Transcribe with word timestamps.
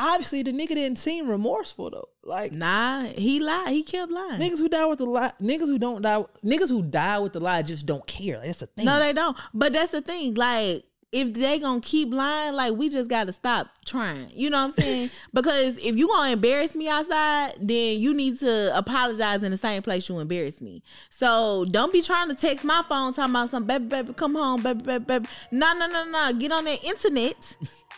obviously 0.00 0.42
the 0.42 0.52
nigga 0.52 0.68
didn't 0.70 0.98
seem 0.98 1.28
remorseful 1.28 1.90
though. 1.90 2.08
Like 2.22 2.52
Nah, 2.52 3.04
he 3.04 3.40
lied. 3.40 3.68
He 3.68 3.82
kept 3.82 4.10
lying. 4.10 4.40
niggas 4.40 4.58
who 4.58 4.68
die 4.68 4.86
with 4.86 4.98
the 4.98 5.06
lie, 5.06 5.32
niggas 5.40 5.66
who 5.66 5.78
don't 5.78 6.02
die, 6.02 6.24
niggas 6.44 6.68
who 6.70 6.82
die 6.82 7.18
with 7.18 7.32
the 7.32 7.40
lie 7.40 7.62
just 7.62 7.86
don't 7.86 8.06
care. 8.06 8.38
Like, 8.38 8.46
that's 8.46 8.60
the 8.60 8.66
thing. 8.66 8.86
No, 8.86 8.98
they 8.98 9.12
don't. 9.12 9.36
But 9.54 9.72
that's 9.72 9.90
the 9.90 10.00
thing. 10.02 10.34
Like, 10.34 10.84
if 11.12 11.34
they 11.34 11.58
gonna 11.58 11.80
keep 11.80 12.12
lying, 12.14 12.54
like 12.54 12.74
we 12.74 12.88
just 12.88 13.10
gotta 13.10 13.32
stop 13.32 13.68
trying. 13.84 14.30
You 14.32 14.48
know 14.50 14.58
what 14.58 14.74
I'm 14.78 14.84
saying? 14.84 15.10
because 15.34 15.76
if 15.78 15.96
you 15.96 16.06
gonna 16.06 16.30
embarrass 16.32 16.76
me 16.76 16.88
outside, 16.88 17.54
then 17.60 17.98
you 17.98 18.14
need 18.14 18.38
to 18.40 18.76
apologize 18.76 19.42
in 19.42 19.50
the 19.50 19.56
same 19.56 19.82
place 19.82 20.08
you 20.08 20.20
embarrassed 20.20 20.62
me. 20.62 20.84
So 21.08 21.64
don't 21.70 21.92
be 21.92 22.00
trying 22.00 22.28
to 22.28 22.36
text 22.36 22.64
my 22.64 22.84
phone 22.88 23.12
talking 23.12 23.32
about 23.34 23.50
some 23.50 23.64
baby, 23.64 23.86
baby, 23.86 24.12
come 24.12 24.36
home, 24.36 24.62
baby, 24.62 24.82
baby, 24.84 25.04
baby. 25.04 25.26
No, 25.50 25.72
no, 25.72 25.88
no, 25.88 26.04
no. 26.04 26.32
Get 26.34 26.52
on 26.52 26.64
the 26.64 26.80
internet 26.80 27.56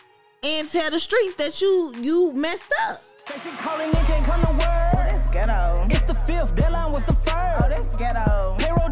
and 0.43 0.69
tell 0.69 0.91
the 0.91 0.99
streets 0.99 1.35
that 1.35 1.61
you 1.61 1.93
you 2.01 2.33
messed 2.33 2.73
up. 2.87 3.01
Say 3.17 3.35
she 3.43 3.55
calling 3.57 3.87
in, 3.87 4.05
can't 4.05 4.25
come 4.25 4.41
to 4.41 4.51
work. 4.51 4.59
Oh, 4.59 5.03
that's 5.07 5.29
ghetto. 5.29 5.87
It's 5.89 6.03
the 6.03 6.15
fifth, 6.15 6.53
deadline 6.55 6.91
was 6.91 7.05
the 7.05 7.13
first. 7.13 7.63
Oh, 7.63 7.69
that's 7.69 7.95
ghetto. 7.95 8.55
Payroll 8.59 8.82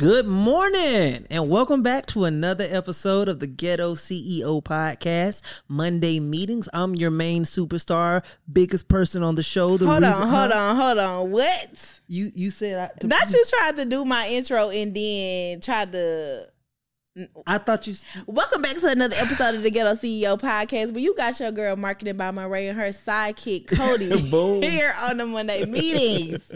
Good 0.00 0.26
morning, 0.26 1.26
and 1.28 1.50
welcome 1.50 1.82
back 1.82 2.06
to 2.06 2.24
another 2.24 2.66
episode 2.70 3.28
of 3.28 3.38
the 3.38 3.46
Ghetto 3.46 3.94
CEO 3.94 4.62
Podcast, 4.64 5.42
Monday 5.68 6.18
Meetings. 6.18 6.70
I'm 6.72 6.94
your 6.94 7.10
main 7.10 7.44
superstar, 7.44 8.24
biggest 8.50 8.88
person 8.88 9.22
on 9.22 9.34
the 9.34 9.42
show. 9.42 9.76
The 9.76 9.84
Hold 9.84 10.02
on, 10.04 10.26
hold 10.26 10.52
on, 10.52 10.76
hold 10.76 10.96
on. 10.98 11.30
What? 11.30 12.00
You 12.08 12.32
you 12.34 12.48
said 12.48 12.78
I, 12.78 13.00
to- 13.00 13.08
Not 13.08 13.30
you 13.30 13.44
tried 13.46 13.76
to 13.76 13.84
do 13.84 14.06
my 14.06 14.26
intro 14.30 14.70
and 14.70 14.96
then 14.96 15.60
tried 15.60 15.92
to 15.92 16.46
I 17.46 17.58
thought 17.58 17.86
you. 17.86 17.94
Welcome 18.24 18.62
back 18.62 18.78
to 18.78 18.86
another 18.88 19.16
episode 19.18 19.54
of 19.56 19.62
the 19.62 19.70
Ghetto 19.70 19.92
CEO 19.96 20.40
podcast 20.40 20.92
where 20.92 21.02
you 21.02 21.14
got 21.14 21.38
your 21.40 21.52
girl 21.52 21.76
marketing 21.76 22.16
by 22.16 22.30
Monrae 22.30 22.70
and 22.70 22.78
her 22.78 22.88
sidekick 22.88 23.66
Kody 23.66 24.30
Boom. 24.30 24.62
here 24.62 24.94
on 25.02 25.18
the 25.18 25.26
Monday 25.26 25.66
meetings. 25.66 26.50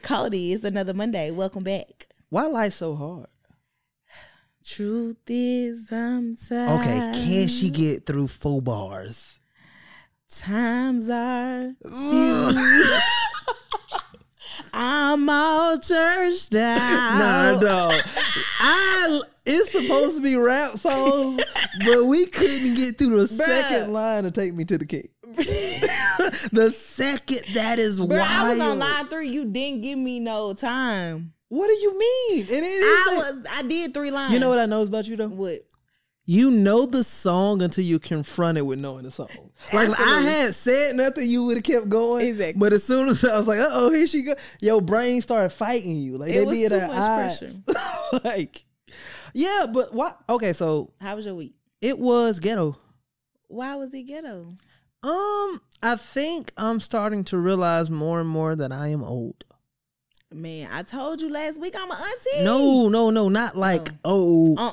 Kody, 0.00 0.52
it's 0.54 0.64
another 0.64 0.94
Monday. 0.94 1.30
Welcome 1.30 1.62
back. 1.64 2.06
Why 2.30 2.46
life 2.46 2.74
so 2.74 2.94
hard? 2.94 3.26
Truth 4.64 5.16
is, 5.26 5.90
I'm 5.90 6.36
tired. 6.36 6.80
Okay, 6.80 7.12
can 7.12 7.48
she 7.48 7.70
get 7.70 8.06
through 8.06 8.28
four 8.28 8.62
bars? 8.62 9.36
Times 10.28 11.10
are 11.10 11.72
I'm 14.72 15.28
all 15.28 15.76
churched 15.80 16.54
out. 16.54 17.58
Nah, 17.58 17.58
no. 17.60 17.90
I 18.60 19.20
it's 19.44 19.72
supposed 19.72 20.16
to 20.18 20.22
be 20.22 20.36
rap 20.36 20.78
songs, 20.78 21.42
but 21.84 22.04
we 22.04 22.26
couldn't 22.26 22.74
get 22.74 22.96
through 22.96 23.20
the 23.22 23.26
second 23.26 23.92
line 23.92 24.22
to 24.22 24.30
take 24.30 24.54
me 24.54 24.64
to 24.66 24.78
the 24.78 24.86
cake. 24.86 25.10
the 26.52 26.72
second 26.76 27.42
that 27.54 27.80
is 27.80 27.98
Bro, 27.98 28.18
wild. 28.18 28.22
I 28.22 28.50
was 28.50 28.60
on 28.60 28.78
line 28.78 29.08
three. 29.08 29.30
You 29.30 29.46
didn't 29.46 29.80
give 29.80 29.98
me 29.98 30.20
no 30.20 30.52
time. 30.52 31.32
What 31.50 31.66
do 31.66 31.72
you 31.74 31.98
mean? 31.98 32.40
And 32.42 32.50
it 32.50 32.64
is 32.64 32.84
I 32.84 33.14
like- 33.16 33.34
was. 33.34 33.46
I 33.50 33.62
did 33.62 33.92
three 33.92 34.10
lines. 34.10 34.32
You 34.32 34.38
know 34.40 34.48
what 34.48 34.58
I 34.58 34.66
know 34.66 34.82
about 34.82 35.06
you 35.06 35.16
though? 35.16 35.28
What? 35.28 35.66
You 36.26 36.50
know 36.52 36.86
the 36.86 37.02
song 37.02 37.60
until 37.60 37.82
you 37.82 37.98
confront 37.98 38.56
it 38.56 38.62
with 38.62 38.78
knowing 38.78 39.02
the 39.02 39.10
song. 39.10 39.28
Like 39.72 39.90
I 39.98 40.20
had 40.20 40.54
said 40.54 40.94
nothing, 40.94 41.28
you 41.28 41.42
would 41.44 41.56
have 41.56 41.64
kept 41.64 41.88
going. 41.88 42.28
Exactly. 42.28 42.58
But 42.60 42.72
as 42.72 42.84
soon 42.84 43.08
as 43.08 43.24
I 43.24 43.36
was 43.38 43.48
like, 43.48 43.58
"Uh 43.58 43.68
oh, 43.72 43.90
here 43.90 44.06
she 44.06 44.22
go," 44.22 44.34
your 44.60 44.80
brain 44.80 45.22
started 45.22 45.50
fighting 45.50 45.96
you. 45.96 46.18
Like 46.18 46.30
It 46.30 46.34
they 46.34 46.44
was 46.44 46.54
be 46.56 46.64
at 46.66 46.70
too 46.70 47.74
much 47.74 48.24
like, 48.24 48.64
yeah, 49.34 49.66
but 49.72 49.92
what? 49.92 50.18
Okay, 50.28 50.52
so 50.52 50.92
How 51.00 51.16
was 51.16 51.26
your 51.26 51.34
week? 51.34 51.54
it 51.80 51.98
was 51.98 52.38
ghetto. 52.38 52.76
Why 53.48 53.74
was 53.74 53.92
it 53.92 54.02
ghetto? 54.04 54.54
Um, 55.02 55.60
I 55.82 55.96
think 55.98 56.52
I'm 56.56 56.78
starting 56.78 57.24
to 57.24 57.38
realize 57.38 57.90
more 57.90 58.20
and 58.20 58.28
more 58.28 58.54
that 58.54 58.70
I 58.70 58.88
am 58.88 59.02
old. 59.02 59.44
Man, 60.32 60.68
I 60.72 60.82
told 60.82 61.20
you 61.20 61.30
last 61.30 61.60
week 61.60 61.74
I'm 61.76 61.90
an 61.90 61.96
auntie. 61.96 62.44
No, 62.44 62.88
no, 62.88 63.10
no, 63.10 63.28
not 63.28 63.56
like 63.56 63.90
oh, 64.04 64.54
Uh, 64.56 64.72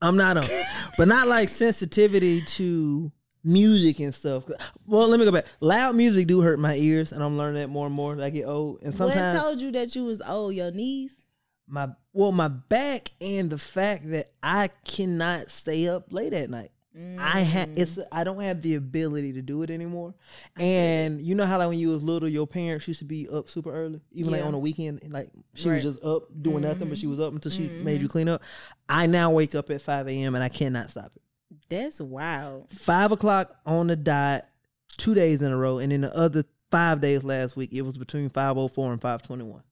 I'm 0.00 0.16
not 0.16 0.36
a, 0.36 0.66
but 0.96 1.08
not 1.08 1.26
like 1.26 1.48
sensitivity 1.48 2.42
to 2.42 3.10
music 3.42 3.98
and 3.98 4.14
stuff. 4.14 4.44
Well, 4.86 5.08
let 5.08 5.18
me 5.18 5.26
go 5.26 5.32
back. 5.32 5.46
Loud 5.60 5.96
music 5.96 6.28
do 6.28 6.40
hurt 6.40 6.60
my 6.60 6.76
ears, 6.76 7.10
and 7.10 7.22
I'm 7.22 7.36
learning 7.36 7.60
that 7.60 7.68
more 7.68 7.86
and 7.86 7.94
more 7.94 8.14
as 8.14 8.20
I 8.20 8.30
get 8.30 8.46
old. 8.46 8.78
And 8.82 8.88
what 8.88 9.12
sometimes 9.12 9.40
told 9.40 9.60
you 9.60 9.72
that 9.72 9.96
you 9.96 10.04
was 10.04 10.22
old? 10.22 10.54
Your 10.54 10.70
knees? 10.70 11.26
my 11.66 11.88
well, 12.12 12.32
my 12.32 12.48
back 12.48 13.10
and 13.20 13.50
the 13.50 13.58
fact 13.58 14.10
that 14.10 14.30
I 14.42 14.68
cannot 14.84 15.50
stay 15.50 15.88
up 15.88 16.12
late 16.12 16.32
at 16.32 16.50
night. 16.50 16.70
I 17.18 17.40
have 17.40 17.68
Mm. 17.68 17.78
it's 17.78 17.98
I 18.10 18.24
don't 18.24 18.40
have 18.40 18.62
the 18.62 18.74
ability 18.76 19.34
to 19.34 19.42
do 19.42 19.62
it 19.62 19.70
anymore. 19.70 20.14
And 20.58 21.20
you 21.20 21.34
know 21.34 21.44
how 21.44 21.58
like 21.58 21.68
when 21.68 21.78
you 21.78 21.90
was 21.90 22.02
little, 22.02 22.28
your 22.28 22.46
parents 22.46 22.88
used 22.88 23.00
to 23.00 23.04
be 23.04 23.28
up 23.28 23.50
super 23.50 23.70
early, 23.70 24.00
even 24.12 24.32
like 24.32 24.42
on 24.42 24.52
the 24.52 24.58
weekend. 24.58 25.02
Like 25.10 25.30
she 25.54 25.68
Right. 25.68 25.74
was 25.76 25.84
just 25.94 26.04
up 26.04 26.28
doing 26.40 26.62
nothing, 26.62 26.88
but 26.88 26.96
she 26.98 27.06
was 27.06 27.20
up 27.20 27.34
until 27.34 27.50
she 27.50 27.68
made 27.68 28.00
you 28.00 28.08
clean 28.08 28.28
up. 28.28 28.42
I 28.88 29.06
now 29.06 29.30
wake 29.30 29.54
up 29.54 29.68
at 29.70 29.82
five 29.82 30.08
a.m. 30.08 30.34
and 30.34 30.42
I 30.42 30.48
cannot 30.48 30.90
stop 30.90 31.12
it. 31.16 31.22
That's 31.68 32.00
wild. 32.00 32.72
Five 32.72 33.12
o'clock 33.12 33.54
on 33.66 33.88
the 33.88 33.96
dot, 33.96 34.46
two 34.96 35.14
days 35.14 35.42
in 35.42 35.52
a 35.52 35.56
row, 35.56 35.78
and 35.78 35.92
then 35.92 36.00
the 36.02 36.16
other 36.16 36.44
five 36.70 37.00
days 37.02 37.22
last 37.22 37.56
week, 37.56 37.74
it 37.74 37.82
was 37.82 37.98
between 37.98 38.28
five 38.30 38.56
oh 38.56 38.68
four 38.68 38.92
and 38.92 39.00
five 39.02 39.22
twenty 39.22 39.44
one. 39.44 39.62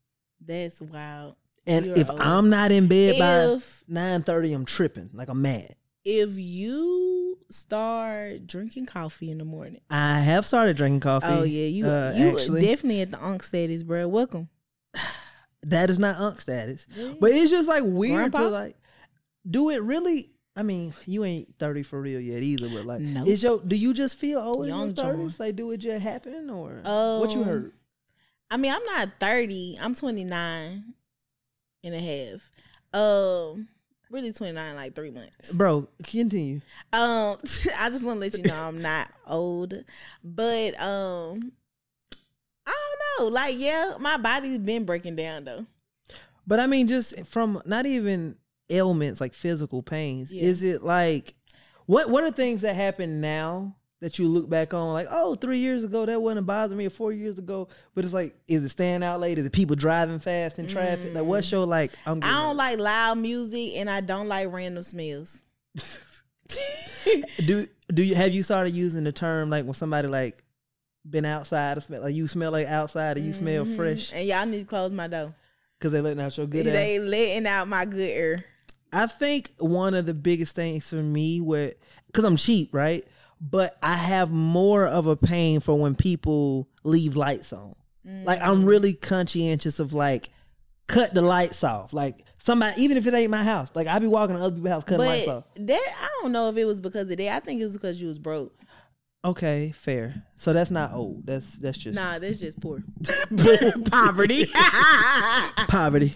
That's 0.44 0.80
wild. 0.82 1.36
And 1.66 1.86
You're 1.86 1.98
if 1.98 2.10
old. 2.10 2.20
I'm 2.20 2.50
not 2.50 2.70
in 2.70 2.86
bed 2.86 3.18
by 3.18 3.56
nine 3.88 4.20
thirty, 4.22 4.52
I'm 4.52 4.66
tripping 4.66 5.08
like 5.14 5.30
I'm 5.30 5.40
mad. 5.40 5.74
If 6.04 6.30
you 6.38 7.38
start 7.50 8.46
drinking 8.46 8.86
coffee 8.86 9.30
in 9.30 9.38
the 9.38 9.44
morning. 9.44 9.80
I 9.90 10.20
have 10.20 10.44
started 10.44 10.76
drinking 10.76 11.00
coffee. 11.00 11.26
Oh 11.28 11.42
yeah, 11.42 11.66
you 11.66 11.86
uh, 11.86 12.12
you 12.16 12.32
definitely 12.60 13.00
at 13.02 13.10
the 13.10 13.24
unk 13.24 13.42
status, 13.42 13.82
bro. 13.82 14.06
Welcome. 14.08 14.48
that 15.62 15.90
is 15.90 15.98
not 15.98 16.16
unk 16.16 16.40
status. 16.40 16.86
But 17.20 17.30
it's 17.32 17.50
just 17.50 17.68
like 17.68 17.84
weird 17.86 18.32
Grandpa? 18.32 18.38
to 18.38 18.48
like 18.48 18.76
do 19.48 19.70
it 19.70 19.82
really. 19.82 20.30
I 20.56 20.62
mean, 20.62 20.94
you 21.06 21.24
ain't 21.24 21.54
thirty 21.58 21.82
for 21.82 22.00
real 22.00 22.20
yet 22.20 22.42
either. 22.42 22.68
But 22.68 22.86
like, 22.86 23.00
Nope. 23.00 23.26
is 23.26 23.42
your 23.42 23.60
do 23.60 23.74
you 23.74 23.92
just 23.94 24.16
feel 24.16 24.40
old 24.40 24.64
in 24.64 24.68
Young 24.68 24.86
your 24.88 24.94
thirties? 24.94 25.40
Like, 25.40 25.56
do 25.56 25.70
it 25.72 25.78
just 25.78 26.02
happen 26.02 26.48
or 26.50 26.80
what 26.84 27.32
you 27.32 27.40
Um, 27.40 27.44
heard? 27.44 27.72
I 28.50 28.56
mean, 28.56 28.72
I'm 28.72 28.84
not 28.84 29.08
30. 29.18 29.78
I'm 29.80 29.94
29 29.96 30.84
and 31.82 31.94
a 31.94 31.98
half. 31.98 32.50
Um, 32.92 33.68
really 34.14 34.32
29 34.32 34.76
like 34.76 34.94
three 34.94 35.10
months. 35.10 35.52
Bro, 35.52 35.88
continue. 36.04 36.60
Um, 36.92 37.36
I 37.78 37.90
just 37.90 38.04
want 38.04 38.16
to 38.16 38.20
let 38.20 38.38
you 38.38 38.44
know 38.44 38.54
I'm 38.54 38.80
not 38.80 39.08
old, 39.26 39.74
but 40.22 40.80
um, 40.80 41.52
I 42.66 42.72
don't 43.18 43.18
know. 43.18 43.34
Like, 43.34 43.56
yeah, 43.58 43.94
my 43.98 44.16
body's 44.16 44.58
been 44.58 44.84
breaking 44.84 45.16
down 45.16 45.44
though. 45.44 45.66
But 46.46 46.60
I 46.60 46.66
mean, 46.66 46.86
just 46.88 47.26
from 47.26 47.60
not 47.66 47.86
even 47.86 48.36
ailments 48.70 49.20
like 49.20 49.34
physical 49.34 49.82
pains. 49.82 50.32
Yeah. 50.32 50.44
Is 50.44 50.62
it 50.62 50.82
like 50.82 51.34
what? 51.86 52.08
What 52.08 52.24
are 52.24 52.30
things 52.30 52.62
that 52.62 52.76
happen 52.76 53.20
now 53.20 53.76
that 54.04 54.18
you 54.18 54.28
look 54.28 54.50
back 54.50 54.74
on 54.74 54.92
like, 54.92 55.06
oh, 55.10 55.34
three 55.34 55.56
years 55.58 55.82
ago 55.82 56.04
that 56.04 56.20
wouldn't 56.20 56.46
bother 56.46 56.76
me, 56.76 56.84
or 56.86 56.90
four 56.90 57.10
years 57.10 57.38
ago? 57.38 57.68
But 57.94 58.04
it's 58.04 58.12
like, 58.12 58.36
is 58.46 58.62
it 58.62 58.68
staying 58.68 59.02
out 59.02 59.18
late? 59.18 59.38
Is 59.38 59.46
it 59.46 59.52
people 59.52 59.76
driving 59.76 60.18
fast 60.18 60.58
in 60.58 60.68
traffic? 60.68 61.14
Like, 61.14 61.24
what's 61.24 61.50
your 61.50 61.64
like? 61.64 61.92
I'm. 62.04 62.20
Mm. 62.20 62.24
I 62.24 62.30
don't 62.32 62.48
old. 62.48 62.56
like 62.58 62.78
loud 62.78 63.16
music 63.18 63.72
and 63.76 63.88
I 63.88 64.02
don't 64.02 64.28
like 64.28 64.52
random 64.52 64.82
smells. 64.82 65.42
Do 67.46 67.66
do 67.92 68.02
you 68.02 68.14
have 68.14 68.32
you 68.32 68.42
started 68.42 68.74
using 68.74 69.04
the 69.04 69.12
term 69.12 69.50
like 69.50 69.64
when 69.64 69.74
somebody 69.74 70.08
like 70.08 70.42
been 71.08 71.24
outside 71.24 71.82
smell 71.82 72.00
like 72.02 72.14
you 72.14 72.26
smell 72.28 72.50
like 72.52 72.66
outside 72.66 73.16
or 73.16 73.20
you 73.20 73.32
smell 73.32 73.64
Mhm. 73.66 73.76
fresh 73.76 74.12
And 74.12 74.26
y'all 74.26 74.46
need 74.46 74.60
to 74.60 74.64
close 74.64 74.92
my 74.92 75.06
door. 75.06 75.34
because 75.78 75.92
they 75.92 76.00
letting 76.00 76.20
out 76.22 76.36
your 76.36 76.46
good 76.46 76.66
air? 76.66 76.72
they 76.72 76.98
letting 76.98 77.46
out 77.46 77.68
my 77.68 77.84
good 77.84 78.10
air. 78.10 78.44
I 78.92 79.06
think 79.06 79.50
one 79.58 79.94
of 79.94 80.06
the 80.06 80.14
biggest 80.14 80.54
things 80.56 80.88
for 80.88 80.96
me 80.96 81.40
with 81.40 81.74
because 82.06 82.24
I'm 82.24 82.36
cheap, 82.36 82.72
right? 82.72 83.04
But 83.48 83.76
I 83.82 83.94
have 83.94 84.30
more 84.30 84.86
of 84.86 85.06
a 85.06 85.16
pain 85.16 85.60
for 85.60 85.78
when 85.78 85.94
people 85.94 86.66
leave 86.82 87.16
lights 87.16 87.52
on. 87.52 87.74
Like 88.04 88.40
Mm. 88.40 88.46
I'm 88.48 88.64
really 88.64 88.94
conscientious 88.94 89.78
of 89.80 89.92
like 89.92 90.30
cut 90.86 91.14
the 91.14 91.22
lights 91.22 91.62
off. 91.64 91.92
Like 91.92 92.24
somebody, 92.38 92.82
even 92.82 92.96
if 92.96 93.06
it 93.06 93.14
ain't 93.14 93.30
my 93.30 93.42
house, 93.42 93.68
like 93.74 93.86
I 93.86 93.98
be 93.98 94.06
walking 94.06 94.36
to 94.36 94.42
other 94.42 94.54
people's 94.54 94.70
house 94.70 94.84
cutting 94.84 95.06
lights 95.06 95.28
off. 95.28 95.44
that 95.56 95.94
I 96.02 96.08
don't 96.20 96.32
know 96.32 96.48
if 96.48 96.56
it 96.56 96.64
was 96.64 96.80
because 96.80 97.10
of 97.10 97.16
that. 97.16 97.34
I 97.34 97.40
think 97.40 97.60
it 97.60 97.64
was 97.64 97.74
because 97.74 98.00
you 98.00 98.08
was 98.08 98.18
broke. 98.18 98.54
Okay, 99.24 99.72
fair. 99.74 100.22
So 100.36 100.52
that's 100.52 100.70
not 100.70 100.92
old. 100.92 101.26
That's 101.26 101.52
that's 101.58 101.78
just 101.78 101.94
Nah, 101.96 102.18
that's 102.18 102.40
just 102.40 102.60
poor. 102.60 102.82
Poverty. 103.90 104.46
poverty. 105.68 106.12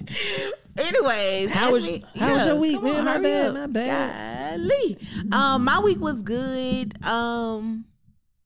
Anyways, 0.76 1.50
How 1.50 1.72
was- 1.72 1.87
me- 1.87 2.05
how 2.16 2.34
was 2.34 2.46
your 2.46 2.56
week, 2.56 2.82
man? 2.82 3.05
My 3.05 3.12
hurry 3.14 3.22
bad, 3.22 3.46
up. 3.49 3.55
my 3.55 3.66
bad. 3.66 4.60
Golly. 4.60 4.99
Um, 5.32 5.64
my 5.64 5.81
week 5.81 6.00
was 6.00 6.22
good. 6.22 7.02
Um, 7.05 7.84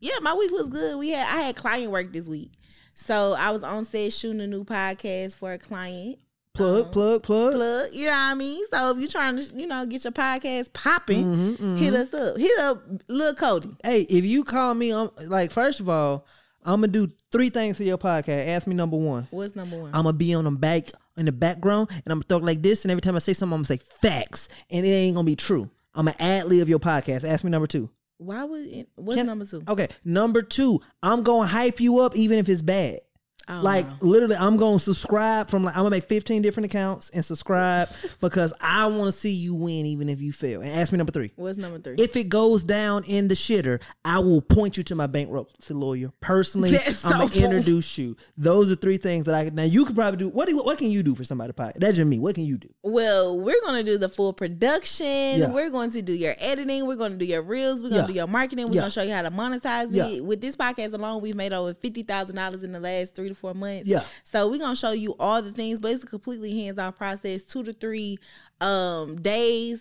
yeah, 0.00 0.14
my 0.23 0.32
week 0.35 0.50
was 0.53 0.69
good. 0.69 0.97
We 0.99 1.11
had 1.11 1.26
I 1.26 1.43
had 1.43 1.56
client 1.56 1.91
work 1.91 2.12
this 2.12 2.29
week. 2.29 2.53
So 2.94 3.35
I 3.35 3.50
was 3.50 3.64
on 3.64 3.85
set 3.85 4.12
shooting 4.12 4.41
a 4.41 4.47
new 4.47 4.64
podcast 4.64 5.35
for 5.37 5.53
a 5.53 5.59
client. 5.59 6.19
Plug, 6.54 6.93
plug, 6.93 7.22
plug. 7.22 7.54
Plug, 7.54 7.88
you 7.94 8.04
know 8.04 8.10
what 8.10 8.19
I 8.19 8.34
mean? 8.34 8.62
So 8.70 8.90
if 8.90 8.99
you're 8.99 9.08
trying 9.08 9.38
to, 9.38 9.54
you 9.56 9.66
know, 9.66 9.87
get 9.87 10.04
your 10.04 10.12
podcast 10.12 10.70
popping, 10.75 11.25
Mhm, 11.25 11.56
mhm. 11.58 11.78
hit 11.78 11.94
us 11.94 12.12
up. 12.12 12.37
Hit 12.37 12.58
up 12.58 12.82
Lil 13.08 13.34
Kody. 13.34 13.75
Hey, 13.82 14.02
if 14.02 14.25
you 14.26 14.44
call 14.44 14.75
me, 14.75 14.93
um, 14.93 15.10
like 15.28 15.50
first 15.50 15.81
of 15.81 15.88
all, 15.88 16.26
I'm 16.62 16.81
gonna 16.82 16.88
do 16.93 17.08
three 17.31 17.49
things 17.49 17.78
for 17.78 17.84
your 17.84 17.96
podcast. 17.96 18.46
Ask 18.49 18.66
me 18.66 18.75
number 18.75 18.99
one. 18.99 19.26
What's 19.31 19.56
number 19.56 19.78
one? 19.81 19.93
I'm 19.94 20.02
gonna 20.04 20.12
be 20.12 20.34
on 20.34 20.44
the 20.44 20.50
back 20.50 20.90
in 21.16 21.25
the 21.25 21.32
background, 21.32 21.88
and 21.90 22.02
I'm 22.06 22.19
gonna 22.20 22.25
talk 22.25 22.43
like 22.43 22.62
this. 22.62 22.84
And 22.84 22.90
every 22.93 23.00
time 23.00 23.16
I 23.16 23.20
say 23.20 23.32
something, 23.32 23.54
I'm 23.54 23.62
gonna 23.62 23.78
say 23.78 23.82
facts, 24.00 24.50
and 24.70 24.84
it 24.84 24.90
ain't 24.90 25.14
gonna 25.16 25.25
be 25.25 25.37
true. 25.37 25.70
I'm 25.94 26.04
gonna 26.04 26.16
ad 26.20 26.46
lib 26.49 26.69
your 26.69 26.78
podcast. 26.78 27.25
Ask 27.25 27.44
me 27.44 27.50
number 27.50 27.66
two. 27.66 27.88
Why 28.19 28.44
would 28.44 28.66
it, 28.66 28.88
what's 28.94 29.16
Can- 29.16 29.26
number 29.26 29.46
two? 29.46 29.62
Okay, 29.66 29.88
number 30.04 30.43
two, 30.43 30.81
I'm 31.02 31.22
gonna 31.22 31.49
hype 31.49 31.81
you 31.81 32.00
up 32.00 32.14
even 32.14 32.38
if 32.38 32.49
it's 32.50 32.62
bad. 32.62 33.00
Like 33.49 33.87
no. 33.87 33.94
literally, 34.09 34.37
I'm 34.37 34.56
gonna 34.56 34.79
subscribe 34.79 35.49
from 35.49 35.65
like 35.65 35.75
I'm 35.77 35.81
gonna 35.83 35.91
make 35.91 36.05
15 36.05 36.43
different 36.43 36.67
accounts 36.67 37.11
and 37.11 37.25
subscribe 37.25 37.89
because 38.21 38.53
I 38.61 38.87
want 38.87 39.12
to 39.12 39.19
see 39.19 39.31
you 39.33 39.55
win 39.55 39.87
even 39.87 40.09
if 40.09 40.21
you 40.21 40.33
fail. 40.33 40.61
And 40.61 40.71
ask 40.71 40.91
me 40.93 40.99
number 40.99 41.12
three. 41.12 41.33
what's 41.37 41.59
number 41.59 41.79
three? 41.79 41.97
If 41.99 42.17
it 42.17 42.29
goes 42.29 42.65
down 42.65 43.05
in 43.05 43.29
the 43.29 43.35
shitter, 43.35 43.81
I 44.05 44.19
will 44.21 44.41
point 44.41 44.77
you 44.77 44.83
to 44.85 44.94
my 44.94 45.06
bankruptcy 45.06 45.75
lawyer 45.75 46.11
personally. 46.21 46.71
That's 46.73 47.05
I'm 47.05 47.12
so 47.12 47.19
gonna 47.19 47.31
cool. 47.31 47.43
introduce 47.44 47.99
you. 47.99 48.17
Those 48.37 48.71
are 48.73 48.77
three 48.77 48.97
things 48.97 49.25
that 49.27 49.35
I 49.35 49.50
now 49.50 49.65
you 49.65 49.85
could 49.85 49.97
probably 49.97 50.19
do. 50.19 50.29
What 50.29 50.47
do 50.47 50.53
you, 50.55 50.62
what 50.62 50.79
can 50.79 50.91
you 50.91 51.03
do 51.03 51.15
for 51.15 51.25
somebody? 51.25 51.53
That's 51.56 51.97
just 51.97 52.09
me. 52.09 52.19
What 52.19 52.35
can 52.35 52.45
you 52.45 52.56
do? 52.59 52.69
Well, 52.83 53.38
we're 53.38 53.61
gonna 53.62 53.83
do 53.83 53.99
the 53.99 54.09
full 54.09 54.33
production. 54.33 55.06
Yeah. 55.06 55.50
We're 55.53 55.71
going 55.71 55.91
to 55.93 56.03
do 56.03 56.12
your 56.12 56.35
editing. 56.38 56.87
We're 56.87 56.97
going 56.97 57.12
to 57.12 57.19
do 57.19 57.25
your 57.25 57.43
reels. 57.43 57.83
We're 57.83 57.91
going 57.91 58.00
Yeah. 58.03 58.06
to 58.06 58.12
do 58.12 58.19
your 58.19 58.27
marketing. 58.27 58.67
We're 58.67 58.75
Yeah. 58.75 58.81
going 58.83 58.91
to 58.91 59.00
show 59.00 59.03
you 59.03 59.12
how 59.12 59.23
to 59.23 59.31
monetize 59.31 59.95
it. 59.95 60.25
With 60.25 60.41
this 60.41 60.56
podcast 60.56 60.93
alone, 60.95 61.21
we've 61.23 61.35
made 61.37 61.53
over 61.53 61.75
fifty 61.75 62.03
thousand 62.03 62.37
dollars 62.37 62.65
in 62.65 62.73
the 62.73 62.81
last 62.81 63.15
three 63.15 63.31
to 63.34 63.40
four 63.40 63.55
months. 63.55 63.88
Yeah. 63.88 64.05
So 64.25 64.49
we're 64.50 64.58
gonna 64.58 64.76
show 64.76 64.93
you 64.93 65.14
all 65.19 65.43
the 65.43 65.52
things, 65.52 65.81
but 65.81 65.90
it's 65.93 66.02
a 66.05 66.06
completely 66.06 66.64
hands-on 66.64 66.93
process. 66.93 67.43
Two 67.43 67.62
to 67.64 67.73
three 67.73 68.19
um 68.61 69.20
days 69.20 69.81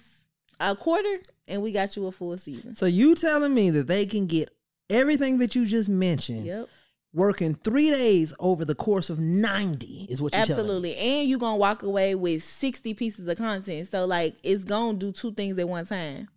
a 0.60 0.76
quarter, 0.76 1.18
and 1.48 1.62
we 1.62 1.72
got 1.72 1.96
you 1.96 2.08
a 2.08 2.12
full 2.12 2.38
season. 2.38 2.76
So 2.76 2.86
you 2.86 3.16
telling 3.16 3.54
me 3.54 3.70
that 3.72 3.88
they 3.88 4.06
can 4.06 4.28
get 4.28 4.50
everything 4.90 5.40
that 5.40 5.56
you 5.56 5.66
just 5.66 5.90
mentioned 5.90 6.46
Yep. 6.46 6.70
working 7.14 7.54
three 7.56 7.90
days 7.90 8.34
over 8.40 8.64
the 8.66 8.76
course 8.76 9.10
of 9.10 9.18
90 9.20 10.08
is 10.10 10.22
what 10.22 10.34
you're. 10.34 10.42
Absolutely. 10.42 10.96
And 10.96 11.28
you're 11.30 11.40
gonna 11.40 11.58
walk 11.58 11.84
away 11.84 12.16
with 12.16 12.44
60 12.44 12.94
pieces 12.94 13.28
of 13.28 13.38
content. 13.38 13.88
So 13.90 14.06
like 14.06 14.36
it's 14.44 14.64
gonna 14.64 14.98
do 14.98 15.12
two 15.12 15.32
things 15.34 15.58
at 15.58 15.68
one 15.68 15.86
time. 15.86 16.28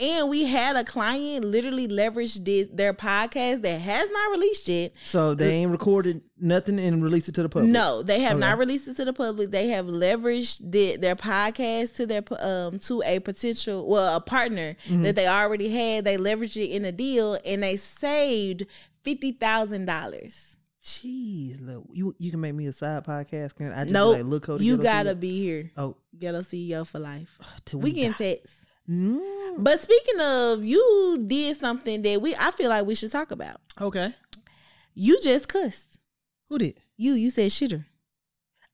And 0.00 0.28
we 0.28 0.44
had 0.44 0.74
a 0.74 0.82
client 0.82 1.44
literally 1.44 1.86
leverage 1.86 2.42
this, 2.42 2.66
their 2.72 2.92
podcast 2.92 3.62
that 3.62 3.80
has 3.80 4.10
not 4.10 4.32
released 4.32 4.66
yet. 4.66 4.92
So 5.04 5.34
they 5.34 5.54
ain't 5.54 5.70
recorded 5.70 6.20
nothing 6.36 6.80
and 6.80 7.00
released 7.02 7.28
it 7.28 7.36
to 7.36 7.44
the 7.44 7.48
public. 7.48 7.70
No, 7.70 8.02
they 8.02 8.18
have 8.20 8.32
Okay. 8.32 8.40
not 8.40 8.58
released 8.58 8.88
it 8.88 8.96
to 8.96 9.04
the 9.04 9.12
public. 9.12 9.52
They 9.52 9.68
have 9.68 9.86
leveraged 9.86 10.72
the, 10.72 10.96
their 10.96 11.14
podcast 11.14 11.94
to 11.96 12.06
their 12.06 12.22
um 12.40 12.80
to 12.80 13.02
a 13.06 13.20
potential 13.20 13.86
well 13.88 14.16
a 14.16 14.20
partner 14.20 14.76
Mm-hmm. 14.86 15.02
that 15.02 15.14
they 15.14 15.28
already 15.28 15.68
had. 15.68 16.04
They 16.04 16.16
leveraged 16.16 16.56
it 16.56 16.70
in 16.74 16.84
a 16.84 16.90
deal 16.92 17.38
and 17.46 17.62
they 17.62 17.76
saved 17.76 18.66
fifty 19.04 19.30
thousand 19.30 19.84
dollars. 19.86 20.56
Jeez, 20.84 21.64
look, 21.64 21.84
you 21.92 22.14
you 22.18 22.32
can 22.32 22.40
make 22.40 22.54
me 22.54 22.66
a 22.66 22.72
side 22.72 23.04
podcast. 23.04 23.54
Can 23.54 23.72
I 23.72 23.82
just 23.84 23.92
Nope, 23.92 24.16
like, 24.16 24.24
look, 24.24 24.46
Kody, 24.46 24.62
you 24.62 24.76
gotta 24.76 25.14
CEO? 25.14 25.20
be 25.20 25.38
here. 25.40 25.70
Oh, 25.76 25.96
Ghetto 26.18 26.40
CEO 26.40 26.84
for 26.84 26.98
life. 26.98 27.38
till 27.64 27.78
We 27.78 27.92
we 27.92 28.02
can 28.02 28.12
text. 28.14 28.52
Mm, 28.88 29.56
But 29.58 29.80
speaking 29.80 30.20
of, 30.20 30.64
you 30.64 31.24
did 31.26 31.56
something 31.58 32.02
that 32.02 32.20
we 32.20 32.34
I 32.34 32.50
feel 32.50 32.68
like 32.70 32.84
we 32.86 32.94
should 32.94 33.10
talk 33.12 33.30
about. 33.30 33.60
okay. 33.80 34.12
You 34.94 35.20
just 35.22 35.48
cussed. 35.48 35.98
Who 36.48 36.58
did? 36.58 36.78
You 36.96 37.14
you 37.14 37.30
said 37.30 37.50
shitter. 37.50 37.84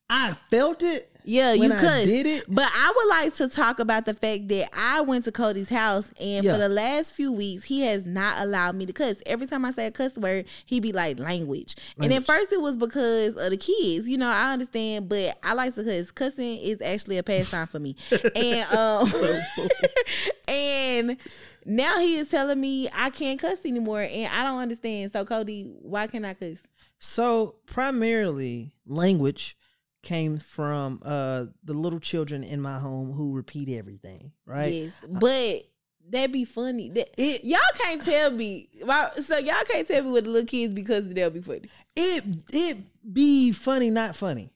I 0.09 0.33
felt 0.49 0.83
it. 0.83 1.10
Yeah, 1.23 1.51
When 1.55 1.69
you 1.71 1.77
cussed. 1.77 2.05
did 2.05 2.25
it? 2.25 2.45
But 2.47 2.69
I 2.73 2.93
would 2.95 3.09
like 3.09 3.35
to 3.35 3.47
talk 3.47 3.79
about 3.79 4.05
the 4.05 4.13
fact 4.13 4.47
that 4.49 4.69
I 4.75 5.01
went 5.01 5.25
to 5.25 5.31
Kody's 5.31 5.69
house 5.69 6.11
and 6.19 6.43
Yeah. 6.43 6.53
for 6.53 6.57
the 6.59 6.69
last 6.69 7.13
few 7.13 7.31
weeks 7.31 7.63
he 7.65 7.81
has 7.81 8.05
not 8.05 8.39
allowed 8.39 8.75
me 8.75 8.85
to 8.85 8.93
cuss. 8.93 9.21
Every 9.25 9.47
time 9.47 9.63
I 9.65 9.71
say 9.71 9.87
a 9.87 9.91
cuss 9.91 10.17
word, 10.17 10.45
he 10.65 10.79
be 10.79 10.91
like 10.91 11.19
language. 11.19 11.75
And 11.99 12.11
at 12.13 12.23
first 12.23 12.51
it 12.51 12.59
was 12.61 12.77
because 12.77 13.35
of 13.35 13.49
the 13.51 13.57
kids. 13.57 14.07
You 14.09 14.17
know, 14.17 14.29
I 14.29 14.53
understand, 14.53 15.09
but 15.09 15.37
I 15.43 15.53
like 15.53 15.75
to 15.75 15.83
cuss. 15.83 16.11
Cussing 16.11 16.57
is 16.59 16.81
actually 16.81 17.17
a 17.17 17.23
pastime 17.23 17.67
for 17.67 17.79
me. 17.79 17.95
and 18.35 18.73
um 18.75 19.07
and 20.47 21.17
now 21.65 21.99
he 21.99 22.15
is 22.17 22.29
telling 22.29 22.59
me 22.59 22.89
I 22.95 23.09
can't 23.09 23.39
cuss 23.39 23.65
anymore 23.65 24.01
and 24.01 24.31
I 24.33 24.43
don't 24.43 24.59
understand. 24.59 25.11
So 25.13 25.25
Kody, 25.25 25.71
why 25.81 26.07
can't 26.07 26.25
I 26.25 26.33
cuss? 26.33 26.57
So 26.99 27.55
primarily, 27.65 28.73
language 28.85 29.57
came 30.03 30.37
from 30.39 30.99
uh 31.03 31.45
the 31.63 31.73
little 31.73 31.99
children 31.99 32.43
in 32.43 32.59
my 32.61 32.79
home 32.79 33.11
who 33.11 33.33
repeat 33.33 33.69
everything. 33.69 34.31
Right? 34.45 34.73
Yes. 34.73 34.93
But 35.19 35.63
that'd 36.09 36.31
be 36.31 36.45
funny. 36.45 36.89
That, 36.89 37.09
It 37.17 37.43
y'all 37.43 37.59
can't 37.75 38.01
tell 38.03 38.31
me. 38.31 38.69
why- 38.83 39.11
So 39.17 39.37
y'all 39.37 39.63
can't 39.69 39.87
tell 39.87 40.03
me 40.03 40.11
what 40.11 40.23
the 40.23 40.29
little 40.29 40.47
kids 40.47 40.73
because 40.73 41.07
they'll 41.13 41.29
be 41.29 41.41
funny. 41.41 41.69
it 41.95 42.23
it 42.51 42.77
be 43.13 43.51
funny, 43.51 43.89
not 43.89 44.15
funny. 44.15 44.51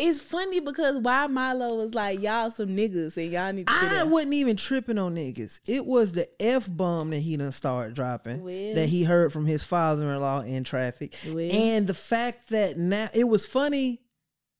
It's 0.00 0.20
funny 0.20 0.60
because 0.60 1.00
why 1.00 1.26
Milo 1.26 1.74
was 1.74 1.92
like, 1.92 2.20
y'all 2.22 2.50
some 2.50 2.68
niggas 2.68 3.16
and 3.16 3.32
y'all 3.32 3.52
need 3.52 3.66
to 3.66 3.72
I 3.72 4.04
wasn't 4.04 4.34
even 4.34 4.56
tripping 4.56 4.96
on 4.96 5.16
niggas. 5.16 5.58
It 5.66 5.84
was 5.84 6.12
the 6.12 6.28
f 6.40 6.68
bomb 6.70 7.10
that 7.10 7.18
he 7.18 7.36
done 7.36 7.50
started 7.50 7.94
dropping 7.94 8.44
Well. 8.44 8.74
that 8.76 8.88
he 8.88 9.02
heard 9.02 9.32
from 9.32 9.44
his 9.44 9.64
father 9.64 10.08
in 10.12 10.20
law 10.20 10.42
in 10.42 10.62
traffic, 10.62 11.16
Well. 11.26 11.50
and 11.52 11.88
the 11.88 11.94
fact 11.94 12.50
that 12.50 12.78
now 12.78 13.08
it 13.12 13.24
was 13.24 13.44
funny. 13.44 14.00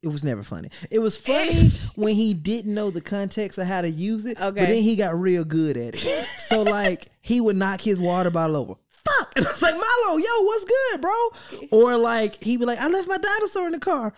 It 0.02 0.08
was 0.08 0.22
never 0.24 0.42
funny. 0.42 0.70
It 0.90 1.00
was 1.00 1.16
funny 1.20 1.70
when 1.96 2.14
he 2.14 2.34
didn't 2.34 2.72
know 2.72 2.90
the 2.90 3.00
context 3.00 3.58
of 3.58 3.66
how 3.66 3.80
to 3.80 3.90
use 3.90 4.24
it. 4.24 4.36
Okay. 4.40 4.60
But 4.60 4.68
then 4.68 4.82
he 4.82 4.94
got 4.96 5.18
real 5.18 5.44
good 5.44 5.76
at 5.76 5.94
it. 5.96 6.26
so 6.38 6.62
like 6.78 7.06
he 7.20 7.40
would 7.40 7.56
knock 7.56 7.80
his 7.80 7.98
water 7.98 8.30
bottle 8.30 8.56
over. 8.56 8.74
Fuck. 8.90 9.32
And 9.36 9.46
I 9.46 9.50
was 9.50 9.62
like, 9.62 9.74
Milo, 9.74 10.16
yo, 10.18 10.42
what's 10.42 10.64
good, 10.64 11.00
bro? 11.00 11.28
Or 11.70 11.96
like 11.96 12.42
he'd 12.42 12.58
be 12.58 12.64
like, 12.66 12.78
I 12.80 12.88
left 12.88 13.08
my 13.08 13.18
dinosaur 13.18 13.66
in 13.66 13.72
the 13.72 13.78
car. 13.78 14.12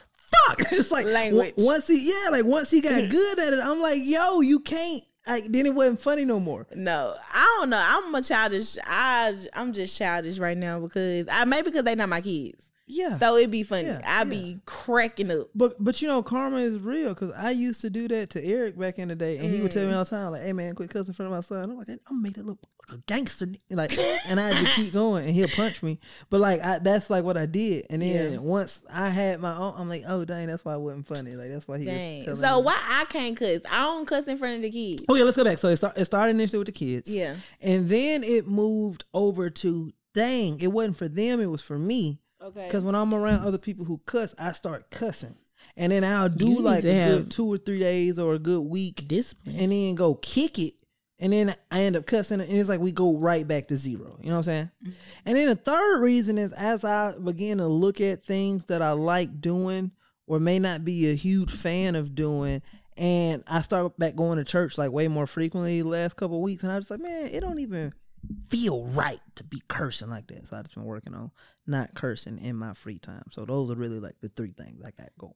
Fuck. 0.47 0.71
Just 0.71 0.91
like 0.93 1.07
Language. 1.07 1.51
w- 1.57 1.67
once 1.67 1.87
he 1.89 2.09
yeah, 2.09 2.31
like 2.31 2.45
once 2.45 2.71
he 2.71 2.81
got 2.81 3.09
good 3.09 3.39
at 3.39 3.53
it, 3.53 3.61
I'm 3.63 3.81
like, 3.81 4.01
yo, 4.03 4.41
you 4.41 4.61
can't 4.61 5.03
like 5.27 5.45
then 5.45 5.67
it 5.67 5.75
wasn't 5.75 6.01
funny 6.01 6.25
no 6.25 6.41
more. 6.41 6.67
No, 6.75 7.15
I 7.33 7.57
don't 7.61 7.71
know. 7.71 7.83
I'm 7.85 8.15
a 8.15 8.23
childish. 8.23 8.79
I 8.85 9.37
I'm 9.53 9.73
just 9.73 9.97
childish 9.99 10.39
right 10.39 10.57
now 10.57 10.81
because 10.81 11.27
I 11.31 11.45
maybe 11.45 11.67
because 11.71 11.85
they 11.85 11.95
not 11.95 12.09
my 12.09 12.21
kids. 12.21 12.67
Yeah. 12.91 13.19
So 13.19 13.37
it'd 13.37 13.51
be 13.51 13.63
funny. 13.63 13.87
Yeah, 13.89 14.01
I'd 14.05 14.27
yeah. 14.27 14.31
be 14.31 14.59
cracking 14.67 15.31
up. 15.31 15.49
But 15.55 15.83
but 15.83 16.03
you 16.03 16.09
know 16.09 16.23
karma 16.23 16.59
is 16.59 16.79
real 16.81 17.11
because 17.11 17.33
I 17.33 17.51
used 17.51 17.81
to 17.83 17.91
do 17.91 18.09
that 18.09 18.31
to 18.31 18.45
Eric 18.45 18.79
back 18.79 18.99
in 18.99 19.09
the 19.09 19.15
day, 19.15 19.39
and 19.39 19.53
he 19.53 19.61
would 19.61 19.71
tell 19.71 19.87
me 19.87 19.93
mm. 19.93 19.97
all 19.97 20.05
the 20.05 20.11
time 20.11 20.33
like, 20.33 20.43
"Hey 20.43 20.53
man, 20.53 20.75
quit 20.75 20.91
cussing 20.91 21.09
in 21.09 21.15
front 21.15 21.33
of 21.33 21.37
my 21.37 21.41
son." 21.43 21.71
I'm 21.71 21.79
like, 21.79 21.89
"I'm 21.89 21.99
gonna 22.09 22.21
make 22.21 22.35
that 22.35 22.47
look 22.47 22.59
like 22.89 22.99
a 22.99 23.03
gangster," 23.07 23.47
like, 23.71 23.97
and 24.27 24.41
I 24.41 24.53
had 24.53 24.67
to 24.67 24.73
keep 24.73 24.93
going, 24.93 25.25
and 25.25 25.35
he'll 25.35 25.49
punch 25.49 25.83
me. 25.83 26.01
But 26.31 26.41
like 26.41 26.61
I, 26.63 26.81
that's 26.81 27.09
like 27.09 27.23
what 27.23 27.37
I 27.37 27.47
did, 27.47 27.87
and 27.91 28.03
then 28.03 28.33
Yeah. 28.33 28.39
once 28.39 28.83
I 28.93 29.09
had 29.09 29.41
my 29.41 29.57
own, 29.57 29.75
I'm 29.77 29.89
like, 29.89 30.03
"Oh 30.09 30.25
dang, 30.25 30.49
that's 30.49 30.65
why 30.65 30.75
it 30.75 30.81
wasn't 30.81 31.07
funny." 31.07 31.37
Like 31.37 31.51
that's 31.51 31.69
why 31.69 31.79
he 31.79 31.85
Dang. 31.85 32.27
was 32.27 32.41
So 32.41 32.59
me. 32.59 32.65
why 32.67 32.77
I 32.77 33.05
can't 33.09 33.37
cuss? 33.37 33.61
I 33.71 33.83
don't 33.83 34.07
cuss 34.07 34.27
in 34.27 34.37
front 34.37 34.57
of 34.57 34.63
the 34.63 34.71
kids. 34.71 35.05
Okay, 35.09 35.23
let's 35.23 35.37
go 35.37 35.45
back. 35.45 35.59
So 35.59 35.69
it, 35.69 35.77
start, 35.77 35.97
it 35.97 36.05
started 36.07 36.31
initially 36.31 36.59
with 36.59 36.67
the 36.67 36.73
kids, 36.73 37.15
Yeah. 37.15 37.37
and 37.61 37.89
then 37.89 38.25
it 38.25 38.49
moved 38.49 39.05
over 39.15 39.49
to 39.49 39.93
dang, 40.13 40.61
it 40.61 40.69
wasn't 40.69 40.97
for 40.97 41.09
them, 41.09 41.41
it 41.41 41.47
was 41.47 41.63
for 41.63 41.79
me. 41.79 42.19
Okay. 42.43 42.67
Because 42.67 42.83
when 42.83 42.95
I'm 42.95 43.13
around 43.13 43.47
other 43.47 43.59
people 43.59 43.85
who 43.85 44.01
cuss, 44.07 44.35
I 44.39 44.53
start 44.53 44.91
cussing. 44.91 45.37
And 45.77 45.93
then 45.93 46.05
I'll 46.05 46.29
do 46.29 46.49
need 46.49 46.61
like 46.61 46.85
a 46.85 47.17
good 47.19 47.31
two 47.31 47.47
or 47.47 47.59
three 47.59 47.79
days 47.79 48.19
or 48.19 48.35
a 48.35 48.39
good 48.39 48.63
week 48.63 49.07
discipline. 49.07 49.57
and 49.57 49.73
then 49.73 49.95
go 49.95 50.15
kick 50.15 50.59
it. 50.59 50.75
And 51.19 51.35
then 51.35 51.55
I 51.71 51.83
end 51.83 51.97
up 51.97 52.07
cussing 52.07 52.41
and 52.41 52.51
it's 52.51 52.69
like 52.69 52.81
we 52.81 52.93
go 52.93 53.19
right 53.19 53.47
back 53.47 53.69
to 53.69 53.77
zero. 53.77 54.17
You 54.23 54.31
know 54.31 54.37
what 54.37 54.39
I'm 54.39 54.43
saying? 54.45 54.71
Mm-hmm. 54.83 54.93
And 55.27 55.37
then 55.37 55.47
the 55.49 55.57
third 55.57 56.01
reason 56.01 56.39
is 56.39 56.53
as 56.55 56.83
I 56.83 57.15
begin 57.19 57.59
to 57.59 57.67
look 57.69 58.01
at 58.01 58.25
things 58.25 58.65
that 58.67 58.81
I 58.81 58.93
like 58.93 59.41
doing 59.43 59.91
or 60.27 60.41
may 60.41 60.59
not 60.59 60.83
be 60.83 61.11
a 61.11 61.15
huge 61.15 61.51
fan 61.51 61.95
of 61.95 62.15
doing. 62.15 62.63
And 62.97 63.45
I 63.47 63.61
start 63.61 63.99
back 63.99 64.17
going 64.17 64.39
to 64.39 64.45
church 64.45 64.79
like 64.79 64.93
way 64.93 65.09
more 65.09 65.27
frequently 65.27 65.83
the 65.83 65.89
last 65.89 66.17
couple 66.17 66.37
of 66.37 66.43
weeks. 66.43 66.63
And 66.63 66.73
I 66.73 66.77
was 66.77 66.91
like, 66.91 67.01
man, 67.01 67.27
it 67.27 67.41
don't 67.41 67.61
even 67.61 67.93
feel 68.49 68.87
right 68.87 69.21
to 69.37 69.45
be 69.45 69.63
cursing 69.69 70.11
like 70.11 70.27
that. 70.29 70.49
So 70.49 70.57
I 70.57 70.63
just 70.63 70.75
been 70.75 70.85
working 70.85 71.15
on 71.15 71.31
not 71.67 71.95
cursing 71.95 72.39
in 72.39 72.57
my 72.57 72.75
free 72.75 72.99
time. 72.99 73.25
So 73.31 73.45
those 73.45 73.71
are 73.71 73.77
really 73.77 74.01
like 74.01 74.21
the 74.21 74.29
three 74.29 74.53
things 74.53 74.85
I 74.85 74.91
got 74.91 75.11
going. 75.19 75.33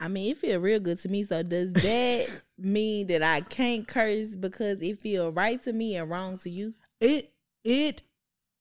I 0.00 0.08
mean, 0.08 0.32
it 0.32 0.38
feel 0.38 0.60
real 0.60 0.80
good 0.80 0.98
to 0.98 1.08
me. 1.08 1.22
So 1.22 1.42
does 1.42 1.72
that 1.74 2.42
mean 2.58 3.06
that 3.08 3.22
I 3.22 3.40
can't 3.40 3.86
curse 3.86 4.34
because 4.36 4.80
it 4.80 5.00
feel 5.00 5.30
right 5.32 5.62
to 5.62 5.72
me 5.72 5.96
and 5.96 6.10
wrong 6.10 6.38
to 6.38 6.50
you? 6.50 6.74
It 7.00 7.32
it 7.64 8.02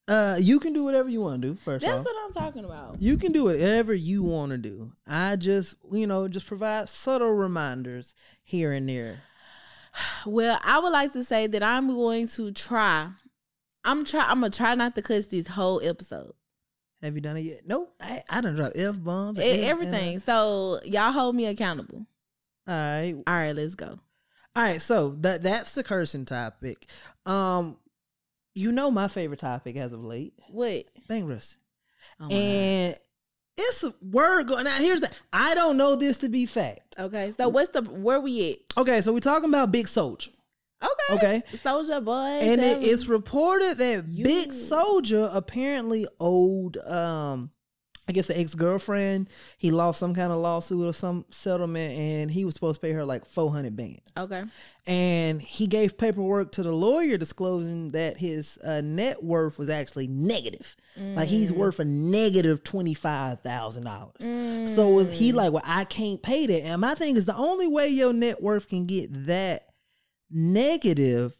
uh 0.07 0.37
you 0.39 0.59
can 0.59 0.73
do 0.73 0.83
whatever 0.83 1.09
you 1.09 1.21
want 1.21 1.41
to 1.41 1.49
do 1.49 1.55
first 1.55 1.85
That's 1.85 2.01
off. 2.01 2.05
what 2.05 2.15
I'm 2.25 2.33
talking 2.33 2.65
about. 2.65 3.01
You 3.01 3.17
can 3.17 3.31
do 3.31 3.45
whatever 3.45 3.93
you 3.93 4.23
want 4.23 4.51
to 4.51 4.57
do. 4.57 4.91
I 5.07 5.35
just, 5.35 5.75
you 5.91 6.07
know, 6.07 6.27
just 6.27 6.45
provide 6.45 6.89
subtle 6.89 7.31
reminders 7.31 8.15
here 8.43 8.71
and 8.71 8.87
there. 8.87 9.21
Well, 10.25 10.59
I 10.63 10.79
would 10.79 10.91
like 10.91 11.13
to 11.13 11.23
say 11.23 11.45
that 11.45 11.61
I'm 11.61 11.87
going 11.87 12.27
to 12.29 12.51
try. 12.51 13.09
I'm 13.85 14.05
try. 14.05 14.21
I'm 14.27 14.39
gonna 14.39 14.49
try 14.49 14.75
not 14.75 14.95
to 14.95 15.01
cuss 15.01 15.27
this 15.27 15.47
whole 15.47 15.81
episode. 15.83 16.33
Have 17.01 17.15
you 17.15 17.21
done 17.21 17.35
it 17.37 17.41
yet? 17.41 17.67
No, 17.67 17.89
I, 18.01 18.23
I 18.29 18.41
done 18.41 18.55
dropped 18.55 18.77
f 18.77 19.01
bombs. 19.03 19.37
Everything. 19.41 20.19
So 20.19 20.79
y'all 20.85 21.11
hold 21.11 21.35
me 21.35 21.45
accountable. 21.47 22.05
All 22.65 22.73
right, 22.73 23.15
All 23.27 23.33
right, 23.33 23.51
let's 23.53 23.75
go. 23.75 23.99
all 24.55 24.63
right. 24.63 24.81
So 24.81 25.09
that 25.21 25.43
that's 25.43 25.75
the 25.75 25.83
cursing 25.83 26.23
topic. 26.25 26.87
Um, 27.25 27.75
you 28.55 28.71
know 28.71 28.89
my 28.89 29.07
favorite 29.09 29.39
topic 29.41 29.75
as 29.75 29.91
of 29.91 30.03
late, 30.03 30.33
What? 30.49 30.85
bankruptcy, 31.09 31.57
Oh 32.21 32.25
my 32.25 32.29
God. 32.29 32.37
and 32.37 32.95
it's 33.57 33.83
a 33.83 33.93
word 34.01 34.47
going. 34.47 34.63
Now 34.63 34.77
here's 34.77 35.01
the. 35.01 35.11
I 35.33 35.55
don't 35.55 35.75
know 35.75 35.95
this 35.97 36.19
to 36.19 36.29
be 36.29 36.45
fact. 36.45 36.95
Okay, 36.97 37.31
so 37.37 37.49
what's 37.49 37.69
the 37.69 37.81
where 37.81 38.21
we 38.21 38.51
at? 38.53 38.79
Okay, 38.81 39.01
so 39.01 39.11
we're 39.11 39.19
talking 39.19 39.49
about 39.49 39.71
Big 39.73 39.87
Soulja. 39.87 40.29
Okay, 40.83 41.15
Okay. 41.15 41.41
Soulja 41.57 42.03
boy, 42.03 42.13
and 42.41 42.61
it, 42.61 42.83
it's 42.83 43.07
reported 43.07 43.77
that 43.77 44.07
You- 44.09 44.25
Big 44.25 44.49
Soulja 44.49 45.29
apparently 45.33 46.05
owed, 46.19 46.77
um, 46.77 47.51
I 48.07 48.11
guess, 48.11 48.27
the 48.27 48.37
ex 48.37 48.53
girlfriend. 48.53 49.29
He 49.57 49.71
lost 49.71 49.97
some 49.99 50.13
kind 50.13 50.33
of 50.33 50.39
lawsuit 50.39 50.85
or 50.85 50.93
some 50.93 51.23
settlement, 51.29 51.93
and 51.93 52.29
he 52.29 52.43
was 52.43 52.53
supposed 52.53 52.81
to 52.81 52.85
pay 52.85 52.91
her 52.91 53.05
like 53.05 53.25
four 53.25 53.49
hundred 53.51 53.75
bands. 53.77 54.01
okay. 54.17 54.43
And 54.85 55.41
he 55.41 55.67
gave 55.67 55.97
paperwork 55.97 56.51
to 56.53 56.63
the 56.63 56.73
lawyer 56.73 57.17
disclosing 57.17 57.91
that 57.91 58.17
his 58.17 58.57
uh, 58.57 58.81
net 58.81 59.23
worth 59.23 59.57
was 59.57 59.69
actually 59.69 60.07
negative. 60.07 60.75
Like 60.97 61.29
he's 61.29 61.51
Mm. 61.53 61.55
worth 61.57 61.79
a 61.79 61.85
negative 61.85 62.63
twenty 62.65 62.93
five 62.93 63.39
thousand 63.39 63.85
dollars. 63.85 64.15
So 64.75 64.89
was 64.89 65.17
he 65.17 65.31
Mm. 65.31 65.35
like, 65.35 65.53
well, 65.53 65.63
I 65.65 65.85
can't 65.85 66.21
pay 66.21 66.45
that. 66.45 66.61
And 66.63 66.81
my 66.81 66.95
thing 66.95 67.15
is, 67.15 67.25
the 67.25 67.35
only 67.37 67.67
way 67.67 67.87
your 67.87 68.11
net 68.11 68.43
worth 68.43 68.67
can 68.67 68.83
get 68.83 69.27
that 69.27 69.69
negative, 70.33 71.37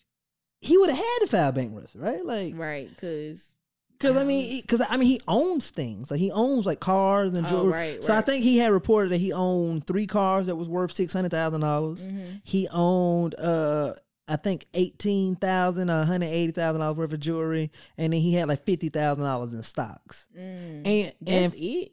he 0.61 0.77
would 0.77 0.89
have 0.89 0.97
had 0.97 1.17
to 1.21 1.27
file 1.27 1.51
bankruptcy, 1.51 1.99
right? 1.99 2.23
Like, 2.25 2.53
right, 2.57 2.89
because 2.89 3.55
because 3.99 4.17
I 4.21 4.23
mean, 4.25 4.61
because 4.61 4.81
I 4.89 4.97
mean, 4.97 5.07
he 5.07 5.21
owns 5.27 5.69
things. 5.69 6.09
Like 6.11 6.19
he 6.19 6.31
owns 6.31 6.65
like 6.65 6.79
cars 6.79 7.33
and 7.35 7.45
Oh, 7.45 7.49
jewelry. 7.49 7.71
right, 7.71 8.03
so 8.03 8.13
I 8.15 8.21
think 8.21 8.43
he 8.43 8.57
had 8.57 8.71
reported 8.71 9.09
that 9.11 9.17
he 9.19 9.31
owned 9.33 9.85
three 9.87 10.07
cars 10.07 10.47
that 10.47 10.55
was 10.55 10.67
worth 10.67 10.91
six 10.93 11.13
hundred 11.13 11.31
thousand 11.31 11.61
dollars. 11.61 12.05
Mm-hmm. 12.05 12.25
He 12.43 12.67
owned, 12.71 13.35
uh, 13.35 13.93
I 14.27 14.35
think 14.37 14.65
eighteen 14.73 15.35
thousand, 15.35 15.87
one 15.89 16.05
hundred 16.07 16.27
eighty 16.27 16.51
thousand 16.51 16.81
dollars 16.81 16.97
worth 16.97 17.13
of 17.13 17.19
jewelry, 17.19 17.71
and 17.97 18.11
then 18.13 18.19
he 18.21 18.33
had 18.33 18.47
like 18.49 18.65
fifty 18.65 18.89
thousand 18.89 19.23
dollars 19.23 19.53
in 19.53 19.63
stocks. 19.63 20.27
And 20.35 20.85
Mm. 20.85 21.13
that's 21.21 21.31
and 21.31 21.53
it. 21.55 21.91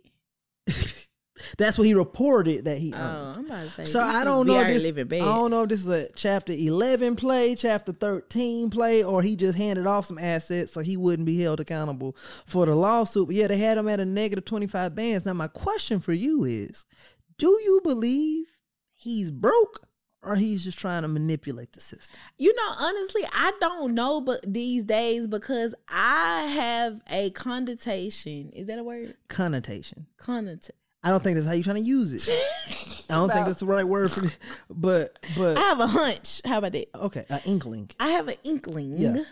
that's 1.59 1.79
what 1.79 1.87
he 1.87 1.95
reported 1.95 2.65
that 2.65 2.79
he 2.79 2.93
Oh. 2.95 3.35
I'm 3.37 3.47
about 3.47 3.65
to 3.65 3.71
say. 3.71 3.85
So 3.85 4.01
I 4.01 4.25
don't 4.25 4.47
know. 4.47 4.61
If 4.61 4.95
this. 4.95 5.23
I 5.23 5.25
don't 5.25 5.51
know 5.51 5.63
if 5.63 5.69
this 5.69 5.81
is 5.81 5.89
a 5.89 6.13
chapter 6.13 6.53
eleven 6.53 7.17
play, 7.17 7.55
chapter 7.55 7.93
thirteen 7.93 8.71
play, 8.71 9.03
or 9.03 9.23
he 9.23 9.37
just 9.37 9.57
handed 9.57 9.87
off 9.87 10.07
some 10.07 10.19
assets 10.19 10.73
so 10.73 10.81
he 10.81 10.97
wouldn't 10.97 11.27
be 11.27 11.41
held 11.41 11.61
accountable 11.61 12.17
for 12.47 12.67
the 12.67 12.75
lawsuit. 12.75 13.29
But 13.29 13.37
yeah, 13.37 13.47
they 13.47 13.59
had 13.59 13.79
him 13.79 13.89
at 13.89 14.01
a 14.01 14.05
negative 14.05 14.45
twenty 14.45 14.67
five 14.67 14.95
bands. 14.95 15.27
Now 15.27 15.35
my 15.35 15.49
question 15.49 16.01
for 16.01 16.13
you 16.13 16.45
is: 16.45 16.85
Do 17.39 17.49
you 17.65 17.81
believe 17.83 18.47
he's 18.97 19.31
broke, 19.31 19.87
or 20.23 20.37
he's 20.37 20.65
just 20.65 20.79
trying 20.79 21.03
to 21.03 21.09
manipulate 21.09 21.73
the 21.73 21.81
system? 21.81 22.19
You 22.37 22.55
know, 22.55 22.73
honestly, 22.79 23.23
I 23.33 23.53
don't 23.61 23.95
know, 23.95 24.21
but 24.21 24.41
these 24.47 24.85
days 24.85 25.27
because 25.27 25.75
I 25.89 26.43
have 26.55 27.01
a 27.11 27.31
connotation. 27.31 28.51
Is 28.51 28.67
that 28.67 28.79
a 28.79 28.85
word? 28.85 29.15
Connotation. 29.29 30.07
Connotation. 30.19 30.75
I 31.03 31.11
don't 31.11 31.23
think 31.23 31.37
that's 31.37 31.47
how 31.47 31.53
you're 31.55 31.65
trying 31.65 31.77
to 31.77 31.83
use 31.83 32.13
it. 32.29 32.29
I 33.11 33.15
don't 33.15 33.31
think 33.33 33.47
that's 33.47 33.61
the 33.61 33.67
right 33.67 33.85
word 33.87 34.11
for 34.11 34.27
it. 34.27 34.39
But 34.69 35.19
but 35.37 35.57
I 35.57 35.61
have 35.61 35.81
a 35.81 35.87
hunch. 35.87 36.43
How 36.45 36.59
about 36.59 36.73
that? 36.73 36.89
okay, 36.95 37.25
an 37.31 37.41
inkling. 37.45 37.91
I 37.99 38.09
have 38.11 38.29
an 38.29 38.37
inkling 38.45 38.95
Yeah. 38.99 39.23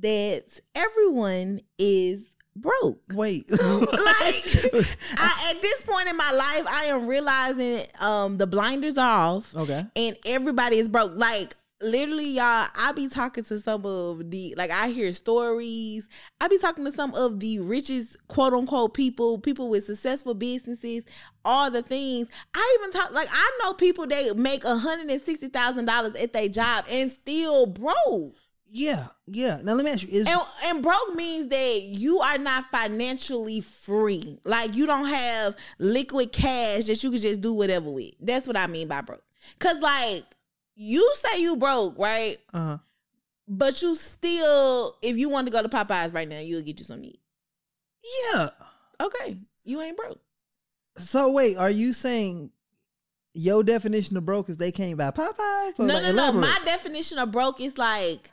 that 0.00 0.60
everyone 0.74 1.60
is 1.78 2.24
broke. 2.56 3.00
Wait, 3.14 3.50
like 3.52 3.60
I, 3.62 5.52
at 5.54 5.62
this 5.62 5.82
point 5.84 6.08
in 6.08 6.16
my 6.16 6.32
life, 6.32 6.66
I 6.74 6.84
am 6.86 7.06
realizing 7.06 7.84
um 8.00 8.38
the 8.38 8.46
blinders 8.46 8.96
are 8.98 9.34
off. 9.36 9.54
okay. 9.54 9.84
and 9.96 10.16
everybody 10.26 10.78
is 10.78 10.88
broke. 10.88 11.12
Like 11.14 11.54
literally, 11.80 12.28
y'all, 12.28 12.68
I 12.76 12.92
be 12.94 13.08
talking 13.08 13.44
to 13.44 13.58
some 13.58 13.84
of 13.86 14.30
the 14.30 14.54
like 14.56 14.70
I 14.70 14.88
hear 14.88 15.12
stories. 15.12 16.08
I 16.40 16.48
be 16.48 16.58
talking 16.58 16.84
to 16.84 16.90
some 16.90 17.14
of 17.14 17.40
the 17.40 17.60
richest 17.60 18.16
quote 18.28 18.52
unquote 18.52 18.94
people, 18.94 19.38
people 19.38 19.68
with 19.68 19.84
successful 19.84 20.34
businesses, 20.34 21.04
all 21.44 21.70
the 21.70 21.82
things. 21.82 22.28
I 22.54 22.78
even 22.80 22.92
talk 22.92 23.12
like 23.12 23.28
I 23.30 23.58
know 23.62 23.74
people 23.74 24.06
that 24.06 24.36
make 24.36 24.64
a 24.64 24.76
hundred 24.76 25.10
and 25.10 25.20
sixty 25.20 25.48
thousand 25.48 25.86
dollars 25.86 26.16
at 26.16 26.32
their 26.32 26.48
job 26.48 26.84
and 26.88 27.10
still 27.10 27.66
broke. 27.66 28.36
Yeah, 28.72 29.08
yeah. 29.26 29.60
Now 29.64 29.74
let 29.74 29.84
me 29.84 29.90
ask 29.90 30.02
you: 30.02 30.20
Is 30.20 30.28
And, 30.28 30.40
and 30.66 30.82
broke 30.82 31.14
means 31.16 31.48
that 31.48 31.82
you 31.82 32.20
are 32.20 32.38
not 32.38 32.66
financially 32.70 33.60
free. 33.60 34.38
Like 34.44 34.76
you 34.76 34.86
don't 34.86 35.08
have 35.08 35.56
liquid 35.78 36.32
cash 36.32 36.84
that 36.84 37.02
you 37.02 37.10
can 37.10 37.20
just 37.20 37.40
do 37.40 37.52
whatever 37.52 37.90
with. 37.90 38.12
That's 38.20 38.46
what 38.46 38.56
I 38.56 38.68
mean 38.68 38.86
by 38.86 39.00
broke. 39.00 39.24
Cause 39.58 39.80
like 39.80 40.24
you 40.80 41.12
say 41.14 41.42
you 41.42 41.56
broke, 41.56 41.98
right? 41.98 42.38
Uh-huh. 42.54 42.78
But 43.46 43.82
you 43.82 43.94
still, 43.96 44.96
if 45.02 45.18
you 45.18 45.28
want 45.28 45.46
to 45.46 45.52
go 45.52 45.60
to 45.60 45.68
Popeyes 45.68 46.14
right 46.14 46.26
now, 46.26 46.38
you'll 46.38 46.62
get 46.62 46.78
you 46.78 46.84
some 46.84 47.02
meat. 47.02 47.20
yeah. 48.32 48.48
Okay, 49.00 49.38
you 49.64 49.80
ain't 49.80 49.96
broke. 49.96 50.20
So 50.96 51.30
wait, 51.30 51.56
are 51.56 51.70
you 51.70 51.92
saying 51.92 52.50
your 53.34 53.62
definition 53.62 54.16
of 54.16 54.24
broke 54.24 54.48
is 54.48 54.56
they 54.56 54.72
can't 54.72 54.96
buy 54.96 55.10
Popeyes? 55.10 55.78
No, 55.78 55.94
like, 55.94 56.14
no, 56.14 56.32
no. 56.32 56.32
My 56.32 56.58
definition 56.64 57.18
of 57.18 57.30
broke 57.30 57.60
is 57.60 57.76
like 57.76 58.30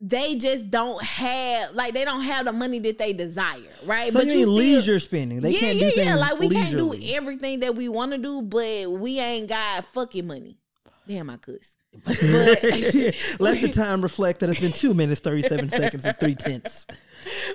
they 0.00 0.34
just 0.34 0.70
don't 0.70 1.02
have, 1.02 1.72
like 1.72 1.92
they 1.94 2.04
don't 2.04 2.22
have 2.22 2.46
the 2.46 2.52
money 2.52 2.78
that 2.80 2.98
they 2.98 3.12
desire, 3.12 3.60
right? 3.84 4.12
So 4.12 4.20
you 4.20 4.26
mean 4.26 4.44
still- 4.44 4.52
leisure 4.54 4.98
spending? 4.98 5.40
They 5.40 5.52
yeah, 5.52 5.60
can't 5.60 5.76
yeah, 5.76 5.88
do 5.90 5.94
things 5.94 6.06
yeah. 6.06 6.16
Like 6.16 6.38
we 6.38 6.48
can't 6.48 6.76
do 6.76 6.94
everything 7.14 7.60
that 7.60 7.74
we 7.74 7.88
want 7.88 8.12
to 8.12 8.18
do, 8.18 8.42
but 8.42 8.90
we 8.90 9.18
ain't 9.18 9.48
got 9.48 9.84
fucking 9.86 10.26
money. 10.26 10.58
Damn, 11.06 11.30
I 11.30 11.36
cuss. 11.36 11.74
Let 12.06 13.60
the 13.60 13.70
time 13.74 14.00
reflect 14.02 14.40
that 14.40 14.48
it's 14.50 14.60
been 14.60 14.72
two 14.72 14.94
minutes, 14.94 15.20
thirty-seven 15.20 15.68
seconds, 15.68 16.04
and 16.06 16.18
three 16.18 16.34
tenths. 16.34 16.86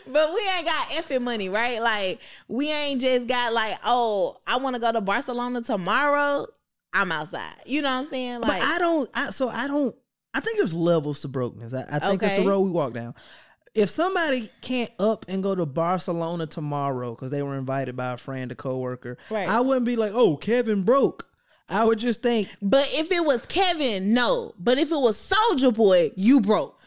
But 0.10 0.34
we 0.34 0.39
ain't 0.56 0.66
got 0.66 0.88
effing 0.92 1.24
money, 1.24 1.50
right? 1.50 1.82
Like 1.82 2.22
we 2.48 2.72
ain't 2.72 3.01
just 3.01 3.27
got 3.27 3.51
like, 3.51 3.77
oh, 3.84 4.38
I 4.48 4.58
want 4.58 4.75
to 4.77 4.80
go 4.82 4.92
to 4.94 5.01
Barcelona 5.01 5.62
tomorrow. 5.62 6.48
I'm 6.94 7.12
outside. 7.12 7.54
You 7.66 7.82
know 7.82 7.89
what 7.92 8.06
I'm 8.06 8.10
saying? 8.10 8.39
Like, 8.39 8.62
but 8.62 8.68
I 8.68 8.77
don't. 8.80 9.10
I, 9.13 9.30
so 9.32 9.50
I 9.50 9.68
don't. 9.68 9.94
I 10.34 10.39
think 10.39 10.58
there's 10.58 10.74
levels 10.74 11.20
to 11.22 11.27
brokenness. 11.27 11.74
I, 11.74 11.86
I 11.92 12.00
think 12.00 12.24
Okay. 12.24 12.42
the 12.42 12.48
road 12.48 12.62
we 12.62 12.70
walk 12.70 12.94
down. 12.94 13.13
If 13.75 13.89
somebody 13.89 14.50
can't 14.62 14.92
up 15.00 15.25
and 15.27 15.44
go 15.44 15.54
to 15.54 15.66
Barcelona 15.66 16.48
tomorrow 16.48 17.12
because 17.13 17.30
they 17.32 17.42
were 17.44 17.56
invited 17.58 17.98
by 17.98 18.13
a 18.13 18.18
friend, 18.18 18.50
a 18.51 18.56
coworker, 18.56 19.18
Right. 19.30 19.50
I 19.50 19.60
wouldn't 19.60 19.86
be 19.86 19.98
like, 19.98 20.13
"Oh, 20.13 20.38
Kevin 20.38 20.84
broke." 20.84 21.27
I 21.70 21.84
would 21.84 22.00
just 22.00 22.22
think, 22.22 22.48
but 22.62 22.88
if 22.94 23.12
it 23.12 23.24
was 23.26 23.46
Kevin, 23.46 24.14
no. 24.14 24.54
But 24.58 24.78
if 24.78 24.92
it 24.92 24.96
was 24.98 25.18
Soulja 25.18 25.74
Boy, 25.74 26.12
you 26.16 26.40
broke. 26.42 26.80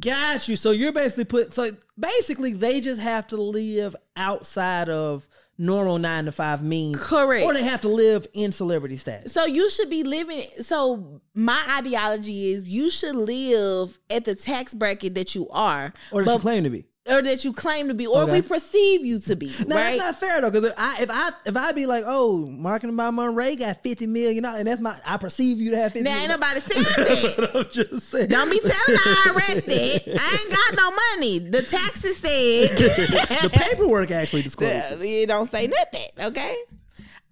Got 0.00 0.48
you. 0.48 0.56
So 0.56 0.72
you're 0.72 0.92
basically 0.92 1.24
put. 1.24 1.52
So 1.52 1.70
basically, 1.98 2.52
they 2.52 2.80
just 2.80 3.00
have 3.00 3.26
to 3.28 3.36
live 3.36 3.94
outside 4.16 4.88
of 4.88 5.26
normal 5.58 5.98
nine 5.98 6.26
to 6.26 6.32
five 6.32 6.62
means, 6.62 6.98
Correct. 7.02 7.44
Or 7.46 7.54
they 7.54 7.62
have 7.62 7.80
to 7.82 7.88
live 7.88 8.26
in 8.34 8.52
celebrity 8.52 8.98
status. 8.98 9.32
So 9.32 9.46
you 9.46 9.70
should 9.70 9.88
be 9.88 10.02
living. 10.02 10.48
So 10.60 11.22
my 11.34 11.62
ideology 11.78 12.52
is 12.52 12.68
you 12.68 12.90
should 12.90 13.14
live 13.16 13.98
at 14.10 14.26
the 14.26 14.34
tax 14.34 14.74
bracket 14.74 15.14
that 15.14 15.34
you 15.34 15.48
are, 15.50 15.94
Or 16.12 16.24
but- 16.24 16.34
she 16.34 16.40
claim 16.40 16.64
to 16.64 16.70
be? 16.70 16.84
Or 17.08 17.22
that 17.22 17.44
you 17.44 17.52
claim 17.52 17.86
to 17.86 17.94
be, 17.94 18.06
or 18.08 18.22
Okay. 18.22 18.32
we 18.32 18.42
perceive 18.42 19.04
you 19.04 19.20
to 19.20 19.36
be. 19.36 19.46
Now 19.66 19.76
right? 19.76 19.96
that's 19.96 19.98
not 19.98 20.16
fair 20.20 20.40
though, 20.40 20.50
because 20.50 20.72
I 20.76 21.02
if 21.02 21.08
I 21.10 21.30
if 21.44 21.56
I 21.56 21.70
be 21.70 21.86
like, 21.86 22.02
oh, 22.04 22.46
marketing 22.46 22.96
by 22.96 23.10
Monrae 23.10 23.56
got 23.56 23.80
fifty 23.82 24.08
million, 24.08 24.42
dollars, 24.42 24.58
and 24.60 24.68
that's 24.68 24.80
my 24.80 24.98
I 25.06 25.16
perceive 25.16 25.60
you 25.60 25.70
to 25.70 25.76
have 25.76 25.92
fifty. 25.92 26.02
now 26.08 26.18
ain't 26.18 26.30
nobody 26.30 26.60
said 26.60 26.84
that. 27.04 27.50
I'm 27.54 27.70
just 27.70 28.10
saying. 28.10 28.28
Don't 28.28 28.50
be 28.50 28.58
telling 28.58 29.00
IRS 29.00 29.64
that. 29.66 30.20
I 30.20 30.38
ain't 30.40 30.50
got 30.50 30.76
no 30.76 30.90
money. 31.14 31.38
The 31.38 31.62
taxes 31.62 32.16
said. 32.16 32.70
the 33.42 33.50
paperwork 33.52 34.10
actually 34.10 34.42
discloses. 34.42 35.00
it 35.00 35.28
don't 35.28 35.48
say 35.48 35.68
nothing. 35.68 36.08
Okay. 36.26 36.56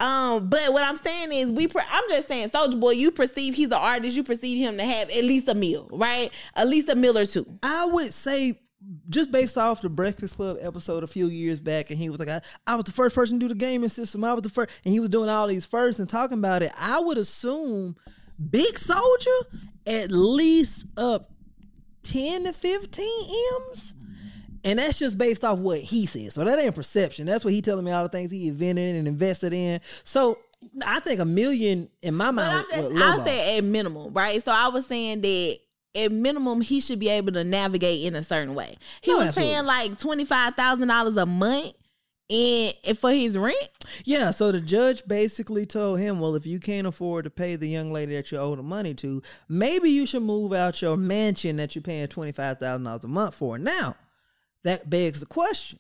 Um, 0.00 0.48
but 0.50 0.72
what 0.72 0.82
I'm 0.84 0.96
saying 0.96 1.32
is, 1.32 1.52
we. 1.52 1.68
Pre- 1.68 1.82
I'm 1.88 2.04
just 2.08 2.26
saying, 2.28 2.50
Soulja 2.50 2.78
Boy, 2.78 2.90
you 2.92 3.10
perceive 3.12 3.54
he's 3.54 3.68
an 3.68 3.74
artist. 3.74 4.16
You 4.16 4.24
perceive 4.24 4.58
him 4.58 4.76
to 4.76 4.84
have 4.84 5.08
at 5.10 5.24
least 5.24 5.48
a 5.48 5.54
meal, 5.54 5.88
right? 5.92 6.30
At 6.56 6.66
least 6.68 6.88
a 6.88 6.96
meal 6.96 7.16
or 7.16 7.26
two. 7.26 7.46
I 7.62 7.86
would 7.86 8.12
say 8.12 8.58
just 9.08 9.30
based 9.30 9.56
off 9.56 9.82
the 9.82 9.88
Breakfast 9.88 10.36
Club 10.36 10.58
episode 10.60 11.02
a 11.02 11.06
few 11.06 11.28
years 11.28 11.60
back, 11.60 11.90
and 11.90 11.98
he 11.98 12.10
was 12.10 12.18
like, 12.18 12.28
I, 12.28 12.40
I 12.66 12.76
was 12.76 12.84
the 12.84 12.92
first 12.92 13.14
person 13.14 13.38
to 13.40 13.44
do 13.44 13.48
the 13.48 13.58
gaming 13.58 13.88
system. 13.88 14.24
I 14.24 14.34
was 14.34 14.42
the 14.42 14.50
first, 14.50 14.70
and 14.84 14.92
he 14.92 15.00
was 15.00 15.10
doing 15.10 15.28
all 15.28 15.46
these 15.46 15.66
first 15.66 15.98
and 15.98 16.08
talking 16.08 16.38
about 16.38 16.62
it. 16.62 16.72
I 16.78 17.00
would 17.00 17.18
assume 17.18 17.96
Big 18.50 18.74
Soulja 18.74 19.42
at 19.86 20.10
least 20.10 20.86
up 20.96 21.30
10 22.04 22.44
to 22.44 22.52
15 22.52 23.06
M's. 23.68 23.94
And 24.66 24.78
that's 24.78 24.98
just 24.98 25.18
based 25.18 25.44
off 25.44 25.58
what 25.58 25.80
he 25.80 26.06
says. 26.06 26.32
So 26.34 26.42
that 26.42 26.58
ain't 26.58 26.74
perception. 26.74 27.26
That's 27.26 27.44
what 27.44 27.52
he 27.52 27.60
telling 27.60 27.84
me 27.84 27.92
all 27.92 28.02
the 28.02 28.08
things 28.08 28.30
he 28.30 28.48
invented 28.48 28.96
and 28.96 29.06
invested 29.06 29.52
in. 29.52 29.80
So 30.04 30.38
I 30.86 31.00
think 31.00 31.20
a 31.20 31.26
million 31.26 31.90
in 32.00 32.14
my 32.14 32.30
mind. 32.30 32.66
I'm 32.72 32.84
was 32.84 32.92
just, 32.92 33.04
I 33.04 33.16
lowball. 33.16 33.24
said 33.24 33.58
at 33.58 33.64
minimum, 33.64 34.12
right? 34.14 34.42
So 34.42 34.52
I 34.52 34.68
was 34.68 34.86
saying 34.86 35.20
that 35.20 35.58
at 35.94 36.10
minimum 36.12 36.60
he 36.60 36.80
should 36.80 36.98
be 36.98 37.08
able 37.08 37.32
to 37.32 37.44
navigate 37.44 38.04
in 38.04 38.14
a 38.14 38.22
certain 38.22 38.54
way. 38.54 38.76
He 39.00 39.10
No, 39.12 39.18
was 39.18 39.28
absolutely. 39.28 39.54
paying 39.54 39.66
like 39.66 39.98
twenty 39.98 40.24
five 40.24 40.54
thousand 40.54 40.88
dollars 40.88 41.16
a 41.16 41.26
month 41.26 41.74
and 42.30 42.74
for 42.98 43.12
his 43.12 43.36
rent. 43.36 43.56
Yeah, 44.04 44.30
so 44.30 44.50
the 44.50 44.60
judge 44.60 45.06
basically 45.06 45.66
told 45.66 46.00
him, 46.00 46.20
well, 46.20 46.34
if 46.36 46.46
you 46.46 46.58
can't 46.58 46.86
afford 46.86 47.24
to 47.24 47.30
pay 47.30 47.56
the 47.56 47.68
young 47.68 47.92
lady 47.92 48.14
that 48.14 48.32
you 48.32 48.38
owe 48.38 48.54
the 48.56 48.62
money 48.62 48.94
to, 48.94 49.20
maybe 49.48 49.90
you 49.90 50.06
should 50.06 50.22
move 50.22 50.52
out 50.54 50.80
your 50.80 50.96
mansion 50.96 51.56
that 51.56 51.74
you're 51.74 51.82
paying 51.82 52.06
$25,000 52.08 53.04
a 53.04 53.08
month 53.08 53.34
for. 53.34 53.58
Now, 53.58 53.94
that 54.62 54.88
begs 54.88 55.20
the 55.20 55.26
question. 55.26 55.78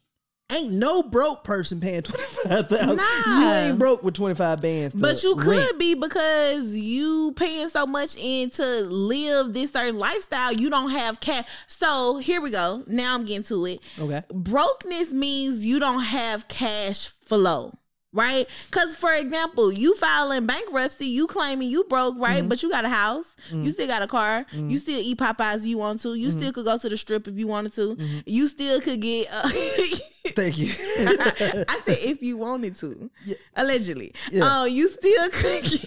Ain't 0.52 0.72
no 0.72 1.02
broke 1.02 1.42
person 1.42 1.80
paying 1.80 2.02
twenty 2.02 2.22
five 2.24 2.68
thousand. 2.68 2.96
Nah. 2.96 3.40
You 3.40 3.48
ain't 3.48 3.78
broke 3.78 4.02
with 4.02 4.14
twenty 4.14 4.34
five 4.34 4.60
bands. 4.60 4.94
But 4.94 5.22
you 5.22 5.34
rent. 5.36 5.68
could 5.68 5.78
be 5.78 5.94
because 5.94 6.74
you 6.74 7.32
paying 7.36 7.70
so 7.70 7.86
much 7.86 8.16
in 8.18 8.50
to 8.50 8.64
live 8.82 9.54
this 9.54 9.72
certain 9.72 9.98
lifestyle, 9.98 10.52
you 10.52 10.68
don't 10.68 10.90
have 10.90 11.18
cash. 11.20 11.46
So 11.66 12.18
here 12.18 12.42
we 12.42 12.50
go. 12.50 12.84
Now 12.86 13.14
I'm 13.14 13.24
getting 13.24 13.44
to 13.44 13.64
it. 13.66 13.80
Okay. 13.98 14.22
Brokenness 14.32 15.12
means 15.12 15.64
you 15.64 15.80
don't 15.80 16.02
have 16.02 16.46
cash 16.48 17.08
flow. 17.08 17.72
Right? 18.14 18.46
Because, 18.70 18.94
for 18.94 19.12
example, 19.12 19.70
you 19.72 19.94
filing 19.96 20.46
bankruptcy, 20.46 21.06
you 21.06 21.26
claiming 21.26 21.68
you 21.68 21.82
broke, 21.84 22.14
right? 22.16 22.38
Mm-hmm. 22.38 22.48
But 22.48 22.62
you 22.62 22.70
got 22.70 22.84
a 22.84 22.88
house, 22.88 23.34
you 23.50 23.70
still 23.72 23.88
got 23.88 24.02
a 24.02 24.06
car, 24.06 24.46
you 24.52 24.78
still 24.78 25.00
eat 25.00 25.18
Popeyes 25.18 25.58
if 25.58 25.64
you 25.66 25.78
want 25.78 26.00
to, 26.02 26.08
Mm-hmm. 26.08 26.18
you 26.20 26.30
still 26.30 26.52
could 26.52 26.64
go 26.64 26.78
to 26.78 26.88
the 26.88 26.96
strip 26.96 27.26
if 27.28 27.36
you 27.36 27.48
wanted 27.48 27.74
to, 27.74 27.98
you 28.24 28.46
still 28.48 28.80
could 28.80 29.00
get. 29.00 29.26
Uh, 29.32 29.48
Thank 30.28 30.58
you. 30.58 30.68
I 30.70 31.80
said 31.84 31.98
if 32.00 32.22
you 32.22 32.36
wanted 32.38 32.76
to, 32.76 33.10
allegedly. 33.56 34.14
Yeah. 34.30 34.42
Oh, 34.60 34.64
you 34.64 34.88
still 34.88 35.28
could. 35.30 35.64
Get, 35.64 35.84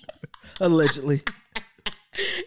Allegedly. 0.60 1.22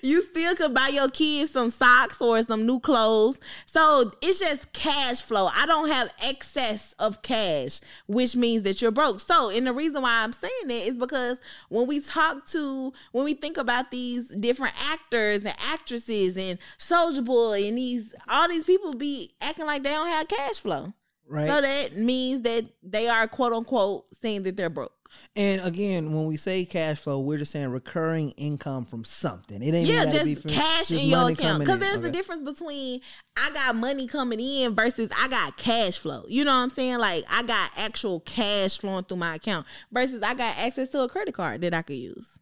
You 0.02 0.22
still 0.24 0.56
could 0.56 0.74
buy 0.74 0.90
your 0.90 1.10
kids 1.10 1.52
some 1.52 1.70
socks 1.70 2.22
or 2.22 2.42
some 2.44 2.66
new 2.66 2.80
clothes. 2.80 3.40
So 3.66 4.12
it's 4.22 4.40
just 4.40 4.74
cash 4.74 5.22
flow. 5.22 5.48
I 5.48 5.66
don't 5.66 5.90
have 5.90 6.14
excess 6.22 6.94
of 7.00 7.22
cash, 7.22 7.80
which 8.08 8.36
means 8.36 8.64
that 8.64 8.82
you're 8.82 8.92
broke. 8.92 9.20
So, 9.22 9.50
and 9.50 9.66
the 9.66 9.74
reason 9.74 10.02
why 10.02 10.24
I'm 10.24 10.34
saying 10.34 10.68
that 10.68 10.88
is 10.88 10.98
because 10.98 11.40
when 11.70 11.88
we 11.88 12.02
talk 12.02 12.46
to, 12.48 12.92
when 13.14 13.24
we 13.24 13.34
think 13.34 13.58
about 13.58 13.92
these 13.92 14.28
different 14.28 14.74
actors 14.92 15.46
and 15.46 15.56
actresses 15.72 16.38
and 16.38 16.60
Soulja 16.78 17.24
Boy 17.24 17.68
and 17.68 17.78
these, 17.78 18.14
all 18.28 18.50
these 18.50 18.66
people 18.66 18.94
be 18.94 19.32
acting 19.42 19.66
like 19.66 19.84
they 19.84 19.92
don't 19.92 20.10
have 20.10 20.28
cash 20.28 20.60
flow. 20.60 20.94
Right. 21.28 21.48
So 21.48 21.62
that 21.62 21.98
means 21.98 22.42
that 22.42 22.66
they 22.84 23.08
are 23.08 23.28
quote 23.28 23.54
unquote 23.54 24.06
saying 24.22 24.44
that 24.44 24.58
they're 24.58 24.70
broke. 24.70 24.93
And 25.36 25.62
again, 25.62 26.14
when 26.14 26.26
we 26.26 26.38
say 26.38 26.64
cash 26.66 27.00
flow, 27.00 27.20
we're 27.20 27.40
just 27.40 27.52
saying 27.52 27.70
recurring 27.70 28.32
income 28.32 28.86
from 28.86 29.04
something. 29.04 29.62
It 29.62 29.74
ain't 29.74 29.88
Yeah, 29.88 30.02
even 30.04 30.12
gotta 30.14 30.26
be 30.26 30.32
just 30.36 30.42
from- 30.44 30.52
cash 30.52 30.88
just 30.90 30.92
in 30.92 31.10
your 31.10 31.30
account. 31.30 31.60
Because 31.60 31.80
there's 31.80 31.98
Okay. 31.98 32.08
a 32.10 32.12
difference 32.12 32.44
between 32.44 33.02
I 33.36 33.50
got 33.52 33.76
money 33.76 34.06
coming 34.08 34.40
in 34.40 34.76
versus 34.76 35.10
I 35.18 35.28
got 35.28 35.58
cash 35.58 35.98
flow. 35.98 36.26
You 36.28 36.46
know 36.46 36.52
what 36.52 36.64
I'm 36.64 36.70
saying? 36.70 36.98
Like 37.00 37.24
I 37.30 37.42
got 37.44 37.72
actual 37.78 38.20
cash 38.20 38.78
flowing 38.78 39.06
through 39.06 39.18
my 39.18 39.36
account 39.36 39.66
versus 39.92 40.22
I 40.22 40.34
got 40.36 40.56
access 40.58 40.90
to 40.90 41.02
a 41.02 41.10
credit 41.10 41.34
card 41.34 41.62
that 41.62 41.74
I 41.74 41.82
could 41.82 41.96
use. 41.98 42.38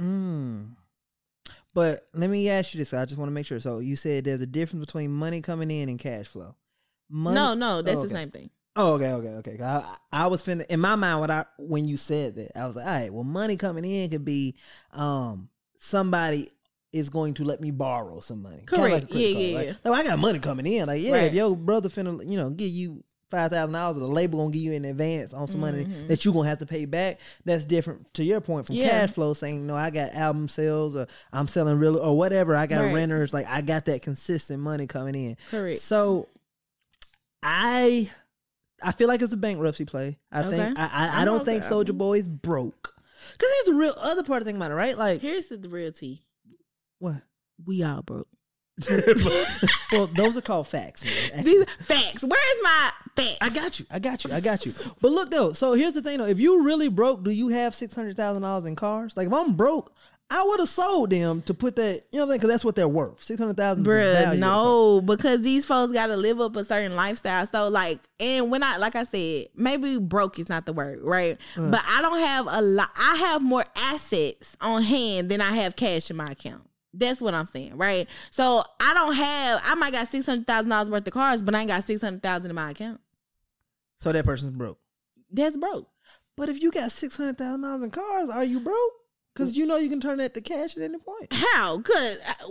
Mm. 0.00 0.70
But 1.74 2.06
let 2.14 2.28
me 2.30 2.48
ask 2.50 2.74
you 2.74 2.78
this. 2.78 2.92
I 2.92 3.04
just 3.04 3.18
want 3.18 3.28
to 3.28 3.32
make 3.34 3.46
sure. 3.46 3.60
So 3.60 3.78
you 3.78 3.96
said 3.96 4.24
there's 4.24 4.40
a 4.40 4.46
difference 4.46 4.84
between 4.84 5.10
money 5.10 5.40
coming 5.40 5.70
in 5.70 5.88
and 5.88 5.98
cash 5.98 6.26
flow. 6.26 6.54
Money, 7.10 7.34
No, 7.34 7.54
no, 7.54 7.82
that's 7.82 7.98
Oh, 7.98 8.02
the 8.04 8.08
same 8.08 8.30
thing. 8.30 8.50
Oh, 8.74 8.94
okay, 8.94 9.12
okay, 9.12 9.28
okay. 9.54 9.58
I, 9.62 9.96
I 10.12 10.26
was 10.28 10.42
finna 10.42 10.64
in 10.66 10.80
my 10.80 10.96
mind 10.96 11.20
when 11.20 11.30
I 11.30 11.44
when 11.58 11.86
you 11.86 11.96
said 11.98 12.36
that 12.36 12.56
I 12.58 12.66
was 12.66 12.74
like, 12.76 12.86
all 12.86 12.92
right, 12.94 13.12
well, 13.12 13.24
money 13.24 13.56
coming 13.56 13.84
in 13.84 14.08
could 14.10 14.24
be 14.24 14.54
um 14.92 15.48
somebody 15.78 16.50
is 16.92 17.08
going 17.10 17.34
to 17.34 17.44
let 17.44 17.60
me 17.60 17.70
borrow 17.70 18.20
some 18.20 18.42
money. 18.42 18.62
Correct. 18.66 19.08
credit 19.08 19.10
Yeah, 19.10 19.32
card, 19.32 19.44
yeah, 19.44 19.56
right? 19.56 19.66
yeah. 19.84 19.90
Like, 19.90 20.04
I 20.04 20.08
got 20.08 20.18
money 20.18 20.38
coming 20.38 20.66
in. 20.66 20.86
Like, 20.86 21.02
yeah, 21.02 21.12
Right. 21.12 21.22
if 21.24 21.34
your 21.34 21.56
brother 21.56 21.88
finna, 21.88 22.28
you 22.30 22.36
know, 22.38 22.50
give 22.50 22.68
you 22.68 23.02
five 23.30 23.50
thousand 23.50 23.72
dollars, 23.72 23.98
the 23.98 24.06
label 24.06 24.38
gonna 24.40 24.52
give 24.52 24.62
you 24.62 24.72
in 24.72 24.84
advance 24.84 25.32
on 25.34 25.48
some 25.48 25.60
money 25.60 25.84
Mhm. 25.86 26.08
that 26.08 26.24
you 26.24 26.32
gonna 26.32 26.48
have 26.48 26.58
to 26.58 26.66
pay 26.66 26.84
back. 26.86 27.18
That's 27.44 27.64
different 27.66 28.12
to 28.14 28.24
your 28.24 28.40
point 28.42 28.66
from 28.66 28.76
Yeah. 28.76 28.84
cash 29.06 29.10
flow, 29.12 29.32
saying, 29.34 29.66
no, 29.66 29.74
I 29.76 29.90
got 29.90 30.12
album 30.14 30.48
sales 30.48 30.94
or 30.96 31.06
I'm 31.32 31.46
selling 31.48 31.78
real 31.78 31.96
or 31.98 32.16
whatever. 32.16 32.54
I 32.56 32.66
got 32.66 32.82
Right. 32.84 32.94
renters. 32.94 33.32
Like, 33.34 33.46
I 33.48 33.60
got 33.62 33.84
that 33.86 34.02
consistent 34.02 34.60
money 34.62 34.86
coming 34.86 35.14
in. 35.14 35.36
Correct. 35.50 35.78
So 35.80 36.28
I 37.42 38.10
I 38.84 38.92
feel 38.92 39.08
like 39.08 39.22
it's 39.22 39.32
a 39.32 39.36
bankruptcy 39.36 39.84
play. 39.84 40.18
I 40.30 40.40
Okay. 40.44 40.50
think 40.56 40.78
I 40.78 40.90
I, 40.92 41.22
I 41.22 41.24
don't 41.24 41.42
okay. 41.42 41.60
think 41.60 41.64
Soulja 41.64 41.96
Boy 41.96 42.18
is 42.18 42.28
broke. 42.28 42.94
Cause 43.38 43.48
here's 43.56 43.64
the 43.66 43.74
real 43.80 43.94
other 43.98 44.22
part 44.24 44.42
of 44.42 44.44
the 44.44 44.48
thing 44.50 44.56
about 44.56 44.70
it, 44.72 44.74
right? 44.74 44.96
Like 44.98 45.20
Here's 45.20 45.46
the 45.46 45.58
real 45.68 45.92
tea. 45.92 46.22
what? 46.98 47.22
We 47.64 47.82
all 47.82 48.02
broke. 48.02 48.28
well, 49.92 50.06
those 50.08 50.36
are 50.36 50.40
called 50.40 50.66
facts. 50.66 51.04
Man. 51.04 51.44
These 51.44 51.64
facts. 51.80 52.22
Where's 52.22 52.58
my 52.62 52.90
facts? 53.16 53.38
I 53.40 53.50
got 53.50 53.78
you. 53.78 53.86
I 53.90 53.98
got 53.98 54.24
you. 54.24 54.32
I 54.32 54.40
got 54.40 54.64
you. 54.66 54.72
But 55.00 55.12
look 55.12 55.30
though, 55.30 55.52
so 55.52 55.74
here's 55.74 55.92
the 55.92 56.02
thing 56.02 56.18
though. 56.18 56.26
If 56.26 56.40
you 56.40 56.62
really 56.64 56.88
broke, 56.88 57.22
do 57.22 57.30
you 57.30 57.48
have 57.48 57.74
six 57.74 57.94
hundred 57.94 58.16
thousand 58.16 58.42
dollars 58.42 58.66
in 58.66 58.74
cars? 58.76 59.16
Like 59.16 59.26
if 59.28 59.32
I'm 59.32 59.54
broke, 59.54 59.94
I 60.34 60.42
would 60.44 60.60
have 60.60 60.68
sold 60.70 61.10
them 61.10 61.42
to 61.42 61.52
put 61.52 61.76
that. 61.76 62.00
You 62.10 62.18
know 62.18 62.20
what 62.20 62.22
I'm 62.22 62.28
saying? 62.28 62.38
Because 62.38 62.50
that's 62.50 62.64
what 62.64 62.74
they're 62.74 62.88
worth. 62.88 63.22
Six 63.22 63.38
hundred 63.38 63.58
thousand. 63.58 63.84
Bruh, 63.84 64.38
no, 64.38 65.02
because 65.02 65.42
these 65.42 65.66
folks 65.66 65.92
got 65.92 66.06
to 66.06 66.16
live 66.16 66.40
up 66.40 66.56
a 66.56 66.64
certain 66.64 66.96
lifestyle. 66.96 67.44
So, 67.44 67.68
like, 67.68 68.00
and 68.18 68.50
when 68.50 68.62
I, 68.62 68.78
like 68.78 68.96
I 68.96 69.04
said, 69.04 69.48
maybe 69.54 69.98
broke 69.98 70.38
is 70.38 70.48
not 70.48 70.64
the 70.64 70.72
word, 70.72 71.00
right? 71.02 71.38
Mm. 71.54 71.70
But 71.70 71.82
I 71.86 72.00
don't 72.00 72.18
have 72.18 72.46
a 72.48 72.62
lot. 72.62 72.88
I 72.96 73.16
have 73.16 73.42
more 73.42 73.64
assets 73.76 74.56
on 74.62 74.82
hand 74.82 75.28
than 75.28 75.42
I 75.42 75.52
have 75.52 75.76
cash 75.76 76.10
in 76.10 76.16
my 76.16 76.28
account. 76.28 76.66
That's 76.94 77.20
what 77.20 77.34
I'm 77.34 77.46
saying, 77.46 77.76
right? 77.76 78.08
So 78.30 78.64
I 78.80 78.94
don't 78.94 79.14
have. 79.14 79.60
I 79.62 79.74
might 79.74 79.92
got 79.92 80.08
six 80.08 80.24
hundred 80.24 80.46
thousand 80.46 80.70
dollars 80.70 80.88
worth 80.88 81.06
of 81.06 81.12
cars, 81.12 81.42
but 81.42 81.54
I 81.54 81.60
ain't 81.60 81.68
got 81.68 81.84
six 81.84 82.00
hundred 82.00 82.22
thousand 82.22 82.50
in 82.50 82.54
my 82.54 82.70
account. 82.70 83.02
So 83.98 84.12
that 84.12 84.24
person's 84.24 84.56
broke. 84.56 84.78
That's 85.30 85.58
broke. 85.58 85.90
But 86.38 86.48
if 86.48 86.62
you 86.62 86.70
got 86.70 86.90
six 86.90 87.18
hundred 87.18 87.36
thousand 87.36 87.60
dollars 87.60 87.84
in 87.84 87.90
cars, 87.90 88.30
are 88.30 88.44
you 88.44 88.60
broke? 88.60 88.92
Because 89.34 89.56
you 89.56 89.66
know 89.66 89.76
you 89.76 89.88
can 89.88 90.00
turn 90.00 90.18
that 90.18 90.34
to 90.34 90.40
cash 90.40 90.76
at 90.76 90.82
any 90.82 90.98
point. 90.98 91.32
How? 91.32 91.80
Cause 91.80 92.18
uh, 92.28 92.48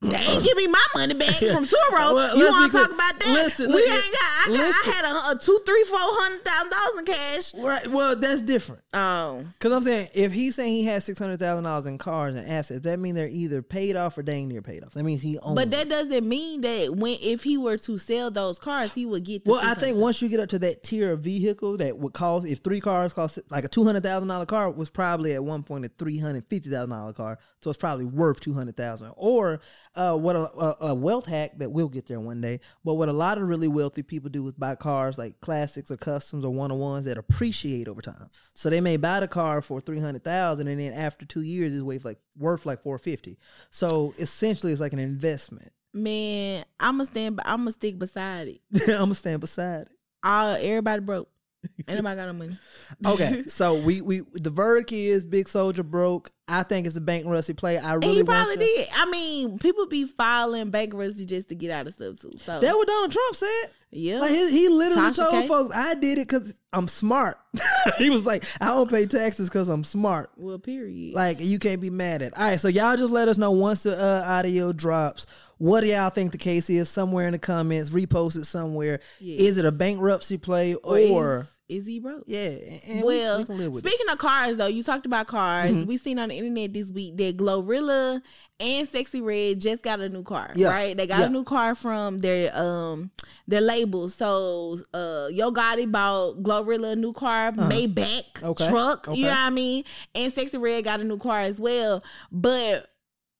they 0.00 0.16
ain't 0.16 0.44
give 0.44 0.56
me 0.56 0.68
my 0.68 0.84
money 0.94 1.14
back 1.14 1.34
from 1.52 1.64
Turo. 1.66 2.14
Well, 2.14 2.38
you 2.38 2.46
want 2.46 2.70
to 2.70 2.78
talk 2.78 2.86
about 2.86 3.18
that? 3.18 3.30
Listen, 3.32 3.66
we 3.66 3.74
listen, 3.74 3.94
ain't 3.94 4.12
got. 4.12 4.22
I, 4.22 4.56
got. 4.56 4.86
I 4.86 4.90
had 4.92 5.04
a, 5.04 5.36
a 5.36 5.38
two, 5.40 5.58
three, 5.66 5.82
four 5.84 5.98
hundred 5.98 6.44
thousand 6.44 6.70
dollars 6.70 6.98
in 6.98 7.04
cash. 7.04 7.54
Right. 7.54 7.86
Well, 7.88 8.14
that's 8.14 8.42
different. 8.42 8.82
Oh, 8.94 9.44
Because 9.54 9.72
I'm 9.72 9.82
saying 9.82 10.08
if 10.14 10.32
he's 10.32 10.54
saying 10.54 10.72
he 10.72 10.84
has 10.84 11.04
six 11.04 11.18
hundred 11.18 11.40
thousand 11.40 11.64
dollars 11.64 11.86
in 11.86 11.98
cars 11.98 12.36
and 12.36 12.48
assets, 12.48 12.80
that 12.82 13.00
means 13.00 13.16
they're 13.16 13.26
either 13.26 13.60
paid 13.60 13.96
off 13.96 14.16
or 14.16 14.22
dang 14.22 14.46
near 14.46 14.62
paid 14.62 14.84
off. 14.84 14.92
That 14.92 15.02
means 15.02 15.20
he 15.20 15.36
owns. 15.40 15.56
but 15.56 15.66
it. 15.66 15.70
that 15.70 15.88
doesn't 15.88 16.28
mean 16.28 16.60
that 16.60 16.94
when 16.94 17.18
if 17.20 17.42
he 17.42 17.58
were 17.58 17.78
to 17.78 17.98
sell 17.98 18.30
those 18.30 18.60
cars, 18.60 18.94
he 18.94 19.04
would 19.04 19.24
get. 19.24 19.44
The 19.44 19.50
Well, 19.50 19.60
I 19.60 19.74
think 19.74 19.96
once 19.96 20.22
you 20.22 20.28
get 20.28 20.38
up 20.38 20.50
to 20.50 20.60
that 20.60 20.84
tier 20.84 21.10
of 21.10 21.20
vehicle 21.20 21.76
that 21.78 21.98
would 21.98 22.12
cost, 22.12 22.46
if 22.46 22.60
three 22.60 22.80
cars 22.80 23.12
cost 23.12 23.40
like 23.50 23.64
a 23.64 23.68
two 23.68 23.82
hundred 23.84 24.04
thousand 24.04 24.28
dollar 24.28 24.46
car 24.46 24.70
was 24.70 24.90
probably 24.90 25.34
at 25.34 25.42
one 25.42 25.64
point 25.64 25.84
a 25.84 25.88
three 25.88 26.18
hundred 26.18 26.44
fifty 26.46 26.70
thousand 26.70 26.90
dollar 26.90 27.12
car, 27.12 27.40
so 27.60 27.70
it's 27.70 27.78
probably 27.78 28.04
worth 28.04 28.40
two 28.40 28.52
hundred 28.54 28.76
thousand. 28.76 29.12
Or 29.16 29.60
uh, 29.94 30.16
what 30.16 30.36
a, 30.36 30.40
a, 30.40 30.76
a 30.88 30.94
wealth 30.94 31.26
hack 31.26 31.58
that 31.58 31.70
we'll 31.70 31.88
get 31.88 32.06
there 32.06 32.20
one 32.20 32.40
day. 32.40 32.60
But 32.84 32.94
what 32.94 33.08
a 33.08 33.12
lot 33.12 33.38
of 33.38 33.48
really 33.48 33.68
wealthy 33.68 34.02
people 34.02 34.30
do 34.30 34.46
is 34.46 34.54
buy 34.54 34.74
cars 34.74 35.18
like 35.18 35.40
classics 35.40 35.90
or 35.90 35.96
customs 35.96 36.44
or 36.44 36.52
one 36.52 36.70
on 36.70 36.78
ones 36.78 37.04
that 37.06 37.18
appreciate 37.18 37.88
over 37.88 38.00
time. 38.00 38.30
So 38.54 38.70
they 38.70 38.80
may 38.80 38.96
buy 38.96 39.20
the 39.20 39.28
car 39.28 39.60
for 39.62 39.80
three 39.80 40.00
hundred 40.00 40.24
thousand, 40.24 40.68
and 40.68 40.80
then 40.80 40.92
after 40.92 41.26
two 41.26 41.42
years, 41.42 41.72
it's 41.74 41.82
worth 41.82 42.04
like 42.04 42.18
worth 42.36 42.66
like 42.66 42.82
four 42.82 42.98
fifty. 42.98 43.38
So 43.70 44.14
essentially, 44.18 44.72
it's 44.72 44.80
like 44.80 44.92
an 44.92 44.98
investment. 44.98 45.72
man, 45.94 46.64
I'm 46.78 46.94
gonna 46.94 47.06
stand. 47.06 47.40
I'm 47.44 47.60
gonna 47.60 47.72
stick 47.72 47.98
beside 47.98 48.48
it. 48.48 48.60
I'm 48.88 48.98
gonna 48.98 49.14
stand 49.14 49.40
beside 49.40 49.82
it. 49.82 49.92
All 50.22 50.54
everybody 50.54 51.00
broke. 51.00 51.28
Ain't 51.88 51.98
nobody 51.98 52.16
got 52.16 52.26
no 52.26 52.32
money. 52.34 52.58
Okay, 53.04 53.42
so 53.46 53.74
we 53.74 54.00
we 54.00 54.22
the 54.34 54.50
verdict 54.50 54.92
is 54.92 55.24
Big 55.24 55.46
Soulja 55.46 55.84
broke. 55.84 56.30
I 56.50 56.62
think 56.62 56.86
it's 56.86 56.96
a 56.96 57.00
bankruptcy 57.00 57.52
play. 57.52 57.76
I 57.78 57.94
And 57.94 58.02
really 58.04 58.16
he 58.16 58.24
probably 58.24 58.56
to- 58.56 58.64
did. 58.64 58.88
I 58.94 59.10
mean, 59.10 59.58
people 59.58 59.86
be 59.86 60.04
filing 60.06 60.70
bankruptcy 60.70 61.26
just 61.26 61.50
to 61.50 61.54
get 61.54 61.70
out 61.70 61.86
of 61.86 61.92
stuff 61.94 62.20
too. 62.20 62.32
So 62.44 62.58
That 62.60 62.74
what 62.74 62.88
Donald 62.88 63.12
Trump 63.12 63.36
said. 63.36 63.64
yeah, 63.90 64.20
Like 64.20 64.30
he, 64.30 64.50
he 64.50 64.68
literally 64.70 65.10
Tasha 65.10 65.16
told 65.16 65.42
K? 65.42 65.48
folks, 65.48 65.76
"I 65.76 65.94
did 65.94 66.18
it 66.18 66.26
because 66.28 66.54
I'm 66.72 66.88
smart." 66.88 67.36
he 67.98 68.08
was 68.10 68.24
like, 68.24 68.44
"I 68.60 68.66
don't 68.68 68.88
pay 68.90 69.04
taxes 69.06 69.48
because 69.50 69.68
I'm 69.68 69.84
smart." 69.84 70.30
well, 70.36 70.58
period. 70.58 71.14
Like 71.14 71.40
you 71.40 71.58
can't 71.58 71.80
be 71.82 71.90
mad 71.90 72.22
at. 72.22 72.36
All 72.36 72.44
right, 72.44 72.58
so 72.60 72.68
y'all 72.68 72.96
just 72.96 73.12
let 73.12 73.28
us 73.28 73.36
know 73.38 73.50
once 73.50 73.82
the 73.82 73.92
uh, 74.02 74.22
audio 74.26 74.72
drops. 74.72 75.26
What 75.58 75.80
do 75.82 75.88
y'all 75.88 76.08
think 76.10 76.32
the 76.32 76.38
case 76.38 76.70
is? 76.70 76.88
Somewhere 76.88 77.26
in 77.26 77.32
the 77.32 77.38
comments, 77.38 77.90
repost 77.90 78.36
it 78.36 78.44
somewhere. 78.46 79.00
Yeah. 79.20 79.36
Is 79.48 79.58
it 79.58 79.64
a 79.64 79.72
bankruptcy 79.72 80.38
play 80.38 80.74
or, 80.76 80.98
or, 80.98 81.40
is, 81.40 81.52
is 81.68 81.86
he 81.86 81.98
broke? 82.00 82.24
yeah? 82.26 82.48
we- 82.86 83.02
well, 83.02 83.38
we, 83.38 83.44
live 83.44 83.48
with 83.48 83.50
it. 83.50 83.56
Mm-hmm. 83.68 83.76
speaking 83.88 84.08
of 84.08 84.18
cars, 84.18 84.56
though, 84.56 84.66
you 84.66 84.82
talked 84.82 85.04
about 85.06 85.26
cars. 85.26 85.84
We 85.84 85.96
seen 85.98 86.18
on 86.18 86.30
the 86.30 86.34
internet 86.36 86.72
this 86.72 86.90
week 86.90 87.16
that 87.18 87.36
Glorilla 87.36 88.20
and 88.60 88.88
Sexyy 88.88 89.22
Red 89.24 89.60
just 89.60 89.82
got 89.82 90.00
a 90.00 90.08
new 90.08 90.22
car. 90.22 90.50
Yeah. 90.54 90.68
Right? 90.70 90.96
They 90.96 91.06
got 91.06 91.20
Yeah. 91.20 91.26
a 91.26 91.28
new 91.28 91.44
car 91.44 91.74
from 91.74 92.18
their 92.20 92.50
um 92.58 93.10
their 93.46 93.60
label. 93.60 94.08
So 94.08 94.78
uh 94.94 95.28
Yo 95.30 95.52
Gotti 95.52 95.90
bought 95.90 96.42
Glorilla 96.42 96.92
a 96.92 96.96
new 96.96 97.12
car, 97.12 97.52
Maybach 97.52 98.24
Uh-huh. 98.42 98.50
Okay, 98.50 98.68
truck. 98.68 99.06
okay. 99.08 99.18
You 99.18 99.26
know 99.26 99.30
what 99.32 99.38
I 99.38 99.50
mean? 99.50 99.84
And 100.14 100.32
Sexyy 100.32 100.60
Red 100.60 100.84
got 100.84 101.00
a 101.00 101.04
new 101.04 101.18
car 101.18 101.40
as 101.40 101.60
well. 101.60 102.02
But 102.32 102.88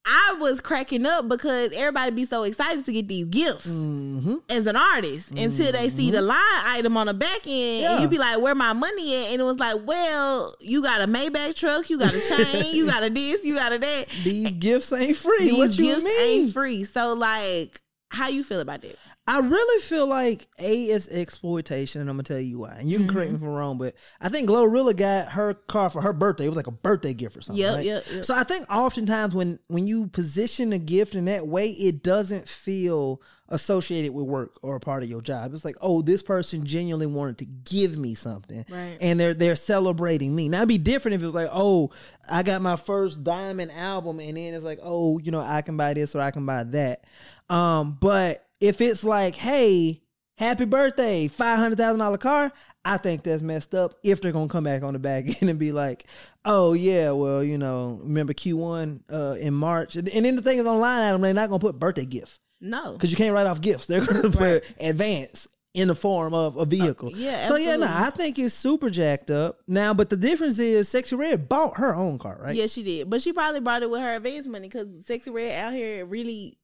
I 0.07 0.37
was 0.41 0.61
cracking 0.61 1.05
up 1.05 1.29
because 1.29 1.71
everybody 1.75 2.11
be 2.13 2.25
so 2.25 2.43
excited 2.45 2.85
to 2.87 2.93
get 2.93 3.09
these 3.09 3.27
gifts 3.27 3.67
Mm-hmm. 3.69 4.37
as 4.49 4.67
an 4.67 4.75
artist 4.77 5.31
until 5.33 5.71
they 5.73 5.89
see 5.91 6.11
the 6.11 6.23
line 6.23 6.39
item 6.65 6.97
on 6.97 7.07
the 7.07 7.15
back 7.15 7.41
end 7.47 7.83
Yeah. 7.83 7.93
and 7.95 8.03
you 8.03 8.09
be 8.09 8.17
like, 8.19 8.41
where 8.41 8.55
my 8.55 8.73
money 8.73 9.15
at? 9.27 9.33
And 9.33 9.41
it 9.41 9.45
was 9.45 9.59
like, 9.59 9.77
well, 9.85 10.55
you 10.61 10.83
got 10.83 11.03
a 11.03 11.07
Maybach 11.07 11.55
truck, 11.57 11.91
you 11.91 11.99
got 11.99 12.15
a 12.15 12.21
chain, 12.21 12.75
you 12.75 12.87
got 12.91 13.03
a 13.03 13.11
this, 13.11 13.45
you 13.45 13.55
got 13.57 13.73
a 13.73 13.79
that. 13.79 14.07
These 14.25 14.53
gifts 14.53 14.93
ain't 14.93 15.17
free. 15.17 15.39
These 15.51 15.59
what 15.59 15.77
you 15.79 15.85
gifts 15.87 16.05
mean? 16.05 16.21
ain't 16.45 16.53
free. 16.53 16.85
So 16.85 17.15
like, 17.15 17.81
how 18.11 18.29
you 18.29 18.43
feel 18.43 18.61
about 18.61 18.83
that? 18.83 18.97
I 19.27 19.41
really 19.41 19.83
feel 19.83 20.07
like 20.07 20.49
A 20.59 20.85
is 20.87 21.09
exploitation, 21.09 22.01
and 22.01 22.09
I'm 22.09 22.17
gonna 22.17 22.23
tell 22.25 22.39
you 22.39 22.61
why. 22.61 22.77
And 22.79 22.91
you 22.91 22.99
can 22.99 23.09
correct 23.09 23.31
me 23.33 23.37
Mm-hmm. 23.37 23.45
if 23.45 23.49
I'm 23.51 23.55
wrong, 23.55 23.79
but 23.79 23.95
I 24.21 24.29
think 24.31 24.49
Glorilla 24.49 24.97
got 24.97 25.33
her 25.33 25.53
car 25.55 25.91
for 25.91 26.01
her 26.01 26.13
birthday. 26.15 26.47
It 26.47 26.49
was 26.49 26.57
like 26.57 26.67
a 26.67 26.71
birthday 26.73 27.13
gift 27.15 27.37
or 27.37 27.43
something. 27.43 27.61
Yep, 27.63 27.75
right? 27.77 27.85
yep, 27.85 28.05
yep. 28.13 28.25
So 28.25 28.35
I 28.35 28.45
think 28.45 28.65
oftentimes 28.73 29.35
when 29.35 29.59
when 29.69 29.87
you 29.87 30.07
position 30.09 30.73
a 30.73 30.79
gift 30.79 31.15
in 31.15 31.27
that 31.27 31.47
way, 31.47 31.71
it 31.71 32.03
doesn't 32.03 32.49
feel 32.49 33.21
associated 33.51 34.13
with 34.13 34.27
work 34.27 34.59
or 34.63 34.77
a 34.77 34.81
part 34.81 35.03
of 35.03 35.09
your 35.09 35.23
job. 35.23 35.55
It's 35.55 35.65
like, 35.65 35.77
oh, 35.81 36.03
this 36.03 36.23
person 36.23 36.67
genuinely 36.67 37.07
wanted 37.07 37.39
to 37.39 37.45
give 37.47 37.97
me 37.97 38.15
something, 38.15 38.65
Right. 38.71 38.99
and 39.01 39.19
they're 39.21 39.35
they're 39.35 39.57
celebrating 39.57 40.35
me. 40.35 40.49
Now 40.49 40.59
it'd 40.59 40.69
be 40.69 40.79
different 40.79 41.15
if 41.17 41.23
it 41.23 41.27
was 41.27 41.35
like, 41.35 41.49
oh, 41.53 41.91
I 42.31 42.43
got 42.43 42.63
my 42.63 42.77
first 42.77 43.23
diamond 43.25 43.71
album, 43.73 44.21
and 44.21 44.37
then 44.37 44.55
it's 44.55 44.65
like, 44.65 44.81
oh, 44.83 45.19
you 45.19 45.31
know, 45.31 45.41
I 45.41 45.61
can 45.63 45.77
buy 45.77 45.93
this 45.95 46.15
or 46.15 46.21
I 46.21 46.31
can 46.31 46.47
buy 46.47 46.65
that. 46.65 47.05
Um, 47.51 47.97
but 48.01 48.45
if 48.61 48.81
it's 48.81 49.05
like, 49.05 49.35
hey, 49.35 50.03
happy 50.37 50.65
birthday, 50.65 51.29
five 51.29 51.59
hundred 51.59 51.79
thousand 51.79 52.01
dollar 52.01 52.19
car, 52.19 52.53
I 52.85 52.97
think 52.97 53.23
that's 53.23 53.43
messed 53.43 53.75
up. 53.75 53.95
If 54.03 54.21
they're 54.21 54.33
gonna 54.33 54.49
come 54.49 54.65
back 54.65 54.83
on 54.83 54.93
the 54.93 54.99
back 54.99 55.25
end 55.43 55.51
and 55.51 55.59
be 55.59 55.73
like, 55.73 56.05
oh 56.45 56.73
yeah, 56.75 57.11
well, 57.13 57.43
you 57.43 57.59
know, 57.59 57.99
remember 58.03 58.33
Q 58.33 58.57
one 58.57 59.03
uh, 59.13 59.37
in 59.41 59.55
March, 59.55 59.97
and, 59.97 60.09
and 60.09 60.25
then 60.25 60.37
the 60.37 60.43
thing 60.43 60.59
is 60.59 60.67
on 60.67 60.81
line 60.81 61.03
item, 61.03 61.21
they're 61.21 61.35
not 61.35 61.49
gonna 61.49 61.59
put 61.61 61.79
birthday 61.79 62.05
gift 62.05 62.39
No. 62.61 62.93
because 62.93 63.11
you 63.11 63.17
can't 63.17 63.35
write 63.35 63.47
off 63.47 63.61
gifts. 63.61 63.87
They're 63.87 64.05
gonna 64.05 64.31
put 64.31 64.65
advance 64.81 65.49
in 65.75 65.87
the 65.87 65.95
form 65.95 66.35
of 66.35 66.57
a 66.57 66.65
vehicle. 66.65 67.13
yeah, 67.15 67.43
So 67.47 67.55
yeah, 67.57 67.77
no. 67.77 67.87
I 67.89 68.11
think 68.11 68.39
it's 68.39 68.55
super 68.55 68.91
jacked 68.91 69.31
up 69.31 69.59
now. 69.69 69.95
But 69.95 70.11
the 70.11 70.17
difference 70.17 70.59
is, 70.59 70.89
Sexyy 70.89 71.17
Red 71.17 71.49
bought 71.49 71.77
her 71.77 71.95
own 71.95 72.19
car, 72.19 72.39
right? 72.43 72.57
Yeah, 72.57 72.67
she 72.67 72.83
did. 72.83 73.09
But 73.09 73.21
she 73.23 73.33
probably 73.33 73.61
bought 73.61 73.83
it 73.83 73.91
with 73.91 74.01
her 74.01 74.15
advance 74.17 74.49
money 74.49 74.67
because 74.67 74.87
Sexyy 75.05 75.33
Red 75.33 75.55
out 75.61 75.73
here 75.75 76.05
really 76.05 76.59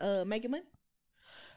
uh, 0.00 0.24
making 0.26 0.50
money. 0.50 0.64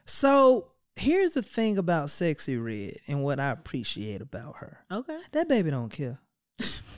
So 0.05 0.71
here's 0.95 1.31
the 1.31 1.41
thing 1.41 1.77
about 1.77 2.09
Sexyy 2.09 2.63
Red 2.63 2.97
and 3.07 3.23
what 3.23 3.39
I 3.39 3.49
appreciate 3.49 4.21
about 4.21 4.57
her. 4.57 4.79
Okay. 4.91 5.19
That 5.31 5.47
baby 5.47 5.71
don't 5.71 5.89
care. 5.89 6.19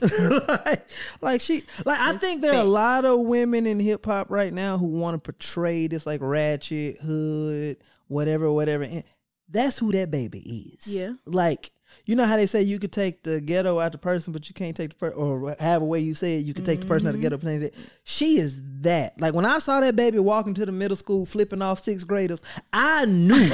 like, 0.48 0.88
like 1.20 1.40
she 1.40 1.64
like 1.84 1.98
I 1.98 2.16
think 2.16 2.42
there 2.42 2.52
are 2.52 2.60
a 2.60 2.64
lot 2.64 3.04
of 3.04 3.18
women 3.20 3.66
in 3.66 3.80
hip 3.80 4.06
hop 4.06 4.30
right 4.30 4.52
now 4.52 4.78
who 4.78 4.86
want 4.86 5.16
to 5.16 5.18
portray 5.32 5.88
this 5.88 6.06
like 6.06 6.20
ratchet 6.22 7.00
hood, 7.00 7.78
whatever, 8.06 8.52
whatever. 8.52 8.84
And 8.84 9.02
that's 9.48 9.78
who 9.78 9.90
that 9.92 10.12
baby 10.12 10.38
is. 10.78 10.94
Yeah. 10.94 11.14
Like 11.26 11.72
you 12.04 12.16
know 12.16 12.24
how 12.24 12.36
they 12.36 12.46
say 12.46 12.62
you 12.62 12.78
could 12.78 12.92
take 12.92 13.22
the 13.22 13.40
ghetto 13.40 13.78
out 13.80 13.92
the 13.92 13.98
person, 13.98 14.32
but 14.32 14.48
you 14.48 14.54
can't 14.54 14.76
take 14.76 14.90
the 14.90 14.96
person, 14.96 15.18
or 15.18 15.56
however 15.60 15.84
way 15.84 16.00
you 16.00 16.14
say 16.14 16.36
it, 16.36 16.44
you 16.44 16.54
could 16.54 16.64
take 16.64 16.80
the 16.80 16.86
person 16.86 17.08
out 17.08 17.12
the 17.12 17.18
ghetto. 17.18 17.36
Mm-hmm. 17.36 17.62
but 17.62 17.72
can't 17.72 17.74
She 18.04 18.38
is 18.38 18.60
that. 18.80 19.20
Like 19.20 19.34
when 19.34 19.44
I 19.44 19.58
saw 19.58 19.80
that 19.80 19.96
baby 19.96 20.18
walking 20.18 20.54
to 20.54 20.66
the 20.66 20.72
middle 20.72 20.96
school, 20.96 21.26
flipping 21.26 21.62
off 21.62 21.82
sixth 21.82 22.06
graders, 22.06 22.42
I 22.72 23.04
knew 23.06 23.48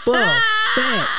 for 0.00 0.16
a 0.16 0.40
fact 0.74 1.10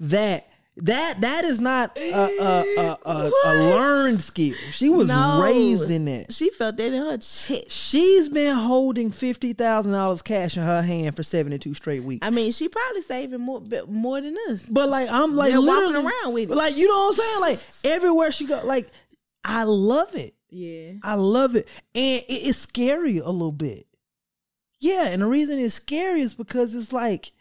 that 0.00 0.47
that 0.82 1.20
that 1.20 1.44
is 1.44 1.60
not 1.60 1.96
a, 1.96 2.12
a, 2.12 2.98
a, 3.04 3.30
a, 3.44 3.54
learned 3.54 4.22
skill. 4.22 4.54
She 4.70 4.88
was 4.88 5.08
No. 5.08 5.40
raised 5.42 5.90
in 5.90 6.04
that. 6.06 6.32
She 6.32 6.50
felt 6.50 6.76
that 6.76 6.92
in 6.92 7.00
her 7.00 7.16
chest. 7.16 7.70
She's 7.70 8.28
been 8.28 8.54
holding 8.54 9.10
fifty 9.10 9.52
thousand 9.52 9.92
dollars 9.92 10.22
cash 10.22 10.56
in 10.56 10.62
her 10.62 10.82
hand 10.82 11.16
for 11.16 11.22
seventy 11.22 11.58
two 11.58 11.74
straight 11.74 12.04
weeks. 12.04 12.26
I 12.26 12.30
mean, 12.30 12.52
she 12.52 12.68
probably 12.68 13.02
saving 13.02 13.40
more 13.40 13.62
more 13.88 14.20
than 14.20 14.36
us. 14.50 14.66
But 14.66 14.88
like 14.88 15.08
I'm 15.10 15.34
like 15.34 15.52
They're 15.52 15.60
walking 15.60 15.96
around 15.96 16.32
with 16.32 16.50
it. 16.50 16.54
Like 16.54 16.76
you 16.76 16.88
know 16.88 17.06
what 17.06 17.08
I'm 17.08 17.14
saying? 17.14 17.40
Like 17.40 17.58
everywhere 17.84 18.30
she 18.32 18.46
go, 18.46 18.60
like 18.64 18.88
I 19.44 19.64
love 19.64 20.14
it. 20.14 20.34
Yeah. 20.50 20.92
I 21.02 21.14
love 21.14 21.56
it. 21.56 21.68
And 21.94 22.22
it, 22.22 22.48
it's 22.48 22.58
scary 22.58 23.18
a 23.18 23.28
little 23.28 23.52
bit. 23.52 23.86
Yeah, 24.80 25.08
and 25.08 25.22
the 25.22 25.26
reason 25.26 25.58
it's 25.58 25.74
scary 25.74 26.20
is 26.20 26.34
because 26.36 26.74
it's 26.74 26.92
like, 26.92 27.32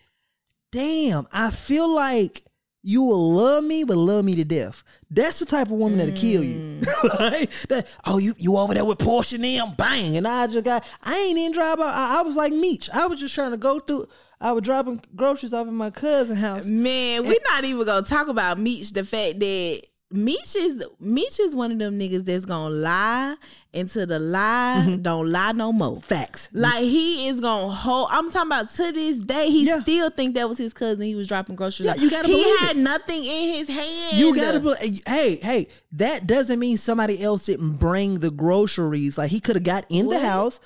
damn, 0.71 1.27
I 1.31 1.51
feel 1.51 1.93
like 1.93 2.43
you 2.87 3.03
will 3.03 3.33
love 3.33 3.65
me, 3.65 3.83
but 3.83 3.97
love 3.97 4.23
me 4.23 4.33
to 4.35 4.45
death. 4.45 4.81
That's 5.11 5.39
the 5.39 5.45
type 5.45 5.67
of 5.67 5.73
woman 5.73 5.97
that'll 5.97 6.15
kill 6.15 6.41
you. 6.41 6.79
Mm. 6.79 7.19
right? 7.19 7.65
That, 7.67 7.85
oh, 8.05 8.17
you 8.17 8.33
you 8.37 8.55
over 8.55 8.73
there 8.73 8.85
with 8.85 8.99
Porsche 8.99 9.43
and 9.43 9.75
bang. 9.75 10.15
And 10.15 10.25
I 10.25 10.47
just 10.47 10.63
got 10.63 10.87
I 11.03 11.17
ain't 11.17 11.37
even 11.37 11.51
drive. 11.51 11.81
I, 11.81 12.19
I 12.19 12.21
was 12.21 12.37
like 12.37 12.53
Meech. 12.53 12.89
I 12.91 13.07
was 13.07 13.19
just 13.19 13.35
trying 13.35 13.51
to 13.51 13.57
go 13.57 13.79
through 13.79 14.07
I 14.39 14.53
was 14.53 14.63
dropping 14.63 15.01
groceries 15.17 15.53
off 15.53 15.67
in 15.67 15.73
my 15.73 15.89
cousin's 15.89 16.39
house. 16.39 16.65
Man, 16.65 17.23
we're 17.23 17.35
not 17.51 17.65
even 17.65 17.85
gonna 17.85 18.05
talk 18.05 18.29
about 18.29 18.57
Meech. 18.57 18.93
The 18.93 19.03
fact 19.03 19.41
that 19.41 19.81
Meech 20.09 20.55
is 20.55 20.81
Meech 21.01 21.37
is 21.39 21.53
one 21.53 21.69
of 21.71 21.79
them 21.79 21.99
niggas 21.99 22.23
that's 22.23 22.45
gonna 22.45 22.73
lie 22.73 23.35
until 23.73 24.07
the 24.07 24.17
lie 24.19 24.83
mm-hmm. 24.85 25.01
don't 25.01 25.29
lie 25.29 25.51
no 25.51 25.73
more. 25.73 25.99
Facts. 26.01 26.47
Mm-hmm. 26.47 26.59
Like 26.59 26.79
he 26.83 27.27
is 27.27 27.41
gonna 27.41 27.69
hold. 27.73 28.07
I'm 28.09 28.31
talking 28.31 28.47
about 28.49 28.69
to 28.69 28.91
this 28.93 29.19
day. 29.19 29.49
He 29.49 29.65
Yeah. 29.65 29.81
still 29.81 30.09
think 30.09 30.35
that 30.35 30.47
was 30.47 30.57
his 30.57 30.73
cousin. 30.73 31.05
He 31.05 31.15
was 31.15 31.27
dropping 31.27 31.57
groceries. 31.57 31.87
Yeah, 31.87 31.95
you 31.95 32.09
gotta 32.09 32.27
He 32.27 32.33
believe 32.35 32.59
had 32.59 32.77
it. 32.77 32.79
nothing 32.79 33.25
in 33.25 33.53
his 33.55 33.67
hand. 33.67 34.17
You 34.17 34.33
gotta 34.33 34.61
believe. 34.61 35.01
Hey, 35.05 35.35
hey, 35.35 35.67
that 35.91 36.25
doesn't 36.25 36.57
mean 36.57 36.77
somebody 36.77 37.21
else 37.21 37.45
didn't 37.47 37.73
bring 37.73 38.19
the 38.19 38.31
groceries. 38.31 39.17
Like 39.17 39.29
he 39.29 39.41
could 39.41 39.57
have 39.57 39.63
got 39.65 39.83
in 39.89 40.05
What? 40.07 40.13
the 40.21 40.25
house, 40.25 40.61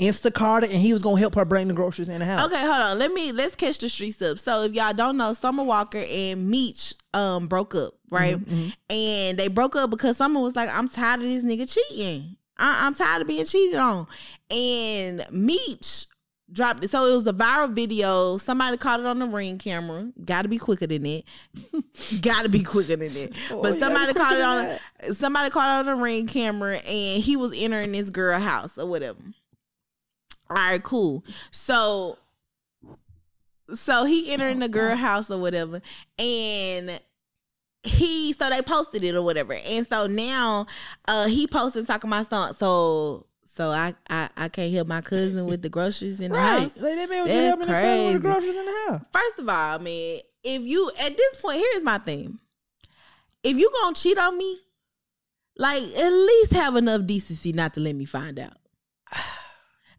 Instacart 0.00 0.62
it, 0.64 0.70
and 0.72 0.80
he 0.80 0.92
was 0.92 1.02
gonna 1.02 1.18
help 1.18 1.34
her 1.34 1.44
bring 1.44 1.68
the 1.68 1.74
groceries 1.74 2.08
in 2.08 2.18
the 2.20 2.24
house. 2.24 2.46
Okay, 2.46 2.60
hold 2.60 2.70
on. 2.82 2.98
Let 2.98 3.12
me 3.12 3.30
let's 3.32 3.54
catch 3.54 3.78
the 3.78 3.88
streets 3.88 4.20
up. 4.22 4.38
So 4.38 4.62
if 4.62 4.72
y'all 4.72 4.92
don't 4.94 5.16
know, 5.16 5.32
Summer 5.32 5.62
Walker 5.62 6.02
and 6.08 6.48
Meech 6.50 6.94
um 7.14 7.46
broke 7.46 7.74
up, 7.74 7.94
right? 8.10 8.36
Mm-hmm, 8.38 8.68
And 8.90 9.38
they 9.38 9.48
broke 9.48 9.76
up 9.76 9.90
because 9.90 10.16
Summer 10.16 10.40
was 10.40 10.56
like, 10.56 10.70
"I'm 10.70 10.88
tired 10.88 11.20
of 11.20 11.26
this 11.26 11.44
nigga 11.44 11.72
cheating. 11.72 12.36
I- 12.56 12.86
I'm 12.86 12.94
tired 12.94 13.22
of 13.22 13.28
being 13.28 13.44
cheated 13.44 13.78
on." 13.78 14.06
And 14.50 15.24
Meech 15.30 16.06
dropped 16.50 16.84
it. 16.84 16.90
So 16.90 17.06
it 17.06 17.14
was 17.14 17.26
a 17.26 17.32
viral 17.32 17.72
video. 17.72 18.38
Somebody 18.38 18.76
caught 18.78 18.98
it 19.00 19.06
on 19.06 19.18
the 19.18 19.26
ring 19.26 19.58
camera. 19.58 20.10
Got 20.24 20.42
to 20.42 20.48
be 20.48 20.58
quicker 20.58 20.86
than 20.86 21.04
it. 21.06 21.24
Got 22.22 22.42
to 22.42 22.48
be 22.48 22.62
quicker 22.62 22.96
than 22.96 23.10
it. 23.16 23.34
Oh, 23.50 23.62
but 23.62 23.74
somebody 23.78 24.14
caught 24.14 24.34
it 24.36 24.40
on 24.42 24.78
somebody 25.14 25.50
caught 25.50 25.76
it 25.84 25.88
on 25.88 25.96
the 25.98 26.02
ring 26.02 26.26
camera, 26.26 26.78
and 26.78 27.22
he 27.22 27.36
was 27.36 27.52
entering 27.54 27.92
this 27.92 28.10
girl 28.10 28.40
house 28.40 28.76
or 28.78 28.86
whatever. 28.86 29.20
All 30.56 30.70
right, 30.70 30.82
cool. 30.82 31.24
So 31.50 32.18
so 33.74 34.04
he 34.04 34.32
entered 34.32 34.50
in 34.50 34.58
the 34.58 34.68
girl 34.68 34.96
house 34.96 35.30
or 35.30 35.38
whatever, 35.38 35.80
and 36.18 37.00
he 37.82 38.32
so 38.32 38.50
they 38.50 38.62
posted 38.62 39.02
it 39.02 39.14
or 39.14 39.22
whatever, 39.22 39.54
and 39.54 39.86
so 39.86 40.06
now 40.06 40.66
uh 41.08 41.26
he 41.26 41.46
posted 41.46 41.86
talking 41.86 42.10
about 42.10 42.28
something. 42.28 42.56
So 42.56 43.26
so 43.44 43.70
I 43.70 43.94
I 44.10 44.28
I 44.36 44.48
can't 44.48 44.72
help 44.72 44.88
my 44.88 45.00
cousin 45.00 45.46
with 45.46 45.62
the 45.62 45.68
groceries 45.68 46.20
in 46.20 46.32
the 46.32 46.38
Right. 46.38 46.62
house. 46.62 46.76
Like 46.76 46.96
they 46.96 47.06
be 47.06 47.14
able 47.14 47.26
to 47.26 47.32
That's 47.32 47.46
help 47.46 47.60
me 47.60 47.66
to 47.66 47.72
find 47.72 48.04
with 48.04 48.14
the 48.14 48.28
groceries 48.28 48.56
in 48.56 48.66
the 48.66 48.72
house. 48.88 49.02
First 49.12 49.38
of 49.38 49.48
all, 49.48 49.78
man, 49.78 50.20
if 50.44 50.62
you 50.62 50.90
at 51.00 51.16
this 51.16 51.36
point, 51.38 51.58
here's 51.58 51.82
my 51.82 51.98
thing. 51.98 52.38
If 53.42 53.56
you 53.56 53.70
gonna 53.80 53.94
cheat 53.94 54.18
on 54.18 54.36
me, 54.36 54.58
like 55.56 55.82
at 55.82 56.10
least 56.12 56.52
have 56.52 56.76
enough 56.76 57.06
decency 57.06 57.52
not 57.52 57.74
to 57.74 57.80
let 57.80 57.94
me 57.96 58.04
find 58.04 58.38
out. 58.38 58.56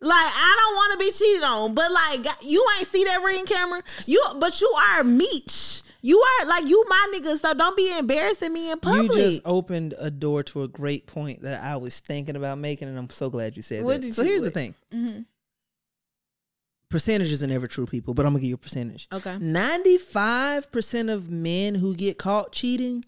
Like 0.04 0.12
I 0.36 0.56
don't 0.60 0.76
want 0.76 0.92
to 0.94 0.98
be 1.00 1.12
cheated 1.12 1.44
on, 1.44 1.74
but 1.74 1.90
like 1.92 2.26
you 2.44 2.66
ain't 2.78 2.88
see 2.88 3.04
that 3.06 3.22
ring 3.24 3.46
camera. 3.46 3.82
You, 4.06 4.24
but 4.38 4.60
you 4.62 4.68
are 4.92 5.04
Meech. 5.04 5.82
You 6.02 6.20
are 6.20 6.46
like 6.46 6.68
you 6.68 6.84
my 6.90 7.14
nigga, 7.16 7.38
so 7.40 7.54
don't 7.54 7.78
be 7.78 7.98
embarrassing 7.98 8.52
me 8.52 8.70
in 8.72 8.80
public. 8.82 9.14
You 9.14 9.30
just 9.30 9.42
opened 9.46 9.94
a 9.98 10.12
door 10.12 10.44
to 10.44 10.64
a 10.64 10.68
great 10.68 11.08
point 11.08 11.44
that 11.44 11.64
I 11.64 11.78
was 11.78 12.02
thinking 12.02 12.36
about 12.36 12.58
making, 12.58 12.90
and 12.90 12.98
I'm 12.98 13.10
so 13.10 13.30
glad 13.30 13.56
you 13.56 13.62
said 13.64 13.86
What 13.86 14.02
that. 14.02 14.14
So 14.14 14.26
here's 14.26 14.44
the 14.44 14.52
thing: 14.52 14.76
Mhm. 14.94 15.24
percentages 16.90 17.42
are 17.42 17.48
never 17.48 17.68
true, 17.68 17.86
people. 17.86 18.14
But 18.14 18.26
I'm 18.26 18.34
gonna 18.34 18.42
give 18.42 18.50
you 18.50 18.56
a 18.56 18.58
percentage. 18.58 19.08
Okay. 19.14 19.38
Ninety-five 19.38 20.72
percent 20.72 21.10
of 21.10 21.32
men 21.32 21.76
who 21.76 21.96
get 21.96 22.18
caught 22.18 22.52
cheating 22.52 23.04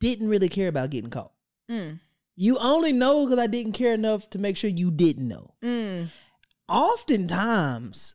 didn't 0.00 0.28
really 0.28 0.48
care 0.48 0.68
about 0.68 0.88
getting 0.88 1.10
caught. 1.10 1.32
Mm. 1.70 2.00
You 2.36 2.56
only 2.58 2.92
know 2.94 3.26
because 3.26 3.38
I 3.38 3.48
didn't 3.48 3.72
care 3.72 3.92
enough 3.92 4.30
to 4.30 4.38
make 4.38 4.56
sure 4.56 4.70
you 4.70 4.90
didn't 4.90 5.28
know. 5.28 5.52
Mm. 5.62 6.08
Oftentimes, 6.70 8.14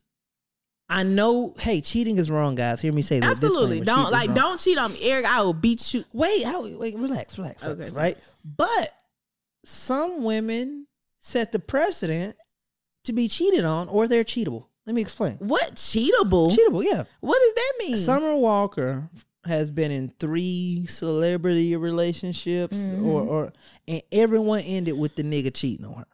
I 0.88 1.02
know, 1.02 1.54
hey, 1.58 1.80
cheating 1.80 2.16
is 2.18 2.30
wrong, 2.30 2.54
guys. 2.54 2.80
Hear 2.80 2.92
me 2.92 3.02
say 3.02 3.20
that. 3.20 3.30
Absolutely. 3.30 3.80
Don't 3.80 4.10
like 4.10 4.34
don't 4.34 4.58
cheat 4.58 4.78
on 4.78 4.92
me, 4.92 4.98
Eric. 5.02 5.26
I 5.26 5.42
will 5.42 5.52
beat 5.52 5.92
you. 5.94 6.04
Wait, 6.12 6.44
how, 6.44 6.66
wait, 6.66 6.94
relax, 6.96 7.38
relax, 7.38 7.62
Okay, 7.62 7.72
relax, 7.72 7.90
right? 7.92 8.18
But 8.56 8.92
some 9.64 10.22
women 10.24 10.86
set 11.18 11.52
the 11.52 11.58
precedent 11.58 12.36
to 13.04 13.12
be 13.12 13.28
cheated 13.28 13.64
on 13.64 13.88
or 13.88 14.08
they're 14.08 14.24
cheatable. 14.24 14.66
Let 14.86 14.94
me 14.94 15.02
explain. 15.02 15.34
What 15.38 15.74
cheatable? 15.74 16.56
Cheatable, 16.56 16.84
yeah. 16.84 17.04
What 17.20 17.40
does 17.40 17.54
that 17.54 17.72
mean? 17.80 17.96
Summer 17.96 18.36
Walker, 18.36 19.10
has 19.44 19.70
been 19.70 19.90
in 19.92 20.08
three 20.18 20.86
celebrity 20.88 21.76
relationships, 21.76 22.76
Mm-hmm. 22.76 23.06
or 23.06 23.22
or 23.22 23.52
and 23.88 24.02
everyone 24.12 24.60
ended 24.60 24.98
with 24.98 25.14
the 25.16 25.22
nigga 25.22 25.54
cheating 25.54 25.86
on 25.86 25.94
her. 25.94 26.06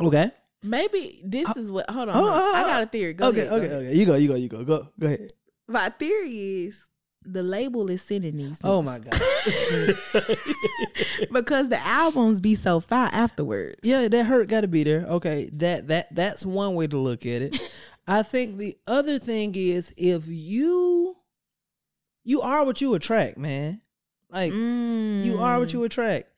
Okay. 0.00 0.30
Maybe 0.64 1.20
this 1.24 1.48
is 1.56 1.70
what. 1.70 1.88
Hold 1.90 2.08
on, 2.08 2.16
oh, 2.16 2.28
on. 2.28 2.32
on, 2.32 2.38
I 2.38 2.62
oh, 2.62 2.66
got 2.66 2.82
a 2.82 2.86
theory. 2.86 3.14
Go 3.14 3.28
okay. 3.28 3.40
ahead, 3.40 3.50
go 3.50 3.56
okay. 3.56 3.66
ahead. 3.66 3.86
Okay. 3.86 3.94
You 3.94 4.06
go. 4.06 4.14
You 4.14 4.28
go. 4.28 4.34
You 4.34 4.48
go. 4.48 4.64
Go. 4.64 4.88
Go 4.98 5.06
ahead. 5.06 5.30
My 5.68 5.88
theory 5.90 6.64
is 6.64 6.88
the 7.24 7.42
label 7.42 7.88
is 7.88 8.02
sending 8.02 8.36
these. 8.36 8.60
Oh 8.62 8.82
my 8.82 8.98
god. 8.98 9.14
because 11.32 11.68
the 11.68 11.78
albums 11.80 12.40
be 12.40 12.54
so 12.54 12.80
fire 12.80 13.10
afterwards. 13.12 13.80
Yeah, 13.82 14.08
that 14.08 14.24
hurt 14.24 14.48
got 14.48 14.62
to 14.62 14.68
be 14.68 14.84
there. 14.84 15.06
Okay, 15.06 15.50
that 15.54 15.88
that 15.88 16.14
that's 16.14 16.44
one 16.44 16.74
way 16.74 16.86
to 16.86 16.98
look 16.98 17.26
at 17.26 17.42
it. 17.42 17.58
I 18.06 18.22
think 18.22 18.58
the 18.58 18.76
other 18.86 19.18
thing 19.18 19.54
is 19.54 19.94
if 19.96 20.26
you 20.26 21.16
you 22.22 22.42
are 22.42 22.64
what 22.64 22.80
you 22.80 22.94
attract, 22.94 23.38
man. 23.38 23.80
Like 24.30 24.52
you 24.52 25.38
are 25.40 25.60
what 25.60 25.72
you 25.72 25.80
mm. 25.80 25.86
attract. 25.86 26.28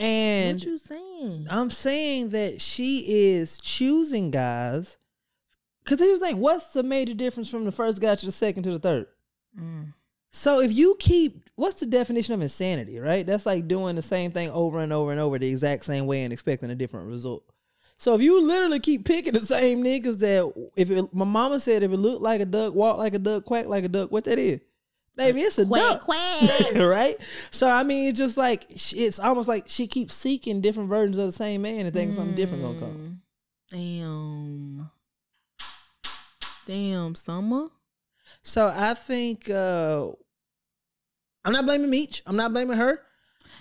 And 0.00 0.58
what 0.58 0.66
you 0.66 0.78
saying? 0.78 1.46
I'm 1.50 1.70
saying 1.70 2.30
that 2.30 2.60
she 2.60 3.04
is 3.06 3.58
choosing 3.58 4.30
guys. 4.30 4.96
Cause 5.84 5.98
here's 5.98 6.20
the 6.20 6.26
thing, 6.26 6.38
what's 6.38 6.72
the 6.72 6.82
major 6.82 7.14
difference 7.14 7.50
from 7.50 7.64
the 7.64 7.72
first 7.72 8.00
guy 8.00 8.14
to 8.14 8.26
the 8.26 8.32
second 8.32 8.62
to 8.64 8.70
the 8.70 8.78
third? 8.78 9.06
Mm. 9.58 9.92
So 10.30 10.60
if 10.60 10.72
you 10.72 10.96
keep 10.98 11.50
what's 11.56 11.80
the 11.80 11.86
definition 11.86 12.32
of 12.34 12.40
insanity, 12.40 12.98
right? 12.98 13.26
That's 13.26 13.44
like 13.44 13.68
doing 13.68 13.96
the 13.96 14.02
same 14.02 14.30
thing 14.30 14.50
over 14.50 14.80
and 14.80 14.92
over 14.92 15.10
and 15.10 15.20
over 15.20 15.38
the 15.38 15.48
exact 15.48 15.84
same 15.84 16.06
way 16.06 16.22
and 16.22 16.32
expecting 16.32 16.70
a 16.70 16.74
different 16.74 17.08
result. 17.08 17.44
So 17.98 18.14
if 18.14 18.22
you 18.22 18.40
literally 18.40 18.80
keep 18.80 19.04
picking 19.04 19.34
the 19.34 19.40
same 19.40 19.84
niggas 19.84 20.20
that 20.20 20.70
if 20.76 20.90
it, 20.90 21.12
my 21.12 21.26
mama 21.26 21.60
said 21.60 21.82
if 21.82 21.92
it 21.92 21.96
looked 21.98 22.22
like 22.22 22.40
a 22.40 22.46
duck, 22.46 22.74
walk 22.74 22.96
like 22.96 23.12
a 23.12 23.18
duck, 23.18 23.44
quack 23.44 23.66
like 23.66 23.84
a 23.84 23.88
duck, 23.88 24.10
what 24.10 24.24
that 24.24 24.38
is? 24.38 24.60
Baby, 25.16 25.42
it's 25.42 25.58
a 25.58 25.66
Quack 25.66 25.80
duck. 25.80 26.00
quack. 26.02 26.74
right? 26.76 27.16
So 27.50 27.68
I 27.68 27.82
mean, 27.82 28.08
it's 28.10 28.18
just 28.18 28.36
like 28.36 28.66
it's 28.70 29.18
almost 29.18 29.48
like 29.48 29.64
she 29.66 29.86
keeps 29.86 30.14
seeking 30.14 30.60
different 30.60 30.88
versions 30.88 31.18
of 31.18 31.26
the 31.26 31.32
same 31.32 31.62
man 31.62 31.84
and 31.86 31.94
thinking 31.94 32.16
something 32.16 32.34
different 32.36 32.62
gonna 32.62 32.78
come. 32.80 33.22
Damn. 33.70 34.90
Damn, 36.66 37.14
summer. 37.14 37.68
So 38.42 38.72
I 38.74 38.94
think 38.94 39.50
uh 39.50 40.08
I'm 41.44 41.52
not 41.52 41.64
blaming 41.64 41.90
Meech. 41.90 42.22
I'm 42.26 42.36
not 42.36 42.52
blaming 42.52 42.76
her. 42.76 43.00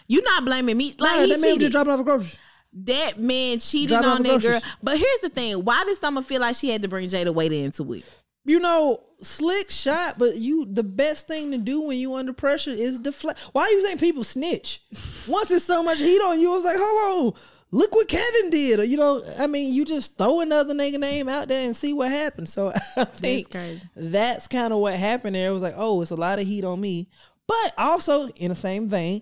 You're 0.07 0.23
not 0.23 0.45
blaming 0.45 0.77
me. 0.77 0.95
Like 0.97 1.17
Nah, 1.17 1.23
he 1.25 1.31
that 1.31 1.41
man 1.41 1.51
cheated. 1.53 1.59
just 1.59 1.71
dropping 1.71 1.93
off 1.93 1.99
a 1.99 2.03
grocery. 2.03 2.39
that 2.73 3.19
man 3.19 3.59
cheated 3.59 3.97
off 3.97 4.05
on 4.05 4.23
that 4.23 4.41
girl. 4.41 4.61
But 4.83 4.97
here's 4.97 5.19
the 5.21 5.29
thing: 5.29 5.63
why 5.65 5.83
did 5.85 5.97
Summer 5.97 6.21
feel 6.21 6.41
like 6.41 6.55
she 6.55 6.69
had 6.69 6.81
to 6.83 6.87
bring 6.87 7.07
Jayda 7.09 7.33
Wayda 7.33 7.63
into 7.63 7.93
it? 7.93 8.05
You 8.49 8.59
know, 8.59 9.03
slick 9.21 9.69
shot, 9.69 10.17
but 10.17 10.37
you 10.37 10.65
the 10.65 10.81
best 10.83 11.27
thing 11.27 11.51
to 11.51 11.57
do 11.59 11.81
when 11.81 11.99
you 11.99 12.15
under 12.15 12.33
pressure 12.33 12.71
is 12.71 12.97
deflect. 12.97 13.39
Why 13.51 13.67
you 13.69 13.83
think 13.85 13.99
people 13.99 14.23
snitch? 14.23 14.81
Once 15.27 15.49
there's 15.49 15.63
so 15.63 15.83
much 15.83 15.99
heat 15.99 16.19
on 16.21 16.39
you, 16.39 16.55
it's 16.55 16.65
like, 16.65 16.77
hello, 16.79 17.35
look 17.69 17.93
what 17.93 18.07
Kevin 18.07 18.49
did. 18.49 18.79
Or, 18.79 18.83
you 18.83 18.97
know, 18.97 19.23
I 19.37 19.45
mean, 19.45 19.71
you 19.73 19.85
just 19.85 20.17
throw 20.17 20.41
another 20.41 20.73
nigga 20.73 20.99
name 20.99 21.29
out 21.29 21.47
there 21.47 21.63
and 21.65 21.75
see 21.75 21.93
what 21.93 22.09
happens. 22.09 22.51
So 22.51 22.71
I 22.97 23.03
think 23.03 23.55
that's 23.95 24.47
kind 24.47 24.73
of 24.73 24.79
what 24.79 24.95
happened 24.95 25.35
there. 25.35 25.49
It 25.49 25.53
was 25.53 25.61
like, 25.61 25.75
oh, 25.77 26.01
it's 26.01 26.09
a 26.11 26.15
lot 26.15 26.39
of 26.39 26.47
heat 26.47 26.63
on 26.63 26.81
me. 26.81 27.07
But 27.45 27.73
also, 27.77 28.29
in 28.29 28.49
the 28.49 28.55
same 28.55 28.87
vein, 28.87 29.21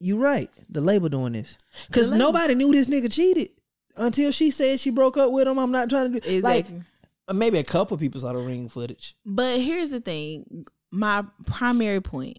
you're 0.00 0.18
right. 0.18 0.50
The 0.70 0.80
label 0.80 1.08
doing 1.08 1.34
this. 1.34 1.56
Because 1.86 2.10
nobody 2.10 2.54
knew 2.56 2.72
this 2.72 2.88
nigga 2.88 3.12
cheated 3.12 3.50
until 3.96 4.30
she 4.30 4.50
said 4.50 4.78
she 4.80 4.90
broke 4.90 5.16
up 5.16 5.32
with 5.32 5.48
him. 5.48 5.58
I'm 5.58 5.70
not 5.70 5.88
trying 5.88 6.12
to 6.12 6.20
do 6.20 6.40
like 6.40 6.66
Exactly. 6.66 6.78
uh, 6.78 6.82
maybe 7.32 7.58
a 7.58 7.64
couple 7.64 7.96
people 7.96 8.20
saw 8.20 8.32
the 8.32 8.38
ring 8.38 8.68
footage. 8.68 9.16
But 9.24 9.60
here's 9.60 9.90
the 9.90 10.00
thing: 10.00 10.66
my 10.90 11.24
primary 11.46 12.00
point. 12.00 12.38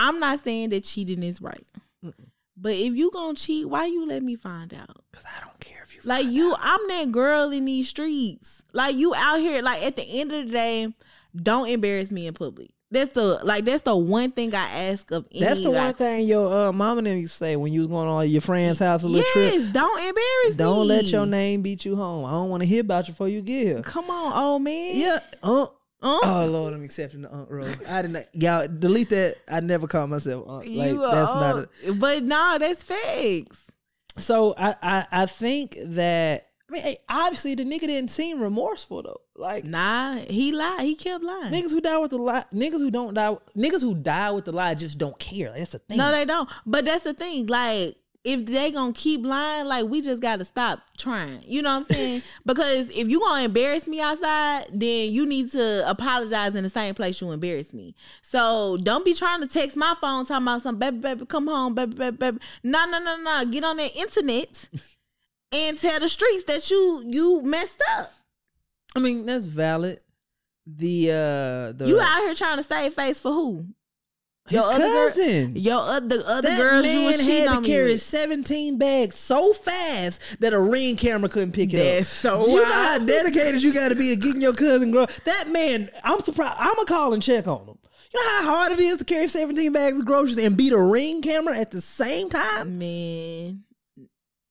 I'm 0.00 0.20
not 0.20 0.40
saying 0.40 0.70
that 0.70 0.84
cheating 0.84 1.24
is 1.24 1.40
right, 1.40 1.66
but 2.56 2.72
if 2.72 2.94
you 2.94 3.10
gonna 3.12 3.34
cheat, 3.34 3.68
why 3.68 3.86
you 3.86 4.06
let 4.06 4.22
me 4.22 4.36
find 4.36 4.72
out? 4.72 5.04
Cause 5.12 5.24
I 5.24 5.44
don't 5.44 5.58
care 5.60 5.82
if 5.82 5.94
you 5.94 6.00
Like 6.04 6.26
you, 6.26 6.54
I'm 6.58 6.80
that 6.88 7.12
girl 7.12 7.50
in 7.50 7.64
these 7.64 7.88
streets. 7.88 8.62
Like 8.72 8.94
you 8.94 9.14
out 9.14 9.40
here. 9.40 9.60
Like 9.62 9.82
at 9.82 9.96
the 9.96 10.20
end 10.20 10.32
of 10.32 10.46
the 10.46 10.52
day, 10.52 10.94
don't 11.34 11.68
embarrass 11.68 12.10
me 12.10 12.26
in 12.26 12.34
public. 12.34 12.70
That's 12.90 13.12
the 13.12 13.40
like. 13.44 13.64
That's 13.66 13.82
the 13.82 13.94
one 13.96 14.30
thing 14.32 14.54
I 14.54 14.64
ask 14.88 15.10
of. 15.10 15.26
Any 15.30 15.40
That's 15.40 15.62
the 15.62 15.70
guy. 15.72 15.84
one 15.84 15.94
thing 15.94 16.26
your 16.26 16.68
uh, 16.68 16.72
mama 16.72 16.98
and 16.98 17.06
them 17.06 17.18
used 17.18 17.34
to 17.34 17.44
say 17.44 17.56
when 17.56 17.70
you 17.72 17.80
was 17.80 17.88
going 17.88 18.08
on 18.08 18.28
your 18.30 18.40
friend's 18.40 18.78
house 18.78 19.02
a 19.02 19.06
little 19.06 19.20
Yes, 19.42 19.62
trip. 19.64 19.72
don't 19.74 19.98
embarrass 19.98 20.50
me. 20.50 20.56
Don't 20.56 20.86
let 20.88 21.04
your 21.12 21.26
name 21.26 21.60
beat 21.60 21.84
you 21.84 21.96
home. 21.96 22.24
I 22.24 22.30
don't 22.30 22.48
want 22.48 22.62
to 22.62 22.66
hear 22.66 22.80
about 22.80 23.06
you 23.06 23.12
before 23.12 23.28
you 23.28 23.42
get 23.42 23.66
here. 23.66 23.82
Come 23.82 24.08
on, 24.08 24.32
old 24.42 24.62
man. 24.62 24.92
Yeah. 24.96 25.18
Uh, 25.42 25.66
Uh, 26.00 26.18
oh 26.22 26.48
Lord, 26.50 26.72
I'm 26.72 26.82
accepting 26.82 27.22
the 27.22 27.34
unk 27.34 27.50
role. 27.50 27.68
I 27.88 28.02
didn't. 28.02 28.24
Y'all 28.32 28.66
delete 28.68 29.10
that. 29.10 29.36
I 29.48 29.60
never 29.60 29.86
called 29.86 30.08
myself 30.10 30.48
unk. 30.48 30.64
Like 30.66 30.92
you 30.92 31.00
that's 31.00 31.30
are 31.30 31.54
not. 31.54 31.68
A, 31.88 31.92
But 31.92 32.22
no, 32.22 32.56
that's 32.58 32.82
facts. 32.82 33.60
so 34.16 34.54
I, 34.56 34.74
I 34.80 35.06
I 35.10 35.26
think 35.26 35.76
that. 35.84 36.47
I 36.68 36.72
mean, 36.72 36.82
hey, 36.82 36.98
obviously 37.08 37.54
the 37.54 37.64
nigga 37.64 37.82
didn't 37.82 38.10
seem 38.10 38.42
remorseful 38.42 39.02
though. 39.02 39.20
Like 39.36 39.64
Nah, 39.64 40.16
he 40.16 40.52
lied. 40.52 40.80
He 40.80 40.94
kept 40.94 41.24
lying. 41.24 41.52
niggas 41.52 41.70
who 41.70 41.80
die 41.80 41.98
with 41.98 42.10
the 42.10 42.18
lie, 42.18 42.44
niggas 42.52 42.78
who 42.78 42.90
don't 42.90 43.14
die, 43.14 43.36
niggas 43.56 43.80
who 43.80 43.94
die 43.94 44.30
with 44.32 44.44
the 44.44 44.52
lie 44.52 44.74
just 44.74 44.98
don't 44.98 45.18
care. 45.18 45.50
Like, 45.50 45.60
that's 45.60 45.72
the 45.72 45.78
thing. 45.78 45.96
No, 45.98 46.10
they 46.10 46.24
don't. 46.24 46.48
But 46.66 46.84
that's 46.84 47.04
the 47.04 47.14
thing. 47.14 47.46
Like, 47.46 47.96
if 48.24 48.44
they 48.44 48.70
gonna 48.70 48.92
keep 48.92 49.24
lying, 49.24 49.66
like 49.66 49.86
we 49.86 50.02
just 50.02 50.20
gotta 50.20 50.44
stop 50.44 50.80
trying. 50.98 51.42
You 51.46 51.62
know 51.62 51.70
what 51.70 51.90
I'm 51.90 51.96
saying? 51.96 52.22
because 52.44 52.90
if 52.90 53.08
you 53.08 53.20
gonna 53.20 53.44
embarrass 53.44 53.86
me 53.86 54.00
outside, 54.00 54.66
then 54.72 55.10
you 55.10 55.24
need 55.24 55.50
to 55.52 55.88
apologize 55.88 56.54
in 56.54 56.64
the 56.64 56.68
same 56.68 56.94
place 56.94 57.20
you 57.20 57.30
embarrassed 57.30 57.72
me. 57.72 57.94
So 58.20 58.76
don't 58.82 59.04
be 59.04 59.14
trying 59.14 59.40
to 59.40 59.46
text 59.46 59.76
my 59.76 59.94
phone 60.00 60.26
talking 60.26 60.44
about 60.44 60.62
some 60.62 60.78
baby, 60.78 60.98
baby, 60.98 61.26
come 61.26 61.46
home, 61.46 61.74
baby, 61.74 61.94
baby, 61.94 62.16
baby. 62.16 62.38
No, 62.62 62.84
no, 62.86 62.98
no, 62.98 63.16
no. 63.16 63.44
Get 63.46 63.64
on 63.64 63.76
that 63.78 63.96
internet 63.96 64.68
and 65.52 65.78
tell 65.78 66.00
the 66.00 66.08
streets 66.08 66.44
that 66.44 66.70
you 66.70 67.02
you 67.06 67.42
messed 67.42 67.82
up. 67.98 68.12
I 68.96 69.00
mean 69.00 69.26
that's 69.26 69.46
valid. 69.46 69.98
The 70.66 71.10
uh 71.10 71.72
the 71.72 71.84
You 71.86 72.00
out 72.00 72.18
here 72.18 72.34
trying 72.34 72.58
to 72.58 72.64
save 72.64 72.94
face 72.94 73.18
for 73.20 73.32
who? 73.32 73.66
his 74.48 74.54
your 74.56 74.64
other 74.64 74.78
girl- 74.78 75.08
cousin. 75.08 75.56
Your 75.56 75.80
other 75.80 76.22
other 76.26 76.48
that 76.48 76.58
girls 76.58 76.86
you 76.86 76.92
man 76.94 77.04
was 77.06 77.18
cheating 77.18 77.46
had 77.48 77.60
to 77.62 77.66
carry 77.66 77.92
with. 77.92 78.00
17 78.02 78.78
bags 78.78 79.14
so 79.16 79.52
fast 79.52 80.40
that 80.40 80.52
a 80.54 80.58
ring 80.60 80.96
camera 80.96 81.28
couldn't 81.28 81.52
pick 81.52 81.72
it 81.74 81.76
That's 81.76 82.24
up. 82.24 82.46
so 82.46 82.46
you 82.48 82.56
know 82.56 82.64
how 82.72 82.98
dedicated 82.98 83.62
you 83.62 83.72
got 83.74 83.90
to 83.90 83.94
be 83.94 84.08
to 84.08 84.16
getting 84.16 84.40
your 84.40 84.54
cousin 84.54 84.90
grow. 84.90 85.06
That 85.26 85.48
man, 85.50 85.90
I'm 86.02 86.20
surprised. 86.22 86.56
I'm 86.58 86.74
gonna 86.76 86.86
call 86.86 87.12
and 87.14 87.22
check 87.22 87.46
on 87.46 87.66
him. 87.66 87.78
You 88.14 88.24
know 88.24 88.30
how 88.40 88.56
hard 88.56 88.72
it 88.72 88.80
is 88.80 88.96
to 88.98 89.04
carry 89.04 89.28
17 89.28 89.70
bags 89.70 89.98
of 90.00 90.06
groceries 90.06 90.38
and 90.38 90.56
beat 90.56 90.72
a 90.72 90.80
ring 90.80 91.20
camera 91.20 91.56
at 91.58 91.70
the 91.70 91.82
same 91.82 92.30
time, 92.30 92.78
Man. 92.78 93.64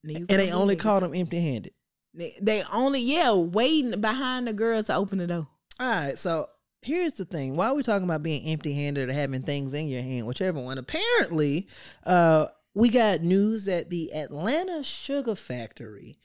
Niggas 0.06 0.26
and 0.30 0.40
they 0.40 0.52
only 0.52 0.76
do 0.76 0.84
caught 0.84 1.04
him 1.04 1.14
empty-handed. 1.14 1.74
They, 2.14 2.36
they 2.42 2.64
only 2.74 3.00
yeah 3.00 3.34
waiting 3.34 4.00
behind 4.02 4.48
the 4.48 4.54
girl 4.54 4.82
to 4.84 4.96
open 4.96 5.20
the 5.20 5.28
door. 5.28 5.48
All 5.80 5.90
right, 5.90 6.18
so 6.18 6.50
here's 6.82 7.14
the 7.14 7.26
thing. 7.26 7.56
Why 7.56 7.68
are 7.68 7.76
we 7.76 7.84
talking 7.84 8.06
about 8.06 8.24
being 8.24 8.44
empty 8.48 8.74
handed 8.74 9.10
or 9.10 9.14
having 9.14 9.42
things 9.42 9.74
in 9.74 9.88
your 9.88 10.02
hand, 10.02 10.26
whichever 10.26 10.60
one? 10.60 10.78
Apparently, 10.78 11.68
uh, 12.06 12.48
we 12.74 12.90
got 12.90 13.22
news 13.22 13.66
that 13.66 13.90
the 13.90 14.14
Atlanta 14.14 14.84
Sugar 14.84 15.36
Factory, 15.36 16.18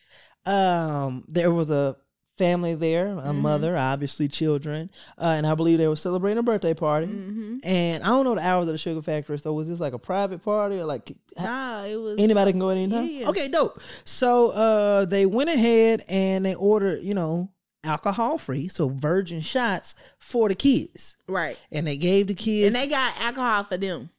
um, 0.47 1.25
there 1.29 1.51
was 1.51 1.71
a 1.71 1.97
family 2.39 2.75
there, 2.75 3.09
a 3.09 3.17
Mm-hmm. 3.17 3.41
mother, 3.43 3.77
obviously 3.77 4.27
children, 4.29 4.91
uh, 5.19 5.35
and 5.37 5.47
I 5.47 5.55
believe 5.55 5.79
they 5.79 5.87
were 5.89 5.97
celebrating 5.97 6.39
a 6.39 6.43
birthday 6.43 6.75
party. 6.75 7.07
Mm-hmm. 7.07 7.59
And 7.63 8.03
I 8.03 8.07
don't 8.09 8.25
know 8.25 8.35
the 8.35 8.41
hours 8.41 8.69
of 8.69 8.73
the 8.75 8.79
Sugar 8.79 9.03
Factory, 9.03 9.39
so 9.39 9.53
was 9.53 9.69
this 9.69 9.81
like 9.81 9.93
a 9.93 9.99
private 9.99 10.43
party 10.43 10.79
or 10.81 10.85
like 10.87 11.13
Nah, 11.39 11.85
it 11.85 11.97
was 11.97 12.19
Anybody 12.19 12.53
can 12.53 12.61
go 12.61 12.71
at 12.71 12.77
any 12.79 12.91
time. 12.91 13.07
Yeah. 13.07 13.29
Okay, 13.29 13.49
dope. 13.49 13.81
So 14.05 14.51
uh 14.51 15.05
they 15.05 15.27
went 15.27 15.51
ahead 15.51 16.05
and 16.09 16.45
they 16.45 16.55
ordered, 16.55 17.03
you 17.03 17.15
know, 17.15 17.51
alcohol 17.85 18.39
free, 18.39 18.69
so 18.69 18.89
virgin 18.89 19.41
shots 19.41 19.95
for 20.19 20.49
the 20.49 20.55
kids. 20.55 21.17
right, 21.27 21.59
And 21.73 21.87
they 21.87 21.97
gave 21.97 22.29
the 22.29 22.35
kids 22.35 22.75
and 22.75 22.83
they 22.83 22.89
got 22.89 23.15
alcohol 23.21 23.65
for 23.65 23.77
them. 23.77 24.11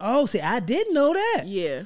Oh, 0.00 0.26
see, 0.26 0.40
I 0.40 0.60
didn't 0.60 0.94
know 0.94 1.12
that. 1.12 1.44
Yeah, 1.46 1.82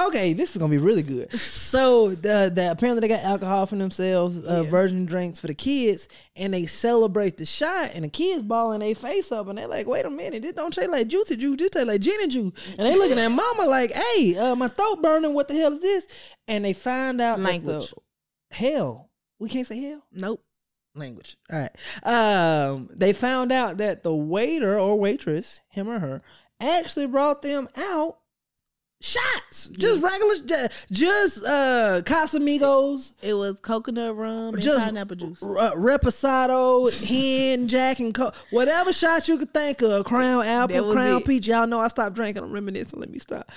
Okay, 0.00 0.32
this 0.32 0.52
is 0.52 0.56
gonna 0.56 0.70
be 0.70 0.78
really 0.78 1.02
good. 1.02 1.30
So 1.38 2.08
the, 2.10 2.50
the 2.52 2.70
apparently 2.70 3.00
they 3.06 3.14
got 3.14 3.24
alcohol 3.24 3.66
for 3.66 3.76
themselves, 3.76 4.38
uh, 4.38 4.62
Yeah. 4.64 4.70
virgin 4.70 5.04
drinks 5.04 5.38
for 5.38 5.48
the 5.48 5.54
kids, 5.54 6.08
and 6.34 6.54
they 6.54 6.64
celebrate 6.64 7.36
the 7.36 7.44
shot, 7.44 7.90
and 7.94 8.02
the 8.04 8.08
kids 8.08 8.42
balling 8.42 8.80
their 8.80 8.94
face 8.94 9.30
up, 9.30 9.48
and 9.48 9.58
they're 9.58 9.68
like, 9.68 9.86
"Wait 9.86 10.06
a 10.06 10.10
minute, 10.10 10.42
this 10.42 10.54
don't 10.54 10.72
taste 10.72 10.88
like 10.90 11.08
juicy 11.08 11.36
juice, 11.36 11.58
this 11.58 11.70
taste 11.70 11.86
like 11.86 12.00
gin 12.00 12.22
and 12.22 12.32
juice." 12.32 12.52
And 12.78 12.88
they 12.88 12.96
looking 12.96 13.18
at 13.18 13.28
mama 13.30 13.66
like, 13.66 13.92
"Hey, 13.92 14.36
uh, 14.38 14.54
my 14.56 14.68
throat 14.68 15.02
burning. 15.02 15.34
What 15.34 15.48
the 15.48 15.54
hell 15.56 15.74
is 15.74 15.82
this?" 15.82 16.08
And 16.48 16.64
they 16.64 16.72
find 16.72 17.20
out 17.20 17.38
Language. 17.38 17.92
the 18.50 18.56
hell 18.56 19.10
we 19.38 19.48
can't 19.50 19.66
say 19.66 19.78
hell 19.80 20.02
nope. 20.10 20.42
language. 20.94 21.36
All 21.52 21.58
right. 21.58 21.70
Um, 22.06 22.88
they 22.94 23.12
found 23.12 23.52
out 23.52 23.76
that 23.76 24.02
the 24.04 24.14
waiter 24.14 24.78
or 24.78 24.98
waitress, 24.98 25.60
him 25.68 25.88
or 25.88 25.98
her, 25.98 26.22
actually 26.60 27.06
brought 27.06 27.42
them 27.42 27.68
out 27.76 28.18
shots, 29.02 29.66
just 29.66 30.02
regular, 30.02 30.68
just 30.90 31.44
uh, 31.44 32.00
Casamigos, 32.04 33.12
It 33.20 33.34
was 33.34 33.56
coconut 33.60 34.16
rum 34.16 34.54
and 34.54 34.62
just 34.62 34.84
pineapple 34.86 35.16
juice. 35.16 35.42
uh, 35.42 35.72
Reposado, 35.76 36.88
Hen, 37.08 37.68
Jack, 37.68 38.00
and 38.00 38.14
Co- 38.14 38.32
whatever 38.50 38.92
shots 38.92 39.28
you 39.28 39.36
could 39.38 39.52
think 39.52 39.82
of. 39.82 40.04
Crown 40.06 40.44
Apple, 40.44 40.92
Crown 40.92 41.18
it. 41.20 41.26
Peach. 41.26 41.46
Y'all 41.48 41.66
know 41.66 41.80
I 41.80 41.88
stopped 41.88 42.14
drinking. 42.14 42.44
I'm 42.44 42.52
reminiscing. 42.52 42.98
Let 43.00 43.10
me 43.10 43.18
stop. 43.18 43.50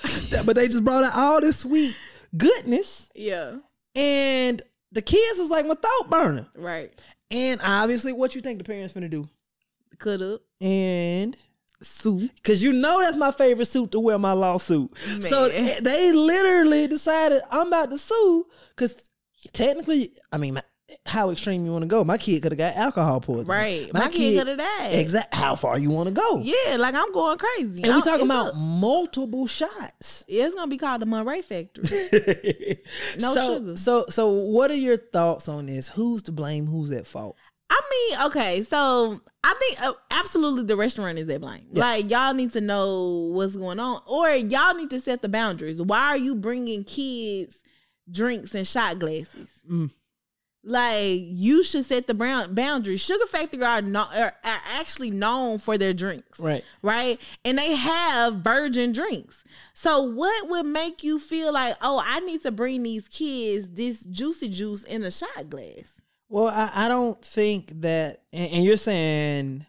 but 0.44 0.56
they 0.56 0.68
just 0.68 0.84
brought 0.84 1.04
out 1.04 1.14
all 1.14 1.40
this 1.40 1.58
sweet 1.60 1.96
goodness, 2.36 3.08
Yeah, 3.14 3.56
and 3.94 4.60
the 4.92 5.02
kids 5.02 5.38
was 5.38 5.48
like 5.50 5.66
my 5.66 5.74
throat 5.74 6.10
burning. 6.10 6.46
right. 6.56 6.92
And 7.30 7.60
obviously, 7.62 8.12
what 8.12 8.34
you 8.34 8.40
think 8.40 8.58
the 8.58 8.64
parents 8.64 8.94
gonna 8.94 9.08
do? 9.08 9.28
Cut 9.98 10.22
up. 10.22 10.42
And 10.60 11.36
Soup. 11.82 12.30
Cause 12.42 12.62
you 12.62 12.72
know 12.72 13.00
that's 13.00 13.16
my 13.16 13.30
favorite 13.32 13.66
suit 13.66 13.92
to 13.92 14.00
wear 14.00 14.18
my 14.18 14.32
lawsuit. 14.32 14.96
So 15.20 15.48
Man. 15.48 15.50
th- 15.50 15.78
they 15.80 16.12
literally 16.12 16.86
decided 16.86 17.42
I'm 17.50 17.68
about 17.68 17.90
to 17.90 17.98
sue. 17.98 18.46
Cause 18.76 19.08
technically, 19.52 20.14
I 20.32 20.38
mean, 20.38 20.54
my, 20.54 20.62
how 21.04 21.30
extreme 21.30 21.64
you 21.64 21.72
want 21.72 21.82
to 21.82 21.88
go? 21.88 22.04
My 22.04 22.16
kid 22.16 22.42
could 22.42 22.52
have 22.52 22.58
got 22.58 22.76
alcohol 22.76 23.20
poisoning. 23.20 23.48
Right. 23.48 23.92
My, 23.92 24.08
kid 24.08 24.38
could 24.38 24.46
have 24.46 24.58
died. 24.58 24.94
Exact. 24.94 25.34
How 25.34 25.54
far 25.56 25.78
you 25.78 25.90
want 25.90 26.08
to 26.08 26.14
go? 26.14 26.40
Yeah, 26.42 26.76
like 26.76 26.94
I'm 26.94 27.12
going 27.12 27.38
crazy. 27.38 27.82
And 27.82 27.94
we 27.94 28.02
talking 28.02 28.24
about 28.24 28.54
a- 28.54 28.56
multiple 28.56 29.46
shots. 29.46 30.24
it's 30.28 30.54
gonna 30.54 30.68
be 30.68 30.78
called 30.78 31.02
the 31.02 31.06
Monterey 31.06 31.42
Factory. 31.42 32.82
No 33.20 33.34
so, 33.34 33.54
sugar. 33.54 33.76
So, 33.76 34.06
so 34.08 34.28
what 34.28 34.70
are 34.70 34.76
your 34.76 34.96
thoughts 34.96 35.48
on 35.48 35.66
this? 35.66 35.88
Who's 35.88 36.22
to 36.22 36.32
blame? 36.32 36.66
Who's 36.66 36.90
at 36.92 37.06
fault? 37.06 37.36
I 37.68 37.80
mean, 37.90 38.26
okay, 38.26 38.62
so 38.62 39.20
I 39.42 39.54
think 39.58 39.82
uh, 39.82 39.92
absolutely 40.10 40.64
the 40.64 40.76
restaurant 40.76 41.18
is 41.18 41.28
at 41.28 41.40
blame. 41.40 41.66
Yeah. 41.72 41.80
Like 41.84 42.10
y'all 42.10 42.34
need 42.34 42.52
to 42.52 42.60
know 42.60 43.30
what's 43.32 43.56
going 43.56 43.80
on, 43.80 44.02
or 44.06 44.30
y'all 44.30 44.74
need 44.74 44.90
to 44.90 45.00
set 45.00 45.22
the 45.22 45.28
boundaries. 45.28 45.80
Why 45.82 46.00
are 46.06 46.16
you 46.16 46.34
bringing 46.34 46.84
kids 46.84 47.62
drinks 48.10 48.54
and 48.54 48.66
shot 48.66 48.98
glasses? 48.98 49.48
Mm. 49.68 49.90
Like 50.68 51.20
you 51.24 51.62
should 51.62 51.84
set 51.86 52.06
the 52.08 52.14
brown 52.14 52.54
boundaries. 52.54 53.00
Sugar 53.00 53.26
Factory 53.26 53.62
are 53.62 53.82
not 53.82 54.16
are, 54.16 54.34
are 54.44 54.60
actually 54.80 55.10
known 55.12 55.58
for 55.58 55.78
their 55.78 55.92
drinks, 55.94 56.40
Right. 56.40 56.64
right? 56.82 57.20
And 57.44 57.56
they 57.56 57.74
have 57.74 58.36
virgin 58.36 58.92
drinks. 58.92 59.44
So 59.74 60.02
what 60.02 60.48
would 60.48 60.66
make 60.66 61.04
you 61.04 61.20
feel 61.20 61.52
like, 61.52 61.76
oh, 61.82 62.02
I 62.04 62.18
need 62.20 62.42
to 62.42 62.50
bring 62.50 62.82
these 62.82 63.06
kids 63.08 63.68
this 63.68 64.00
juicy 64.04 64.48
juice 64.48 64.82
in 64.82 65.04
a 65.04 65.10
shot 65.12 65.48
glass? 65.48 65.84
Well, 66.28 66.48
I, 66.48 66.70
I 66.86 66.88
don't 66.88 67.22
think 67.24 67.80
that, 67.82 68.22
and, 68.32 68.50
and 68.52 68.64
you're 68.64 68.76
saying 68.76 69.66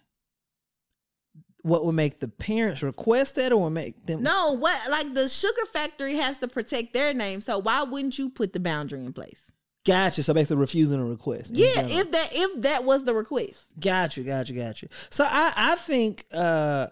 what 1.62 1.86
would 1.86 1.94
make 1.94 2.20
the 2.20 2.28
parents 2.28 2.82
request 2.82 3.36
that 3.36 3.52
or 3.52 3.70
make 3.70 4.06
them? 4.06 4.24
No, 4.24 4.54
what 4.58 4.78
like 4.90 5.14
the 5.14 5.28
sugar 5.28 5.66
factory 5.72 6.16
has 6.16 6.38
to 6.40 6.48
protect 6.48 6.94
their 6.94 7.14
name. 7.14 7.42
So 7.42 7.60
why 7.60 7.84
wouldn't 7.84 8.18
you 8.18 8.30
put 8.30 8.54
the 8.54 8.60
boundary 8.60 9.04
in 9.04 9.12
place? 9.14 9.42
Gotcha. 9.86 10.24
So 10.24 10.34
basically 10.34 10.58
refusing 10.58 11.00
a 11.00 11.06
request. 11.06 11.54
Yeah, 11.54 11.88
if 11.88 12.12
that 12.12 12.30
if 12.32 12.62
that 12.62 12.84
was 12.84 13.04
the 13.04 13.14
request. 13.14 13.64
Gotcha, 13.80 14.22
gotcha, 14.22 14.54
gotcha. 14.54 14.88
So 15.10 15.26
I, 15.26 15.54
I 15.56 15.76
think 15.76 16.26
uh 16.34 16.88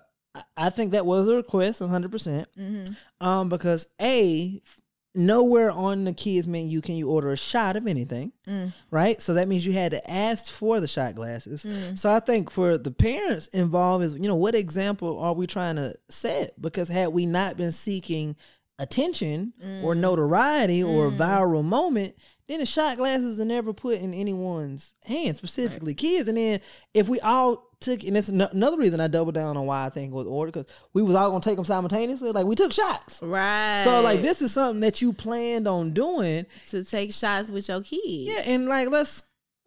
I- 0.57 0.69
think 0.69 0.91
that 0.91 1.05
was 1.05 1.27
a 1.27 1.37
request, 1.37 1.79
hundred 1.79 2.11
percent. 2.11 2.47
Mm-hmm. 2.57 3.25
Um, 3.25 3.47
because 3.49 3.87
A, 4.01 4.61
nowhere 5.15 5.71
on 5.71 6.03
the 6.03 6.13
kids 6.13 6.47
menu 6.47 6.81
can 6.81 6.95
you 6.95 7.09
order 7.09 7.31
a 7.31 7.37
shot 7.37 7.75
of 7.75 7.87
anything. 7.87 8.31
Mm. 8.47 8.73
Right? 8.91 9.21
So 9.21 9.33
that 9.35 9.47
means 9.47 9.65
you 9.65 9.73
had 9.73 9.91
to 9.91 10.11
ask 10.11 10.47
for 10.47 10.79
the 10.79 10.87
shot 10.87 11.15
glasses. 11.15 11.63
Mm. 11.63 11.97
So 11.97 12.11
I 12.11 12.19
think 12.19 12.51
for 12.51 12.77
the 12.77 12.91
parents 12.91 13.47
involved 13.47 14.03
is, 14.03 14.13
you 14.13 14.27
know, 14.27 14.35
what 14.35 14.55
example 14.55 15.19
are 15.19 15.33
we 15.33 15.47
trying 15.47 15.77
to 15.77 15.93
set? 16.09 16.59
Because 16.61 16.89
had 16.89 17.09
we 17.09 17.25
not 17.25 17.57
been 17.57 17.71
seeking 17.71 18.35
attention 18.77 19.53
or 19.83 19.95
Mm. 19.95 19.99
notoriety 19.99 20.83
or 20.83 21.07
a 21.07 21.11
viral 21.11 21.63
moment, 21.63 22.15
then 22.47 22.59
the 22.59 22.65
shot 22.65 22.97
glasses 22.97 23.39
are 23.39 23.45
never 23.45 23.73
put 23.73 23.99
in 23.99 24.13
anyone's 24.13 24.93
hands, 25.05 25.37
specifically 25.37 25.93
kids. 25.93 26.27
And 26.27 26.37
then 26.37 26.59
if 26.93 27.09
we 27.09 27.19
all 27.21 27.74
took, 27.85 28.03
and 28.03 28.15
that's 28.15 28.29
ano- 28.29 28.49
another 28.51 28.77
reason 28.77 28.99
I 28.99 29.07
doubled 29.07 29.35
down 29.35 29.55
on 29.57 29.65
why 29.65 29.85
I 29.85 29.89
think 29.89 30.11
it 30.11 30.15
was 30.15 30.27
ordered, 30.27 30.51
because 30.53 30.73
we 30.93 31.01
was 31.01 31.15
all 31.15 31.29
gonna 31.31 31.41
take 31.41 31.55
them 31.55 31.65
simultaneously. 31.65 32.31
Like 32.31 32.45
we 32.45 32.55
took 32.55 32.73
shots. 32.73 33.21
Right. 33.21 33.81
So 33.83 34.01
like 34.01 34.21
this 34.21 34.41
is 34.41 34.51
something 34.53 34.81
that 34.81 35.01
you 35.01 35.13
planned 35.13 35.67
on 35.67 35.91
doing. 35.91 36.45
to 36.69 36.83
take 36.83 37.13
shots 37.13 37.49
with 37.49 37.67
your 37.69 37.81
kids. 37.81 38.01
Yeah, 38.05 38.41
and 38.45 38.67
like 38.67 38.89
let's 38.89 39.23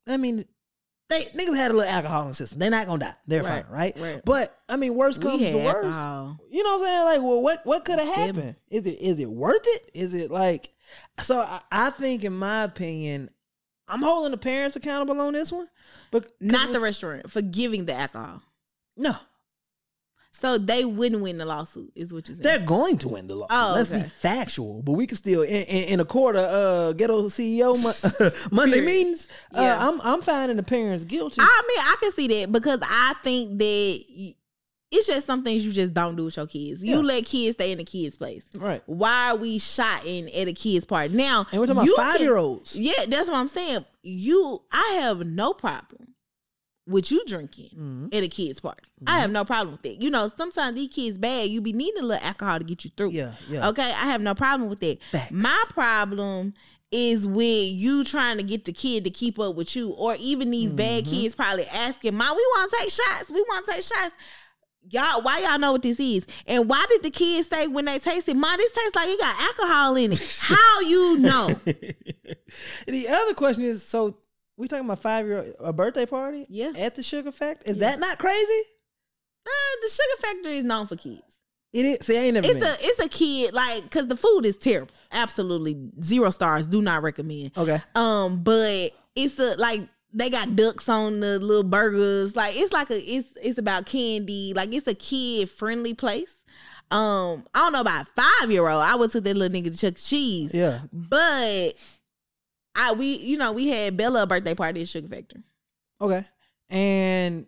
I 0.06 0.16
mean 0.18 0.44
they 1.08 1.22
niggas 1.24 1.56
had 1.56 1.70
a 1.70 1.74
little 1.74 1.90
alcohol 1.90 2.22
in 2.22 2.28
the 2.28 2.34
system. 2.34 2.58
They're 2.58 2.68
not 2.70 2.86
gonna 2.86 3.04
die. 3.04 3.14
They're 3.26 3.42
Right, 3.42 3.64
fine, 3.64 3.72
right? 3.72 3.98
right. 3.98 4.22
But 4.24 4.54
I 4.68 4.76
mean 4.76 4.94
worst 4.94 5.22
comes 5.22 5.48
to 5.48 5.56
worst. 5.56 5.96
alcohol. 5.98 6.38
You 6.50 6.62
know 6.62 6.76
what 6.76 6.80
I'm 6.80 6.84
saying? 6.86 7.04
Like, 7.04 7.22
well, 7.28 7.40
what 7.42 7.60
what 7.64 7.84
could 7.86 7.98
have 7.98 8.14
happened? 8.14 8.56
Is 8.68 8.86
it 8.86 8.98
is 9.00 9.18
it 9.18 9.30
worth 9.30 9.62
it? 9.64 9.90
Is 9.94 10.14
it 10.14 10.30
like 10.30 10.70
so 11.20 11.38
I, 11.40 11.60
I 11.72 11.90
think 11.90 12.24
in 12.24 12.32
my 12.34 12.62
opinion, 12.64 13.30
I'm 13.88 14.02
holding 14.02 14.30
the 14.32 14.36
parents 14.36 14.76
accountable 14.76 15.20
on 15.20 15.32
this 15.32 15.50
one. 15.52 15.68
but 16.10 16.26
Not 16.40 16.72
the 16.72 16.80
restaurant 16.80 17.30
for 17.30 17.42
giving 17.42 17.86
the 17.86 17.94
alcohol. 17.94 18.42
No. 18.96 19.14
So 20.30 20.56
they 20.56 20.84
wouldn't 20.84 21.22
win 21.22 21.36
the 21.36 21.44
lawsuit, 21.46 21.90
is 21.96 22.12
what 22.12 22.28
you're 22.28 22.36
saying. 22.36 22.44
They're 22.44 22.64
going 22.66 22.98
to 22.98 23.08
win 23.08 23.26
the 23.26 23.34
lawsuit. 23.34 23.56
Oh, 23.58 23.72
Let's 23.74 23.90
be 23.90 24.02
factual, 24.02 24.82
but 24.82 24.92
we 24.92 25.06
can 25.06 25.16
still 25.16 25.42
in, 25.42 25.48
in, 25.64 25.84
in 25.94 26.00
a 26.00 26.04
quarter 26.04 26.38
uh 26.38 26.92
ghetto 26.92 27.22
CEO 27.28 27.74
Mon- 27.82 28.32
Monday 28.52 28.80
meetings. 28.80 29.26
Uh, 29.52 29.62
Yeah. 29.62 29.88
I'm 29.88 30.00
I'm 30.02 30.20
finding 30.20 30.56
the 30.58 30.62
parents 30.62 31.04
guilty. 31.04 31.40
I 31.40 31.62
mean, 31.66 31.78
I 31.80 31.96
can 32.00 32.12
see 32.12 32.28
that 32.28 32.52
because 32.52 32.78
I 32.82 33.14
think 33.24 33.58
that 33.58 34.04
it's 34.90 35.06
just 35.06 35.26
some 35.26 35.42
things 35.44 35.64
you 35.66 35.72
just 35.72 35.92
don't 35.92 36.16
do 36.16 36.24
with 36.26 36.36
your 36.36 36.46
kids. 36.46 36.82
You 36.82 36.96
Yeah. 36.96 37.02
let 37.02 37.24
kids 37.26 37.56
stay 37.56 37.72
in 37.72 37.78
the 37.78 37.84
kids' 37.84 38.16
place. 38.16 38.44
right. 38.54 38.82
Why 38.86 39.30
are 39.30 39.36
we 39.36 39.58
shotting 39.58 40.32
at 40.32 40.48
a 40.48 40.52
kid's 40.52 40.86
party? 40.86 41.14
Now, 41.14 41.46
And 41.52 41.60
we're 41.60 41.66
talking 41.66 41.82
about 41.92 41.96
five 42.12 42.20
year 42.20 42.36
olds. 42.36 42.74
Yeah, 42.76 43.04
that's 43.06 43.28
what 43.28 43.36
I'm 43.36 43.48
saying. 43.48 43.84
You, 44.02 44.62
I 44.72 44.98
have 45.02 45.26
no 45.26 45.52
problem 45.52 46.14
with 46.86 47.10
you 47.10 47.22
drinking 47.26 47.68
Mhm. 47.78 48.14
at 48.14 48.22
a 48.24 48.28
kid's 48.28 48.60
party. 48.60 48.84
I 49.06 49.20
have 49.20 49.30
no 49.30 49.44
problem 49.44 49.72
with 49.72 49.82
that. 49.82 50.00
You 50.02 50.08
know, 50.08 50.26
sometimes 50.34 50.74
these 50.74 50.88
kids 50.88 51.18
bad. 51.18 51.50
You 51.50 51.60
be 51.60 51.74
needing 51.74 52.02
a 52.02 52.06
little 52.06 52.26
alcohol 52.26 52.58
to 52.58 52.64
get 52.64 52.82
you 52.84 52.90
through. 52.96 53.10
Yeah, 53.10 53.34
yeah. 53.50 53.68
Okay, 53.68 53.82
I 53.82 54.06
have 54.06 54.22
no 54.22 54.34
problem 54.34 54.70
with 54.70 54.80
that. 54.80 54.98
Facts. 55.12 55.30
My 55.32 55.64
problem 55.68 56.54
is 56.90 57.26
with 57.26 57.68
you 57.70 58.02
trying 58.04 58.38
to 58.38 58.42
get 58.42 58.64
the 58.64 58.72
kid 58.72 59.04
to 59.04 59.10
keep 59.10 59.38
up 59.38 59.54
with 59.54 59.76
you, 59.76 59.90
or 59.90 60.16
even 60.18 60.50
these 60.50 60.72
bad 60.72 61.04
Mm-hmm. 61.04 61.14
kids 61.14 61.34
probably 61.34 61.66
asking, 61.66 62.14
"Mom, 62.16 62.34
we 62.34 62.42
want 62.56 62.70
to 62.72 62.78
take 62.78 62.90
shots. 62.90 63.28
We 63.28 63.42
want 63.42 63.66
to 63.66 63.72
take 63.72 63.82
shots." 63.82 64.14
Y'all, 64.90 65.22
why 65.22 65.40
y'all 65.40 65.58
know 65.58 65.72
what 65.72 65.82
this 65.82 66.00
is? 66.00 66.26
And 66.46 66.68
why 66.68 66.84
did 66.88 67.02
the 67.02 67.10
kids 67.10 67.48
say 67.48 67.66
when 67.66 67.84
they 67.84 67.98
tasted, 67.98 68.36
"Mom, 68.36 68.56
this 68.56 68.72
tastes 68.72 68.96
like 68.96 69.08
you 69.08 69.18
got 69.18 69.38
alcohol 69.40 69.96
in 69.96 70.12
it"? 70.12 70.38
How 70.42 70.80
you 70.80 71.18
know? 71.18 71.60
The 72.86 73.08
other 73.08 73.34
question 73.34 73.64
is, 73.64 73.82
so 73.82 74.16
we 74.56 74.68
talking 74.68 74.84
about 74.84 74.98
five 75.00 75.26
year 75.26 75.44
a 75.60 75.72
birthday 75.72 76.06
party? 76.06 76.46
Yeah. 76.48 76.72
At 76.76 76.94
the 76.96 77.02
Sugar 77.02 77.30
Factory? 77.32 77.72
Is 77.72 77.76
Yeah. 77.78 77.90
that 77.90 78.00
not 78.00 78.18
crazy? 78.18 78.62
Uh, 79.46 79.50
the 79.82 79.88
Sugar 79.88 80.20
Factory 80.22 80.58
is 80.58 80.64
known 80.64 80.86
for 80.86 80.96
kids. 80.96 81.22
It 81.72 81.84
is. 81.84 81.98
See, 82.06 82.16
I 82.16 82.22
ain't 82.22 82.34
never 82.34 82.46
It's 82.46 82.58
been. 82.58 82.68
a 82.68 82.76
it's 82.80 82.98
a 82.98 83.08
kid 83.08 83.52
like 83.52 83.82
because 83.82 84.06
the 84.06 84.16
food 84.16 84.46
is 84.46 84.56
terrible. 84.56 84.90
Absolutely 85.12 85.90
zero 86.02 86.30
stars. 86.30 86.66
Do 86.66 86.80
not 86.80 87.02
recommend. 87.02 87.52
okay. 87.56 87.78
Um, 87.94 88.42
but 88.42 88.92
it's 89.14 89.38
a 89.38 89.54
like 89.58 89.86
they 90.12 90.30
got 90.30 90.56
ducks 90.56 90.88
on 90.88 91.20
the 91.20 91.38
little 91.38 91.62
burgers. 91.62 92.34
Like 92.34 92.56
it's 92.56 92.72
like 92.72 92.90
a 92.90 92.96
it's 92.98 93.32
it's 93.42 93.58
about 93.58 93.86
candy. 93.86 94.52
Like 94.54 94.72
it's 94.72 94.86
a 94.86 94.94
kid 94.94 95.50
friendly 95.50 95.94
place. 95.94 96.34
Um, 96.90 97.46
I 97.52 97.58
don't 97.60 97.72
know 97.74 97.80
about 97.82 98.08
five 98.08 98.50
year 98.50 98.66
old. 98.66 98.82
I 98.82 98.94
would 98.94 99.10
took 99.10 99.24
that 99.24 99.36
little 99.36 99.54
nigga 99.60 99.70
to 99.70 99.76
Chuck 99.78 99.94
E. 99.94 100.02
Cheese. 100.02 100.54
Yeah. 100.54 100.80
But 100.92 101.74
I 102.74 102.92
we 102.92 103.16
you 103.16 103.36
know 103.36 103.52
we 103.52 103.68
had 103.68 103.96
Bella 103.96 104.22
a 104.22 104.26
birthday 104.26 104.54
party 104.54 104.82
at 104.82 104.88
Sugar 104.88 105.08
Factory. 105.08 105.42
Okay. 106.00 106.22
And 106.70 107.46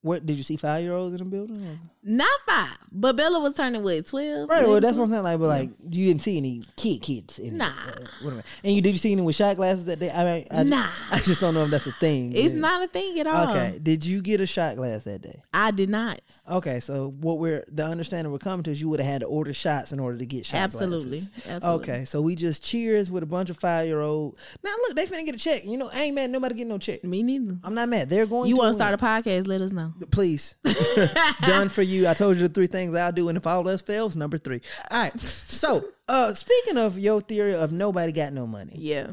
what 0.00 0.24
did 0.24 0.36
you 0.36 0.42
see 0.42 0.56
five 0.56 0.82
year 0.82 0.94
olds 0.94 1.14
in 1.14 1.18
the 1.18 1.24
building? 1.24 1.64
or- 1.66 1.78
Not 2.06 2.28
five, 2.46 2.76
but 2.92 3.16
Bella 3.16 3.40
was 3.40 3.54
turning 3.54 3.82
what 3.82 4.06
twelve. 4.06 4.48
Right. 4.50 4.68
Well, 4.68 4.78
that's 4.80 4.94
what 4.96 5.04
I'm 5.04 5.10
saying. 5.10 5.22
Like, 5.22 5.38
but 5.38 5.46
like, 5.46 5.70
you 5.90 6.06
didn't 6.06 6.20
see 6.22 6.36
any 6.36 6.62
kid 6.76 6.98
kids. 7.00 7.38
In 7.38 7.56
Nah. 7.56 7.66
Uh, 7.66 8.06
whatever. 8.22 8.42
And 8.62 8.74
you 8.74 8.82
did 8.82 8.90
you 8.92 8.98
see 8.98 9.12
any 9.12 9.22
with 9.22 9.36
shot 9.36 9.56
glasses 9.56 9.86
that 9.86 9.98
day? 10.00 10.10
I 10.10 10.24
mean, 10.24 10.46
I, 10.50 10.62
Nah. 10.64 10.86
I 11.10 11.20
just 11.20 11.40
don't 11.40 11.54
know 11.54 11.64
if 11.64 11.70
that's 11.70 11.86
a 11.86 11.92
thing. 12.00 12.32
It's 12.34 12.52
not 12.52 12.82
a 12.84 12.88
thing 12.88 13.18
at 13.20 13.26
all. 13.26 13.48
Okay. 13.50 13.78
Did 13.82 14.04
you 14.04 14.20
get 14.20 14.40
a 14.42 14.46
shot 14.46 14.76
glass 14.76 15.04
that 15.04 15.22
day? 15.22 15.42
I 15.54 15.70
did 15.70 15.88
not. 15.88 16.20
Okay, 16.50 16.78
so 16.80 17.14
what 17.20 17.38
we're 17.38 17.64
the 17.68 17.86
understanding 17.86 18.30
we're 18.30 18.38
coming 18.38 18.64
to 18.64 18.70
is 18.70 18.82
you 18.82 18.90
would 18.90 19.00
have 19.00 19.10
had 19.10 19.20
to 19.22 19.26
order 19.26 19.54
shots 19.54 19.92
in 19.92 19.98
order 19.98 20.18
to 20.18 20.26
get 20.26 20.44
shot 20.44 20.58
Absolutely. 20.60 21.20
glasses. 21.20 21.30
Absolutely. 21.48 21.92
Okay, 21.94 22.04
so 22.04 22.20
we 22.20 22.34
just 22.36 22.62
cheers 22.62 23.10
with 23.10 23.22
a 23.22 23.26
bunch 23.26 23.48
of 23.48 23.56
five 23.56 23.86
year 23.86 24.02
old. 24.02 24.36
Now 24.62 24.72
look, 24.86 24.96
they 24.96 25.06
finna 25.06 25.24
get 25.24 25.34
a 25.34 25.38
check. 25.38 25.64
You 25.64 25.78
know, 25.78 25.88
I 25.90 26.02
ain't 26.02 26.14
mad. 26.14 26.30
Nobody 26.30 26.54
getting 26.56 26.68
no 26.68 26.76
check. 26.76 27.02
Me 27.02 27.22
neither. 27.22 27.56
I'm 27.64 27.74
not 27.74 27.88
mad. 27.88 28.10
They're 28.10 28.26
going. 28.26 28.50
You 28.50 28.56
want 28.56 28.68
to 28.68 28.74
start 28.74 28.92
a 28.92 28.98
podcast? 28.98 29.46
Let 29.46 29.62
us 29.62 29.72
know. 29.72 29.94
Please, 30.10 30.54
done 31.46 31.70
for 31.70 31.80
you. 31.80 31.93
I 32.08 32.14
told 32.14 32.36
you 32.36 32.46
the 32.48 32.52
three 32.54 32.66
things 32.66 32.94
I'll 32.94 33.12
do, 33.12 33.28
and 33.28 33.36
if 33.38 33.46
all 33.46 33.68
else 33.68 33.82
fails, 33.82 34.16
number 34.16 34.38
three. 34.38 34.60
All 34.90 35.00
right. 35.02 35.18
So, 35.20 35.82
uh, 36.08 36.32
speaking 36.34 36.76
of 36.78 36.98
your 36.98 37.20
theory 37.20 37.54
of 37.54 37.72
nobody 37.72 38.12
got 38.12 38.32
no 38.32 38.46
money, 38.46 38.74
Yeah. 38.78 39.08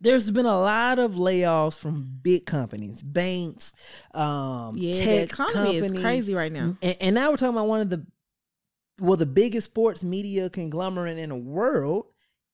there's 0.00 0.30
been 0.30 0.46
a 0.46 0.60
lot 0.60 0.98
of 0.98 1.12
layoffs 1.14 1.78
from 1.78 2.06
big 2.22 2.46
companies, 2.46 3.02
banks, 3.02 3.72
um, 4.14 4.74
Yeah, 4.76 5.04
tech 5.04 5.30
economy 5.30 5.76
is 5.76 5.82
companies. 5.82 6.02
crazy 6.02 6.34
right 6.34 6.52
now. 6.52 6.76
And, 6.80 6.96
and 7.00 7.14
now 7.14 7.30
we're 7.30 7.36
talking 7.36 7.54
about 7.56 7.68
one 7.68 7.80
of 7.80 7.90
the 7.90 8.06
well, 9.00 9.16
the 9.16 9.24
biggest 9.26 9.64
sports 9.64 10.04
media 10.04 10.50
conglomerate 10.50 11.16
in 11.18 11.30
the 11.30 11.36
world, 11.36 12.06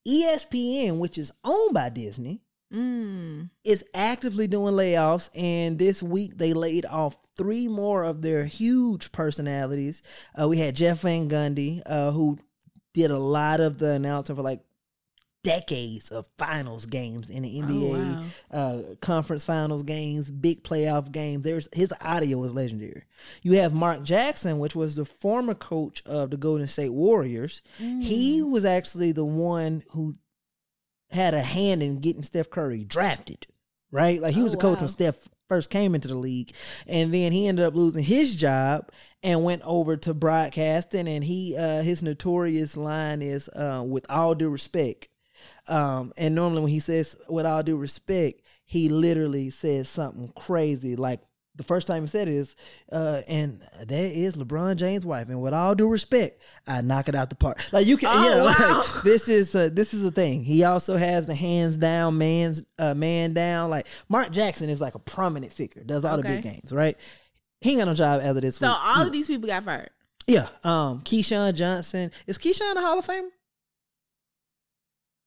ESPN, 0.07 0.99
which 0.99 1.19
is 1.19 1.33
owned 1.45 1.75
by 1.75 1.89
Disney, 1.89 2.41
Mm. 2.73 3.51
is 3.65 3.85
actively 3.95 4.47
doing 4.49 4.75
layoffs. 4.75 5.31
And 5.35 5.79
this 5.79 6.03
week 6.03 6.37
they 6.37 6.53
laid 6.53 6.85
off 6.87 7.17
three 7.37 7.69
more 7.69 8.03
of 8.05 8.23
their 8.23 8.45
huge 8.45 9.13
personalities. 9.13 10.03
Uh, 10.41 10.49
we 10.49 10.59
had 10.59 10.75
Jeff 10.75 11.01
Van 11.03 11.29
Gundy, 11.29 11.83
uh, 11.87 12.11
who 12.11 12.39
did 12.95 13.11
a 13.11 13.19
lot 13.19 13.61
of 13.61 13.79
the 13.79 13.93
announcement 13.93 14.39
for 14.39 14.43
like 14.43 14.63
decades 15.45 16.09
of 16.11 16.27
finals 16.39 16.87
games 16.87 17.31
in 17.31 17.45
the 17.45 17.63
NBA 17.63 17.93
wow. 17.93 18.25
uh, 18.51 18.83
conference 19.01 19.45
finals 19.45 19.85
games, 19.85 20.29
big 20.29 20.65
playoff 20.65 21.13
games. 21.13 21.45
There's 21.45 21.69
his 21.73 21.95
audio 22.01 22.43
is 22.43 22.53
legendary. 22.53 23.05
You 23.43 23.53
have 23.59 23.73
Mark 23.73 24.03
Jackson, 24.03 24.59
which 24.59 24.75
was 24.75 24.97
the 24.97 25.05
former 25.05 25.55
coach 25.55 26.03
of 26.05 26.31
the 26.31 26.37
Golden 26.37 26.67
State 26.67 26.93
Warriors. 26.93 27.63
He 27.79 28.41
Mm. 28.41 28.51
was 28.51 28.65
actually 28.65 29.13
the 29.13 29.25
one 29.25 29.85
who 29.91 30.17
had 31.11 31.35
a 31.35 31.41
hand 31.41 31.83
in 31.83 32.01
getting 32.01 32.23
Steph 32.23 32.51
Curry 32.51 32.85
drafted, 32.85 33.47
right? 33.91 34.21
Like 34.21 34.35
he 34.35 34.43
was 34.43 34.53
Oh, 34.53 34.57
the 34.57 34.61
coach 34.63 34.77
wow. 34.77 34.83
when 34.83 34.89
Steph 34.89 35.29
first 35.49 35.71
came 35.71 35.95
into 35.95 36.09
the 36.09 36.15
league, 36.17 36.53
and 36.87 37.15
then 37.15 37.33
he 37.33 37.47
ended 37.47 37.65
up 37.65 37.75
losing 37.75 38.03
his 38.03 38.35
job 38.35 38.91
and 39.23 39.45
went 39.45 39.63
over 39.65 39.97
to 39.97 40.15
broadcasting. 40.15 41.09
And 41.09 41.23
he 41.23 41.57
uh, 41.57 41.83
his 41.83 42.03
notorious 42.03 42.77
line 42.77 43.23
is, 43.23 43.49
uh, 43.51 43.85
"With 43.87 44.07
all 44.09 44.35
due 44.35 44.51
respect." 44.51 45.09
Um, 45.69 46.13
and 46.17 46.35
normally 46.35 46.63
when 46.63 46.71
he 46.71 46.81
says 46.81 47.17
with 47.29 47.47
all 47.47 47.63
due 47.63 47.77
respect, 47.77 48.43
he 48.65 48.89
literally 48.89 49.51
says 49.51 49.89
something 49.89 50.29
crazy. 50.37 50.97
Like 50.97 51.21
the 51.57 51.65
first 51.65 51.87
time 51.87 52.03
he 52.03 52.09
said 52.09 52.29
it 52.29 52.35
is, 52.35 52.55
uh, 52.93 53.23
and 53.29 53.63
there 53.87 54.11
is 54.13 54.37
LeBron 54.37 54.77
James' 54.77 55.07
wife. 55.07 55.29
And 55.29 55.41
with 55.41 55.55
all 55.55 55.75
due 55.75 55.91
respect, 55.91 56.43
I 56.67 56.83
knock 56.83 57.09
it 57.09 57.15
out 57.15 57.31
the 57.31 57.37
park. 57.37 57.59
Like 57.73 57.87
you 57.87 57.97
can, 57.97 58.11
Oh, 58.13 58.23
know, 58.23 58.45
wow. 58.45 58.85
like, 58.95 59.03
this 59.03 59.29
is 59.29 59.55
a, 59.55 59.71
this 59.71 59.95
is 59.95 60.05
a 60.05 60.11
thing. 60.11 60.45
He 60.45 60.65
also 60.65 60.97
has 60.97 61.27
the 61.27 61.35
hands 61.35 61.79
down, 61.79 62.19
man's 62.19 62.63
uh, 62.79 62.95
man 62.95 63.33
down. 63.33 63.71
Like 63.71 63.87
Mark 64.09 64.31
Jackson 64.33 64.69
is 64.71 64.81
like 64.81 64.95
a 64.95 64.99
prominent 65.01 65.53
figure. 65.53 65.83
Does 65.85 66.05
all 66.05 66.17
the 66.17 66.23
big 66.23 66.43
games, 66.43 66.73
right? 66.73 66.97
He 67.61 67.71
ain't 67.71 67.79
got 67.81 67.87
no 67.89 67.95
job 67.95 68.21
after 68.23 68.41
this. 68.41 68.57
So 68.57 68.67
week. 68.69 68.77
all 68.85 69.07
of 69.07 69.13
these 69.13 69.27
people 69.27 69.49
got 69.49 69.65
fired. 69.65 69.91
Yeah. 70.27 70.49
Um, 70.65 71.01
Keyshawn 71.01 71.55
Johnson. 71.55 72.11
Is 72.27 72.37
Keyshawn 72.37 72.77
a 72.77 72.81
Hall 72.81 72.99
of 72.99 73.07
Famer? 73.07 73.29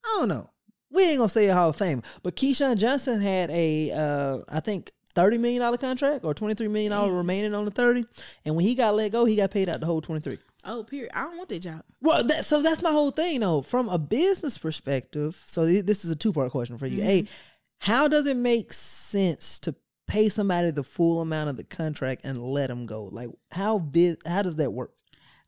I 0.05 0.17
don't 0.19 0.29
know. 0.29 0.49
We 0.91 1.03
ain't 1.03 1.17
gonna 1.19 1.29
say 1.29 1.47
a 1.47 1.53
Hall 1.53 1.69
of 1.69 1.75
Fame, 1.75 2.01
but 2.23 2.35
Keyshawn 2.35 2.77
Johnson 2.77 3.21
had 3.21 3.51
a 3.51 3.91
uh 3.91 4.39
I 4.49 4.59
think 4.59 4.91
thirty 5.19 5.37
million 5.37 5.61
dollar 5.61 5.77
contract 5.77 6.23
or 6.23 6.33
twenty 6.33 6.53
three 6.53 6.67
million 6.67 6.91
dollar 6.91 7.09
mm-hmm. 7.09 7.17
remaining 7.17 7.53
on 7.53 7.65
the 7.65 7.71
thirty. 7.71 8.05
And 8.45 8.55
when 8.55 8.65
he 8.65 8.75
got 8.75 8.95
let 8.95 9.11
go, 9.11 9.25
he 9.25 9.35
got 9.35 9.51
paid 9.51 9.67
out 9.67 9.79
the 9.79 9.85
whole 9.85 10.01
twenty 10.01 10.21
three. 10.21 10.39
Oh, 10.63 10.83
period. 10.83 11.11
I 11.13 11.23
don't 11.23 11.37
want 11.37 11.49
that 11.49 11.59
job. 11.59 11.83
Well, 12.01 12.23
that, 12.25 12.45
so 12.45 12.61
that's 12.61 12.81
my 12.81 12.91
whole 12.91 13.11
thing, 13.11 13.39
though. 13.39 13.61
From 13.61 13.89
a 13.89 13.97
business 13.97 14.57
perspective, 14.57 15.41
so 15.45 15.65
th- 15.65 15.85
this 15.85 16.03
is 16.03 16.11
a 16.11 16.15
two 16.15 16.33
part 16.33 16.51
question 16.51 16.77
for 16.77 16.87
you. 16.87 17.01
A, 17.03 17.21
mm-hmm. 17.23 17.33
how 17.79 18.07
does 18.07 18.25
it 18.27 18.37
make 18.37 18.73
sense 18.73 19.59
to 19.61 19.75
pay 20.07 20.29
somebody 20.29 20.71
the 20.71 20.83
full 20.83 21.21
amount 21.21 21.49
of 21.49 21.57
the 21.57 21.63
contract 21.63 22.25
and 22.25 22.37
let 22.37 22.67
them 22.67 22.85
go? 22.85 23.05
Like, 23.05 23.29
how 23.51 23.79
big? 23.79 24.17
How 24.25 24.41
does 24.41 24.55
that 24.57 24.71
work? 24.71 24.91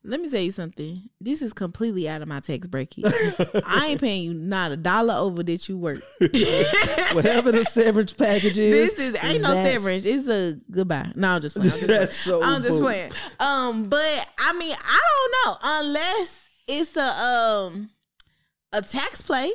Let 0.04 0.20
me 0.20 0.28
tell 0.28 0.40
you 0.40 0.50
something. 0.50 1.00
This 1.20 1.42
is 1.42 1.52
completely 1.52 2.08
out 2.08 2.22
of 2.22 2.28
my 2.28 2.40
tax 2.40 2.66
bracket. 2.66 3.04
I 3.64 3.86
ain't 3.90 4.00
paying 4.00 4.24
you 4.24 4.34
not 4.34 4.72
a 4.72 4.76
dollar 4.76 5.14
over 5.14 5.44
that 5.44 5.68
you 5.68 5.78
work. 5.78 6.02
Whatever 7.12 7.52
the 7.52 7.64
severance 7.68 8.12
package 8.12 8.58
is, 8.58 8.94
this 8.96 8.98
is 8.98 9.24
ain't 9.24 9.42
no 9.42 9.52
severance. 9.54 10.04
It's 10.04 10.28
a 10.28 10.58
goodbye. 10.70 11.12
No, 11.14 11.28
I'm 11.30 11.40
just 11.40 11.54
playing. 11.54 11.70
I'm 11.72 11.76
just 11.78 11.88
That's 11.88 12.16
so. 12.16 12.40
playing. 12.40 12.54
I'm 12.54 12.62
just 12.62 12.80
playing. 12.80 13.12
Um, 13.38 13.88
but 13.88 14.28
I 14.38 14.52
mean, 14.58 14.74
I 14.76 15.00
don't 15.08 15.32
know 15.52 15.56
unless 15.86 16.48
it's 16.66 16.96
a 16.96 17.02
um 17.04 17.90
a 18.72 18.82
tax 18.82 19.22
play. 19.22 19.52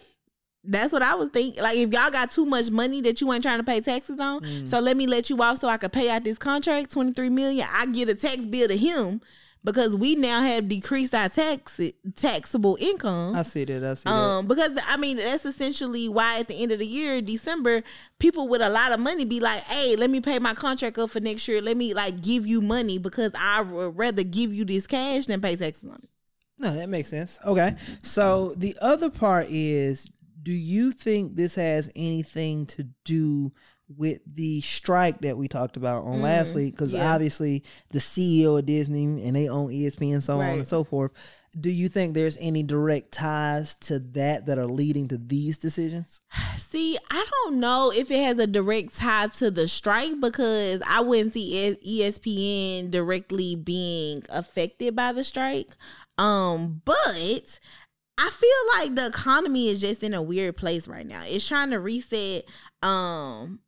That's 0.63 0.91
what 0.91 1.01
I 1.01 1.15
was 1.15 1.29
thinking. 1.29 1.61
Like 1.63 1.77
if 1.77 1.91
y'all 1.93 2.09
got 2.11 2.31
too 2.31 2.45
much 2.45 2.69
money 2.71 3.01
that 3.01 3.21
you 3.21 3.31
ain't 3.31 3.43
trying 3.43 3.59
to 3.59 3.63
pay 3.63 3.79
taxes 3.81 4.19
on, 4.19 4.41
Mm. 4.41 4.67
so 4.67 4.79
let 4.79 4.97
me 4.97 5.07
let 5.07 5.29
you 5.29 5.41
off 5.41 5.59
so 5.59 5.67
I 5.67 5.77
could 5.77 5.93
pay 5.93 6.09
out 6.09 6.23
this 6.23 6.37
contract, 6.37 6.91
twenty 6.91 7.11
three 7.13 7.29
million. 7.29 7.67
I 7.71 7.85
get 7.87 8.09
a 8.09 8.15
tax 8.15 8.45
bill 8.45 8.67
to 8.67 8.77
him 8.77 9.21
because 9.67 9.97
we 9.97 10.15
now 10.15 10.39
have 10.39 10.69
decreased 10.69 11.13
our 11.13 11.27
tax 11.27 11.81
taxable 12.15 12.77
income. 12.79 13.35
I 13.35 13.41
see 13.41 13.65
that. 13.65 13.83
I 13.83 13.93
see 13.95 14.03
that. 14.05 14.13
Um, 14.13 14.45
because 14.47 14.71
I 14.87 14.95
mean 14.95 15.17
that's 15.17 15.45
essentially 15.45 16.07
why 16.07 16.39
at 16.39 16.47
the 16.47 16.55
end 16.63 16.71
of 16.71 16.79
the 16.79 16.87
year, 16.87 17.21
December, 17.21 17.83
people 18.17 18.47
with 18.47 18.61
a 18.61 18.69
lot 18.69 18.93
of 18.93 19.01
money 19.01 19.25
be 19.25 19.41
like, 19.41 19.59
"Hey, 19.63 19.97
let 19.97 20.09
me 20.09 20.21
pay 20.21 20.39
my 20.39 20.53
contract 20.53 20.97
up 20.97 21.09
for 21.09 21.19
next 21.19 21.49
year. 21.49 21.61
Let 21.61 21.75
me 21.75 21.93
like 21.93 22.21
give 22.21 22.47
you 22.47 22.61
money 22.61 22.97
because 22.97 23.33
I 23.37 23.59
would 23.61 23.97
rather 23.97 24.23
give 24.23 24.53
you 24.53 24.63
this 24.63 24.87
cash 24.87 25.25
than 25.25 25.41
pay 25.41 25.57
taxes 25.57 25.89
on 25.89 25.99
it." 26.01 26.09
No, 26.57 26.73
that 26.73 26.87
makes 26.87 27.09
sense. 27.09 27.37
Okay. 27.45 27.75
So 28.03 28.53
the 28.55 28.77
other 28.79 29.09
part 29.09 29.47
is 29.49 30.09
do 30.43 30.53
you 30.53 30.93
think 30.93 31.35
this 31.35 31.55
has 31.55 31.91
anything 31.93 32.67
to 32.67 32.87
do 33.03 33.51
with 33.95 34.19
the 34.25 34.61
strike 34.61 35.21
that 35.21 35.37
we 35.37 35.47
talked 35.47 35.77
about 35.77 36.03
on 36.03 36.21
last 36.21 36.53
week? 36.53 36.73
Because 36.73 36.93
yeah. 36.93 37.13
obviously 37.13 37.63
the 37.91 37.99
CEO 37.99 38.57
of 38.57 38.65
Disney 38.65 39.03
and 39.25 39.35
they 39.35 39.47
own 39.47 39.69
ESPN 39.69 40.13
and 40.15 40.23
so 40.23 40.39
on 40.39 40.49
and 40.49 40.67
so 40.67 40.83
forth. 40.83 41.11
Do 41.59 41.71
you 41.71 41.89
think 41.89 42.13
there's 42.13 42.37
any 42.39 42.61
direct 42.61 43.11
ties 43.11 43.75
to 43.77 43.99
that 43.99 44.45
that 44.45 44.59
are 44.59 44.67
leading 44.67 45.07
to 45.07 45.17
these 45.17 45.57
decisions? 45.57 46.21
See, 46.57 46.97
I 47.09 47.25
don't 47.31 47.59
know 47.59 47.91
if 47.91 48.11
it 48.11 48.23
has 48.23 48.37
a 48.37 48.47
direct 48.47 48.95
tie 48.95 49.27
to 49.27 49.49
the 49.49 49.67
strike 49.67 50.19
because 50.19 50.81
I 50.87 51.01
wouldn't 51.01 51.33
see 51.33 51.77
ESPN 51.83 52.91
directly 52.91 53.55
being 53.55 54.23
affected 54.29 54.95
by 54.95 55.13
the 55.13 55.23
strike. 55.23 55.75
Um, 56.17 56.81
but 56.83 57.59
I 58.17 58.29
feel 58.29 58.79
like 58.79 58.95
the 58.95 59.07
economy 59.07 59.69
is 59.69 59.81
just 59.81 60.03
in 60.03 60.13
a 60.13 60.21
weird 60.21 60.57
place 60.57 60.87
right 60.87 61.05
now. 61.05 61.21
It's 61.25 61.47
trying 61.47 61.69
to 61.69 61.79
reset. 61.79 62.45
Um, 62.81 63.59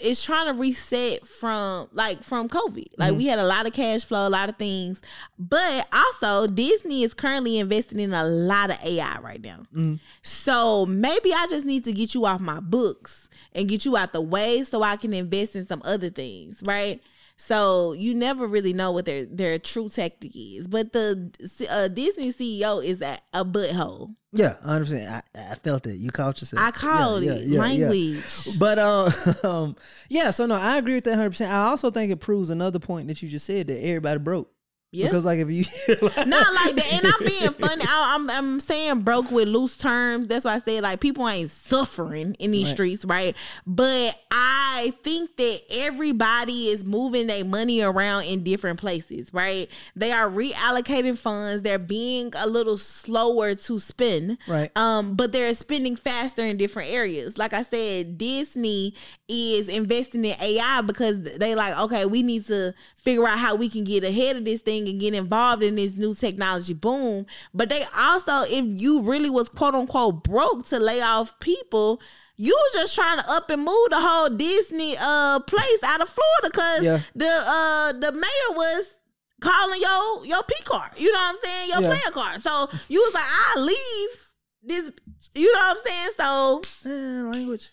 it's 0.00 0.24
trying 0.24 0.52
to 0.52 0.58
reset 0.58 1.26
from 1.26 1.88
like 1.92 2.22
from 2.22 2.48
COVID. 2.48 2.88
Like 2.96 3.10
mm-hmm. 3.10 3.18
we 3.18 3.26
had 3.26 3.38
a 3.38 3.46
lot 3.46 3.66
of 3.66 3.72
cash 3.72 4.04
flow, 4.04 4.26
a 4.26 4.30
lot 4.30 4.48
of 4.48 4.56
things, 4.56 5.00
but 5.38 5.86
also 5.92 6.46
Disney 6.46 7.02
is 7.02 7.14
currently 7.14 7.58
investing 7.58 8.00
in 8.00 8.12
a 8.12 8.24
lot 8.24 8.70
of 8.70 8.78
AI 8.84 9.18
right 9.20 9.42
now. 9.42 9.58
Mm-hmm. 9.74 9.94
So 10.22 10.86
maybe 10.86 11.32
I 11.32 11.46
just 11.48 11.66
need 11.66 11.84
to 11.84 11.92
get 11.92 12.14
you 12.14 12.26
off 12.26 12.40
my 12.40 12.60
books 12.60 13.28
and 13.54 13.68
get 13.68 13.84
you 13.84 13.96
out 13.96 14.12
the 14.12 14.20
way 14.20 14.62
so 14.64 14.82
I 14.82 14.96
can 14.96 15.12
invest 15.12 15.56
in 15.56 15.66
some 15.66 15.82
other 15.84 16.10
things, 16.10 16.62
right? 16.66 17.00
So 17.36 17.92
you 17.92 18.14
never 18.14 18.46
really 18.46 18.72
know 18.72 18.92
what 18.92 19.06
their 19.06 19.24
their 19.24 19.58
true 19.58 19.88
tactic 19.88 20.32
is. 20.36 20.68
But 20.68 20.92
the 20.92 21.30
uh, 21.68 21.88
Disney 21.88 22.32
CEO 22.32 22.84
is 22.84 23.02
a, 23.02 23.18
a 23.32 23.44
butthole. 23.44 24.14
Yeah, 24.32 24.54
I 24.64 24.76
understand. 24.76 25.22
I, 25.34 25.52
I 25.52 25.54
felt 25.56 25.86
it. 25.86 25.96
You 25.96 26.10
caught 26.10 26.40
yourself. 26.40 26.62
I 26.62 26.70
called 26.70 27.22
Yeah, 27.22 27.32
it 27.32 27.46
yeah, 27.46 27.54
yeah, 27.54 27.60
language. 27.60 28.58
But 28.58 28.78
uh, 28.78 29.10
um, 29.42 29.76
yeah. 30.08 30.30
So 30.30 30.46
no, 30.46 30.54
I 30.54 30.78
agree 30.78 30.94
with 30.94 31.04
that 31.04 31.16
hundred 31.16 31.30
percent. 31.30 31.52
I 31.52 31.66
also 31.66 31.90
think 31.90 32.12
it 32.12 32.20
proves 32.20 32.50
another 32.50 32.78
point 32.78 33.08
that 33.08 33.20
you 33.22 33.28
just 33.28 33.46
said 33.46 33.66
that 33.66 33.84
everybody 33.84 34.18
broke. 34.20 34.50
Yeah. 34.94 35.06
Because 35.06 35.24
like 35.24 35.40
if 35.40 35.50
you 35.50 35.64
Not 36.24 36.54
like 36.54 36.76
that, 36.76 36.92
and 36.92 37.06
I'm 37.06 37.26
being 37.26 37.50
funny. 37.52 37.84
I, 37.86 38.12
I'm 38.14 38.30
I'm 38.30 38.60
saying 38.60 39.00
broke 39.00 39.30
with 39.32 39.48
loose 39.48 39.76
terms. 39.76 40.28
That's 40.28 40.44
why 40.44 40.54
I 40.54 40.58
said 40.60 40.82
like 40.84 41.00
people 41.00 41.28
ain't 41.28 41.50
suffering 41.50 42.34
in 42.38 42.52
these 42.52 42.66
Right. 42.68 42.74
streets, 42.74 43.04
right? 43.04 43.34
But 43.66 44.16
I 44.30 44.92
think 45.02 45.36
that 45.36 45.60
everybody 45.70 46.68
is 46.68 46.84
moving 46.84 47.26
their 47.26 47.44
money 47.44 47.80
around 47.82 48.24
in 48.24 48.44
different 48.44 48.78
places, 48.78 49.32
right? 49.34 49.68
They 49.96 50.12
are 50.12 50.28
reallocating 50.30 51.18
funds. 51.18 51.62
They're 51.62 51.78
being 51.78 52.32
a 52.36 52.46
little 52.46 52.78
slower 52.78 53.54
to 53.54 53.80
spend, 53.80 54.38
Right. 54.46 54.70
Um, 54.76 55.14
but 55.16 55.32
they're 55.32 55.54
spending 55.54 55.96
faster 55.96 56.44
in 56.44 56.56
different 56.56 56.90
areas. 56.90 57.36
Like 57.36 57.52
I 57.52 57.62
said, 57.64 58.16
Disney 58.18 58.94
is 59.28 59.68
investing 59.68 60.24
in 60.24 60.36
AI 60.40 60.82
because 60.82 61.20
they 61.22 61.54
like, 61.54 61.76
okay, 61.80 62.06
we 62.06 62.22
need 62.22 62.46
to 62.46 62.74
figure 62.96 63.26
out 63.26 63.38
how 63.38 63.54
we 63.54 63.68
can 63.68 63.84
get 63.84 64.02
ahead 64.04 64.36
of 64.36 64.44
this 64.44 64.62
thing 64.62 64.83
and 64.86 65.00
get 65.00 65.14
involved 65.14 65.62
in 65.62 65.76
this 65.76 65.94
new 65.94 66.14
technology 66.14 66.74
boom. 66.74 67.26
But 67.52 67.68
they 67.68 67.84
also, 67.96 68.42
if 68.42 68.64
you 68.64 69.02
really 69.02 69.30
was 69.30 69.48
quote 69.48 69.74
unquote 69.74 70.24
broke 70.24 70.66
to 70.68 70.78
lay 70.78 71.00
off 71.00 71.38
people, 71.40 72.00
you 72.36 72.52
was 72.54 72.72
just 72.82 72.94
trying 72.94 73.18
to 73.18 73.30
up 73.30 73.48
and 73.50 73.62
move 73.64 73.90
the 73.90 74.00
whole 74.00 74.28
Disney 74.30 74.96
uh 74.98 75.40
place 75.40 75.82
out 75.84 76.00
of 76.00 76.08
Florida 76.08 76.48
because 76.50 76.82
Yeah. 76.84 77.00
the 77.14 77.26
uh 77.46 77.92
the 77.92 78.12
mayor 78.12 78.56
was 78.56 78.98
calling 79.40 79.80
your 79.80 80.26
your 80.26 80.42
P 80.42 80.54
card. 80.64 80.90
You 80.96 81.12
know 81.12 81.18
what 81.18 81.36
I'm 81.36 81.36
saying? 81.44 81.68
Your 81.70 81.80
Yeah. 81.82 81.88
player 81.88 82.12
card. 82.12 82.42
So 82.42 82.68
you 82.88 83.00
was 83.00 83.14
like, 83.14 83.24
I 83.24 83.60
leave 83.60 84.32
this. 84.64 84.92
You 85.34 85.52
know 85.52 85.58
what 85.60 85.76
I'm 85.76 85.84
saying? 85.84 86.10
So 86.16 86.62
Eh, 86.90 87.22
language. 87.22 87.70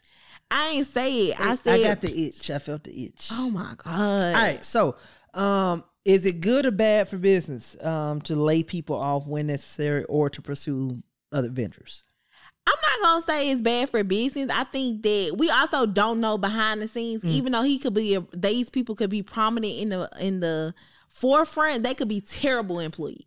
I 0.53 0.70
ain't 0.72 0.88
say 0.88 1.28
it. 1.30 1.39
I 1.39 1.55
said, 1.55 1.80
I 1.80 1.84
got 1.84 2.01
the 2.01 2.28
itch. 2.28 2.51
I 2.51 2.59
felt 2.59 2.84
the 2.84 3.05
itch. 3.05 3.30
Oh 3.32 3.49
my 3.49 3.74
god! 3.78 4.36
All 4.36 4.41
right. 4.41 4.66
So, 4.66 4.97
um, 5.34 5.84
is 6.06 6.26
it 6.26 6.41
good 6.41 6.66
or 6.66 6.72
bad 6.72 7.08
for 7.08 7.18
business 7.18 7.76
um 7.84 8.22
to 8.22 8.36
lay 8.36 8.64
people 8.64 8.95
off 8.95 9.28
when 9.28 9.47
necessary 9.47 10.04
or 10.06 10.30
to 10.30 10.41
pursue 10.41 11.02
other 11.32 11.49
ventures? 11.49 12.04
I'm 12.68 12.76
not 12.84 13.08
gonna 13.08 13.22
say 13.22 13.52
it's 13.52 13.62
bad 13.62 13.89
for 13.89 14.04
business. 14.04 14.49
I 14.52 14.64
think 14.66 15.02
that 15.04 15.36
we 15.38 15.49
also 15.49 15.86
don't 15.86 16.20
know 16.20 16.38
behind 16.38 16.82
the 16.82 16.88
scenes, 16.88 17.24
even 17.26 17.52
though 17.52 17.64
he 17.64 17.80
could 17.80 17.93
be, 17.93 18.16
a, 18.16 18.26
these 18.36 18.70
people 18.70 18.95
could 18.95 19.10
be 19.10 19.24
prominent 19.24 19.74
in 19.74 19.89
the 19.89 20.10
in 20.20 20.39
the 20.39 20.74
forefront, 21.08 21.84
they 21.84 21.93
could 21.93 22.08
be 22.08 22.22
terrible 22.22 22.80
employees. 22.80 23.26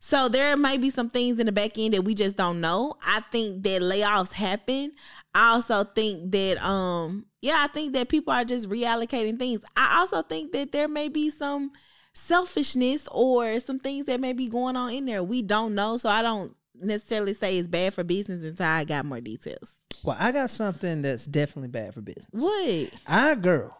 So 0.00 0.28
there 0.28 0.56
might 0.56 0.80
be 0.80 0.90
some 0.90 1.08
things 1.08 1.40
in 1.40 1.46
the 1.46 1.52
back 1.52 1.78
end 1.78 1.94
that 1.94 2.02
we 2.02 2.14
just 2.14 2.36
don't 2.36 2.60
know. 2.60 2.94
I 3.02 3.20
think 3.32 3.62
that 3.64 3.82
layoffs 3.82 4.32
happen. 4.32 4.92
I 5.34 5.54
also 5.54 5.82
think 5.84 6.30
that 6.32 6.62
um 6.64 7.26
yeah, 7.40 7.56
I 7.58 7.68
think 7.68 7.92
that 7.94 8.08
people 8.08 8.32
are 8.32 8.44
just 8.44 8.68
reallocating 8.68 9.38
things. 9.38 9.60
I 9.76 9.98
also 9.98 10.22
think 10.22 10.52
that 10.52 10.72
there 10.72 10.88
may 10.88 11.08
be 11.08 11.30
some 11.30 11.72
selfishness 12.16 13.06
or 13.12 13.60
some 13.60 13.78
things 13.78 14.06
that 14.06 14.20
may 14.20 14.32
be 14.32 14.48
going 14.48 14.74
on 14.74 14.92
in 14.92 15.04
there. 15.04 15.22
We 15.22 15.42
don't 15.42 15.74
know, 15.74 15.98
so 15.98 16.08
I 16.08 16.22
don't 16.22 16.56
necessarily 16.74 17.34
say 17.34 17.58
it's 17.58 17.68
bad 17.68 17.94
for 17.94 18.04
business 18.04 18.42
until 18.42 18.66
I 18.66 18.84
got 18.84 19.04
more 19.04 19.20
details. 19.20 19.74
Well, 20.02 20.16
I 20.18 20.32
got 20.32 20.50
something 20.50 21.02
that's 21.02 21.26
definitely 21.26 21.68
bad 21.68 21.94
for 21.94 22.00
business. 22.00 22.28
What? 22.30 22.90
Our 23.06 23.36
girl, 23.36 23.76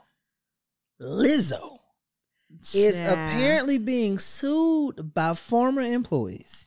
Lizzo, 1.01 1.79
is 2.75 3.01
apparently 3.01 3.79
being 3.79 4.19
sued 4.19 5.15
by 5.15 5.35
former 5.35 5.83
employees 5.83 6.67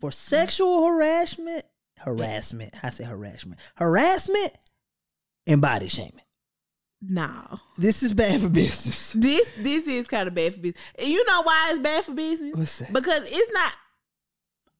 for 0.00 0.10
sexual 0.10 0.86
harassment, 0.86 1.64
harassment, 1.98 2.74
I 2.82 2.90
say 2.90 3.04
harassment, 3.04 3.60
harassment, 3.74 4.52
and 5.46 5.60
body 5.60 5.88
shaming. 5.88 6.20
No. 7.02 7.30
This 7.78 8.02
is 8.02 8.12
bad 8.12 8.40
for 8.40 8.48
business. 8.48 9.14
This 9.20 9.50
this 9.58 9.86
is 9.86 10.06
kind 10.06 10.28
of 10.28 10.34
bad 10.34 10.54
for 10.54 10.60
business. 10.60 10.82
And 10.98 11.08
you 11.08 11.24
know 11.26 11.42
why 11.42 11.68
it's 11.70 11.78
bad 11.78 12.04
for 12.04 12.12
business? 12.12 12.56
What's 12.56 12.78
that? 12.78 12.92
Because 12.92 13.22
it's 13.26 13.52
not. 13.52 13.72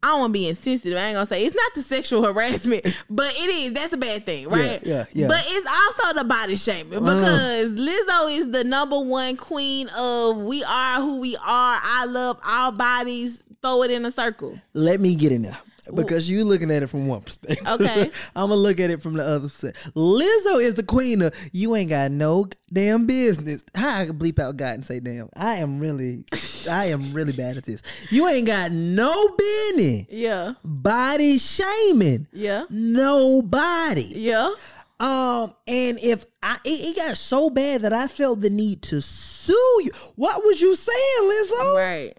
I 0.03 0.09
don't 0.09 0.21
want 0.21 0.31
to 0.31 0.33
be 0.33 0.49
insensitive. 0.49 0.97
I 0.97 1.09
ain't 1.09 1.17
gonna 1.17 1.27
say 1.27 1.45
it's 1.45 1.57
not 1.57 1.75
the 1.75 1.83
sexual 1.83 2.25
harassment, 2.33 2.85
but 3.09 3.35
it 3.37 3.51
is. 3.51 3.73
That's 3.73 3.93
a 3.93 3.99
bad 3.99 4.25
thing, 4.25 4.49
right? 4.49 4.83
yeah, 4.83 5.05
yeah. 5.13 5.29
But 5.29 5.45
it's 5.47 5.69
also 5.69 6.19
the 6.19 6.25
body 6.25 6.57
shaming 6.57 6.99
uh-huh. 6.99 7.15
because 7.15 7.75
Lizzo 7.79 8.37
is 8.37 8.51
the 8.51 8.65
number 8.65 8.99
one 8.99 9.37
queen 9.37 9.89
of 9.97 10.39
we 10.39 10.65
are 10.65 11.01
who 11.01 11.21
we 11.21 11.37
are. 11.37 11.41
I 11.83 12.07
love 12.07 12.39
our 12.45 12.73
bodies. 12.73 13.43
Throw 13.63 13.83
it 13.83 13.91
in 13.91 14.07
a 14.07 14.13
circle. 14.13 14.59
Let 14.73 15.01
me 15.01 15.15
get 15.15 15.33
in 15.33 15.43
there 15.43 15.59
because 15.95 16.31
you 16.31 16.45
looking 16.45 16.71
at 16.71 16.83
it 16.83 16.89
from 16.89 17.07
one 17.07 17.21
perspective. 17.21 17.67
Okay. 17.67 18.11
I'm 18.37 18.51
gonna 18.51 18.57
look 18.57 18.81
at 18.81 18.91
it 18.91 19.03
from 19.03 19.15
the 19.15 19.25
other 19.25 19.49
side. 19.49 19.75
Lizzo 19.95 20.63
is 20.63 20.75
the 20.75 20.83
queen 20.83 21.23
of 21.23 21.35
you 21.53 21.75
ain't 21.77 21.91
got 21.91 22.11
no 22.11 22.49
damn 22.73 23.07
business. 23.07 23.65
How 23.75 24.01
I 24.01 24.07
can 24.07 24.19
bleep 24.19 24.39
out 24.39 24.57
God 24.57 24.75
and 24.75 24.85
say 24.85 25.01
damn. 25.01 25.29
I 25.35 25.57
am 25.57 25.81
really, 25.81 26.25
I 26.71 26.87
am 26.87 27.13
really 27.13 27.33
bad 27.33 27.57
at 27.57 27.65
this. 27.65 27.83
You 28.11 28.29
ain't 28.29 28.47
got 28.47 28.73
no 28.73 29.37
business. 29.37 30.07
Yeah. 30.11 30.55
Body 30.65 31.39
shaming. 31.39 32.27
Yeah. 32.33 32.65
Nobody. 32.71 34.13
Yeah. 34.15 34.53
Um, 35.01 35.55
and 35.67 35.99
if 36.03 36.27
I 36.43 36.59
it, 36.65 36.69
it 36.69 36.97
got 36.97 37.17
so 37.17 37.49
bad 37.49 37.83
that 37.83 37.95
I 37.95 38.07
felt 38.07 38.43
the 38.43 38.51
need 38.51 38.83
to 38.83 39.01
sue 39.01 39.81
you. 39.83 39.91
What 40.17 40.45
was 40.45 40.61
you 40.61 40.77
saying, 40.77 41.23
Lizzo? 41.23 41.77
Right. 41.77 42.19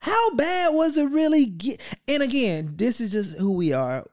How 0.00 0.34
bad 0.34 0.74
was 0.74 0.96
it 0.96 1.10
really? 1.10 1.46
Get? 1.46 1.80
And 2.06 2.22
again, 2.22 2.74
this 2.76 3.00
is 3.00 3.10
just 3.10 3.36
who 3.36 3.52
we 3.52 3.72
are. 3.72 4.04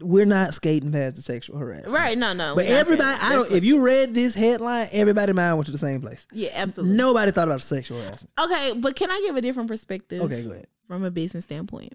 We're 0.00 0.24
not 0.24 0.54
skating 0.54 0.90
past 0.90 1.16
the 1.16 1.22
sexual 1.22 1.58
harassment, 1.58 1.92
Right. 1.92 2.16
No. 2.16 2.32
No. 2.32 2.54
But 2.54 2.64
everybody, 2.66 3.18
I 3.20 3.34
don't. 3.34 3.50
If 3.52 3.62
you 3.62 3.82
read 3.82 4.14
this 4.14 4.34
headline, 4.34 4.88
everybody 4.90 5.34
mind 5.34 5.58
went 5.58 5.66
to 5.66 5.72
the 5.72 5.76
same 5.78 6.00
place. 6.00 6.26
yeah, 6.32 6.48
absolutely. 6.54 6.96
Nobody 6.96 7.30
thought 7.30 7.46
about 7.48 7.60
sexual 7.60 8.00
harassment. 8.00 8.30
Okay, 8.40 8.72
but 8.78 8.96
can 8.96 9.10
I 9.10 9.20
give 9.26 9.36
a 9.36 9.42
different 9.42 9.68
perspective? 9.68 10.22
Okay, 10.22 10.42
go 10.44 10.52
ahead. 10.52 10.66
from 10.88 11.04
a 11.04 11.10
business 11.10 11.44
standpoint. 11.44 11.92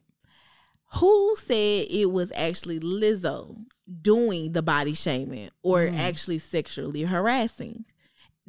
Who 0.96 1.36
said 1.38 1.88
it 1.90 2.12
was 2.12 2.32
actually 2.36 2.80
Lizzo 2.80 3.58
doing 4.02 4.54
the 4.54 4.62
body 4.62 4.94
shaming 4.94 5.50
or 5.64 5.82
Mm. 5.88 5.98
actually 5.98 6.40
sexually 6.40 7.02
harassing? 7.02 7.84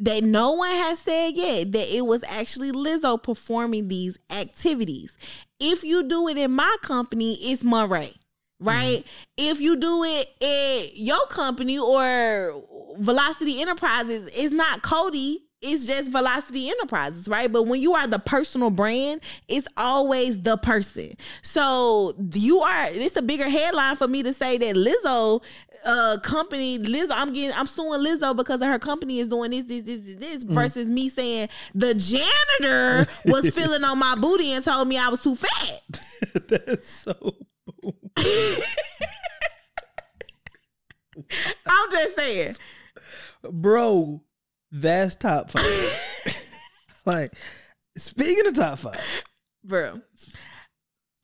That 0.01 0.23
no 0.23 0.53
one 0.53 0.71
has 0.71 1.01
said 1.01 1.35
yet 1.35 1.73
that 1.73 1.95
it 1.95 2.07
was 2.07 2.23
actually 2.25 2.71
Lizzo 2.71 3.21
performing 3.21 3.89
these 3.89 4.17
activities. 4.31 5.17
If 5.59 5.83
you 5.83 6.05
do 6.05 6.29
it 6.29 6.39
in 6.39 6.53
my 6.53 6.77
company, 6.83 7.35
it's 7.35 7.65
Monrae, 7.65 8.13
mm-hmm. 8.13 8.69
right? 8.69 9.05
If 9.37 9.61
you 9.61 9.77
do 9.77 10.05
it 10.05 10.29
at 10.41 10.97
your 10.97 11.27
company 11.27 11.79
or 11.81 12.63
Velocity 12.99 13.61
Enterprises, 13.61 14.31
it's 14.33 14.53
not 14.53 14.83
Kody. 14.83 15.39
It's 15.61 15.85
just 15.87 16.13
Velocity 16.13 16.71
Enterprises, 16.71 17.27
right? 17.27 17.51
But 17.51 17.65
when 17.65 17.81
you 17.81 17.95
are 17.95 18.07
the 18.07 18.21
personal 18.21 18.71
brand, 18.71 19.21
it's 19.49 19.67
always 19.77 20.41
the 20.41 20.57
person. 20.57 21.15
So 21.43 22.15
you 22.33 22.61
are. 22.61 22.87
It's 22.91 23.17
a 23.17 23.23
bigger 23.23 23.49
headline 23.49 23.97
for 23.97 24.07
me 24.07 24.23
to 24.23 24.33
say 24.33 24.57
that 24.59 24.77
Lizzo, 24.77 25.43
uh, 25.85 26.19
company 26.23 26.79
Lizzo, 26.79 27.11
I'm 27.11 27.33
getting, 27.33 27.57
I'm 27.57 27.67
suing 27.67 28.01
Lizzo 28.01 28.37
because 28.37 28.63
of 28.63 28.69
her 28.69 28.79
company 28.79 29.19
is 29.19 29.27
doing 29.27 29.51
this, 29.51 29.65
this, 29.65 29.83
this, 29.83 29.99
this, 29.99 30.15
this 30.17 30.45
versus 30.45 30.89
me 30.89 31.09
saying 31.09 31.49
the 31.75 31.93
janitor 31.95 33.11
was 33.25 33.49
feeling 33.55 33.83
on 33.83 33.99
my 33.99 34.15
booty 34.15 34.53
and 34.53 34.65
told 34.65 34.87
me 34.87 34.97
I 34.97 35.09
was 35.09 35.21
too 35.23 35.35
fat. 35.35 35.83
That's 36.49 36.89
so. 36.89 37.35
I'm 41.67 41.91
just 41.91 42.17
saying. 42.17 42.55
Bro, 43.43 44.23
that's 44.71 45.15
top 45.15 45.51
five. 45.51 46.45
like, 47.07 47.35
speaking 47.97 48.47
of 48.47 48.55
top 48.55 48.79
five, 48.79 49.25
Bro. 49.65 50.01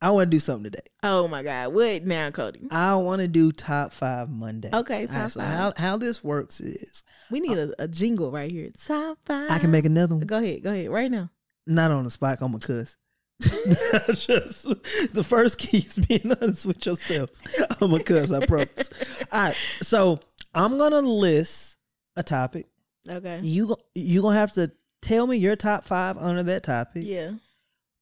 I 0.01 0.11
want 0.11 0.29
to 0.29 0.35
do 0.35 0.39
something 0.39 0.65
today. 0.65 0.85
Oh 1.01 1.27
my 1.27 1.41
God. 1.41 1.73
What 1.73 2.03
now, 2.03 2.29
Kody? 2.29 2.67
I 2.69 2.95
want 2.95 3.21
to 3.21 3.27
do 3.27 3.51
top 3.51 3.91
five 3.91 4.29
Monday. 4.29 4.69
Okay, 4.71 5.07
top 5.07 5.31
so 5.31 5.39
five. 5.39 5.49
how 5.49 5.73
how 5.77 5.97
this 5.97 6.23
works 6.23 6.59
is 6.59 7.03
We 7.31 7.39
need 7.39 7.57
a, 7.57 7.73
a 7.79 7.87
jingle 7.87 8.29
right 8.31 8.51
here. 8.51 8.69
Top 8.77 9.17
five. 9.25 9.49
I 9.49 9.57
can 9.57 9.71
make 9.71 9.85
another 9.85 10.15
one. 10.15 10.27
Go 10.27 10.37
ahead. 10.37 10.63
Go 10.63 10.71
ahead. 10.71 10.89
Right 10.89 11.09
now. 11.09 11.31
Not 11.65 11.89
on 11.91 12.03
the 12.03 12.11
spot. 12.11 12.37
I'm 12.41 12.53
a 12.53 12.59
cuss. 12.59 12.97
Just 13.41 14.63
the 15.13 15.25
first 15.25 15.57
key 15.57 15.77
is 15.77 15.97
being 15.97 16.31
honest 16.39 16.65
with 16.65 16.85
yourself. 16.85 17.31
I'm 17.81 17.93
a 17.93 18.03
cuss. 18.03 18.31
I 18.31 18.45
promise. 18.45 18.89
All 19.31 19.41
right. 19.41 19.55
So 19.81 20.19
I'm 20.53 20.77
gonna 20.77 21.01
list 21.01 21.77
a 22.15 22.21
topic. 22.21 22.67
Okay. 23.09 23.39
You 23.41 23.75
you 23.93 24.21
gonna 24.21 24.37
have 24.39 24.53
to 24.53 24.71
tell 25.01 25.27
me 25.27 25.37
your 25.37 25.55
top 25.55 25.85
five 25.85 26.17
under 26.17 26.43
that 26.43 26.63
topic. 26.63 27.03
Yeah. 27.05 27.31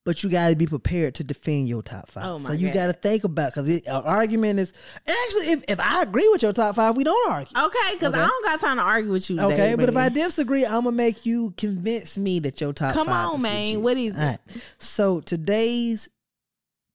But 0.05 0.21
you 0.21 0.29
got 0.29 0.49
to 0.49 0.57
be 0.57 0.67
prepared 0.67 1.15
to 1.15 1.23
defend 1.23 1.69
your 1.69 1.81
top 1.81 2.09
five. 2.09 2.25
Oh, 2.25 2.37
my 2.37 2.49
so 2.49 2.53
you 2.55 2.73
got 2.73 2.87
to 2.87 2.93
think 2.93 3.23
about 3.23 3.53
because 3.53 3.69
an 3.69 3.87
argument 3.87 4.59
is 4.59 4.73
actually 5.07 5.51
if, 5.53 5.63
if 5.69 5.79
I 5.79 6.01
agree 6.01 6.27
with 6.29 6.43
your 6.43 6.51
top 6.51 6.75
five, 6.75 6.97
we 6.97 7.05
don't 7.05 7.31
argue. 7.31 7.57
Okay, 7.57 7.93
because 7.93 8.09
Okay. 8.09 8.19
I 8.19 8.27
don't 8.27 8.45
got 8.45 8.59
time 8.59 8.75
to 8.77 8.83
argue 8.83 9.11
with 9.13 9.29
you. 9.29 9.37
Today, 9.37 9.53
Okay, 9.53 9.75
but 9.75 9.87
if 9.87 9.95
I 9.95 10.09
disagree, 10.09 10.65
I'm 10.65 10.83
gonna 10.83 10.91
make 10.91 11.25
you 11.25 11.51
convince 11.55 12.17
me 12.17 12.39
that 12.39 12.59
your 12.59 12.73
top 12.73 12.91
Come 12.93 13.07
on, 13.07 13.41
man. 13.41 13.65
legit. 13.67 13.81
What 13.81 13.95
is 13.97 14.13
it? 14.13 14.19
All 14.19 14.27
right. 14.27 14.39
So 14.77 15.21
today's 15.21 16.09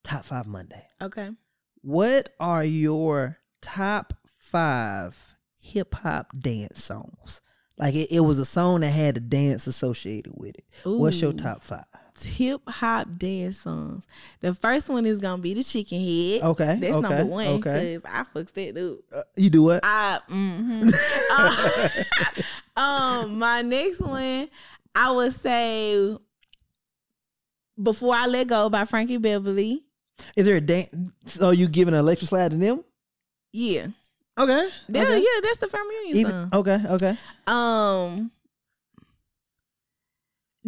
top 0.04 0.26
five 0.26 0.46
Monday. 0.46 0.86
okay, 1.00 1.30
What 1.80 2.28
are 2.38 2.62
your 2.64 3.38
top 3.62 4.12
five 4.36 5.34
hip 5.60 5.94
hop 5.94 6.26
dance 6.38 6.84
songs? 6.84 7.40
Like 7.78 7.94
it, 7.94 8.08
it 8.10 8.20
was 8.20 8.38
a 8.38 8.44
song 8.44 8.80
that 8.80 8.90
had 8.90 9.16
a 9.16 9.20
dance 9.20 9.66
associated 9.66 10.32
with 10.36 10.56
it. 10.56 10.64
What's 10.84 11.20
your 11.20 11.32
top 11.32 11.62
five? 11.62 11.84
hip 12.24 12.60
hop 12.66 13.08
dance 13.16 13.60
songs. 13.60 14.06
The 14.40 14.54
first 14.54 14.88
one 14.88 15.06
is 15.06 15.18
gonna 15.18 15.42
be 15.42 15.54
the 15.54 15.62
Chicken 15.62 16.00
Head. 16.00 16.42
Okay, 16.42 16.76
that's 16.80 16.96
okay, 16.96 17.00
number 17.00 17.24
one 17.26 17.46
okay. 17.46 17.96
because 17.96 18.02
I 18.04 18.24
fucks 18.24 18.52
that 18.52 18.74
dude. 18.74 18.98
Uh, 19.14 19.22
you 19.36 19.50
do 19.50 19.62
what? 19.62 19.80
I 19.82 20.20
mm-hmm. 20.28 20.88
uh, 22.76 22.80
um 22.80 23.38
my 23.38 23.62
next 23.62 24.00
one 24.00 24.48
I 24.94 25.12
would 25.12 25.32
say 25.32 26.16
before 27.80 28.14
I 28.14 28.26
let 28.26 28.48
go 28.48 28.68
by 28.68 28.84
Frankie 28.84 29.18
Beverly. 29.18 29.84
Is 30.36 30.46
there 30.46 30.56
a 30.56 30.60
dance? 30.60 30.88
So 31.26 31.50
you 31.50 31.68
giving 31.68 31.94
an 31.94 32.00
electric 32.00 32.28
slide 32.28 32.50
to 32.50 32.56
them? 32.56 32.84
Yeah, 33.52 33.88
Okay. 34.38 34.68
yeah, 34.88 35.02
okay. 35.02 35.18
yeah. 35.18 35.40
That's 35.42 35.58
the 35.58 35.68
family 35.68 35.94
reunion 35.96 36.16
Even 36.18 36.32
song. 36.32 36.50
okay, 36.54 36.78
okay. 36.90 37.16
Um, 37.46 38.30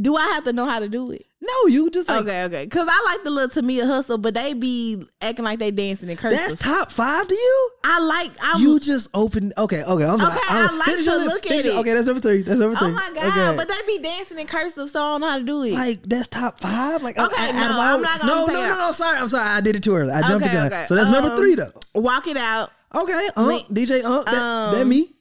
do 0.01 0.17
I 0.17 0.23
have 0.29 0.45
to 0.45 0.53
know 0.53 0.67
how 0.67 0.79
to 0.81 0.89
do 0.89 1.11
it? 1.11 1.27
No, 1.43 1.67
you 1.69 1.91
just 1.91 2.07
like 2.09 2.23
okay, 2.23 2.45
okay. 2.45 2.67
Cause 2.67 2.87
I 2.89 3.03
like 3.13 3.25
the 3.25 3.31
little 3.31 3.63
Tamia 3.63 3.87
hustle, 3.87 4.19
but 4.19 4.35
they 4.35 4.53
be 4.55 5.03
acting 5.23 5.45
like 5.45 5.59
they 5.59 5.71
dancing 5.71 6.09
in 6.11 6.17
cursive. 6.17 6.39
that's 6.39 6.61
top 6.63 6.91
five 6.91 7.27
to 7.27 7.35
you. 7.35 7.71
I 7.83 8.01
like. 8.01 8.31
I'm. 8.43 8.61
you 8.61 8.79
just 8.79 9.09
opened. 9.15 9.55
Okay, 9.57 9.83
okay. 9.83 10.05
I'm 10.05 10.19
sorry. 10.19 10.33
Okay, 10.33 10.41
I'm- 10.49 10.69
I 10.71 10.77
like 10.77 10.85
finish 10.87 11.05
to 11.07 11.17
look 11.17 11.47
at 11.47 11.65
it. 11.65 11.75
Okay, 11.77 11.95
that's 11.95 12.07
number 12.07 12.21
three. 12.21 12.43
That's 12.43 12.61
number 12.61 12.77
three. 12.77 12.89
oh 12.89 12.93
my 12.93 13.11
god! 13.15 13.25
Okay. 13.27 13.57
But 13.57 13.69
they 13.69 13.97
be 13.97 14.03
dancing 14.03 14.39
in 14.39 14.47
cursive, 14.47 14.91
so 14.91 15.03
I 15.03 15.13
don't 15.13 15.21
know 15.23 15.31
how 15.31 15.39
to 15.39 15.45
do 15.45 15.63
it. 15.63 15.73
like 15.73 16.03
that's 16.03 16.29
top 16.29 16.61
five. 16.61 17.03
Like 17.03 17.19
Okay, 17.19 17.49
out 17.49 17.55
no, 17.55 17.81
I'm 17.81 18.03
not 18.03 18.21
gonna 18.21 18.33
No, 18.33 18.47
no, 18.47 18.53
no, 18.53 18.87
no. 18.87 18.93
Sorry, 18.93 19.19
I'm 19.19 19.29
sorry. 19.31 19.49
I 19.49 19.61
did 19.63 19.77
it 19.77 19.83
too 19.83 19.95
early. 19.95 20.13
I 20.13 20.21
jumped 20.21 20.45
Okay, 20.47 20.55
the 20.55 20.61
gun. 20.61 20.67
okay. 20.67 20.87
So 20.89 20.95
that's 20.95 21.11
number 21.11 21.31
Um, 21.31 21.37
three 21.39 21.55
though. 21.55 21.73
Walk 21.95 22.27
it 22.27 22.37
out. 22.37 22.71
Okay, 22.95 23.29
uh, 23.37 23.61
DJ, 23.71 24.03
uh, 24.05 24.23
that, 24.25 24.73
that 24.73 24.83
um, 24.83 24.89
me. 24.89 25.15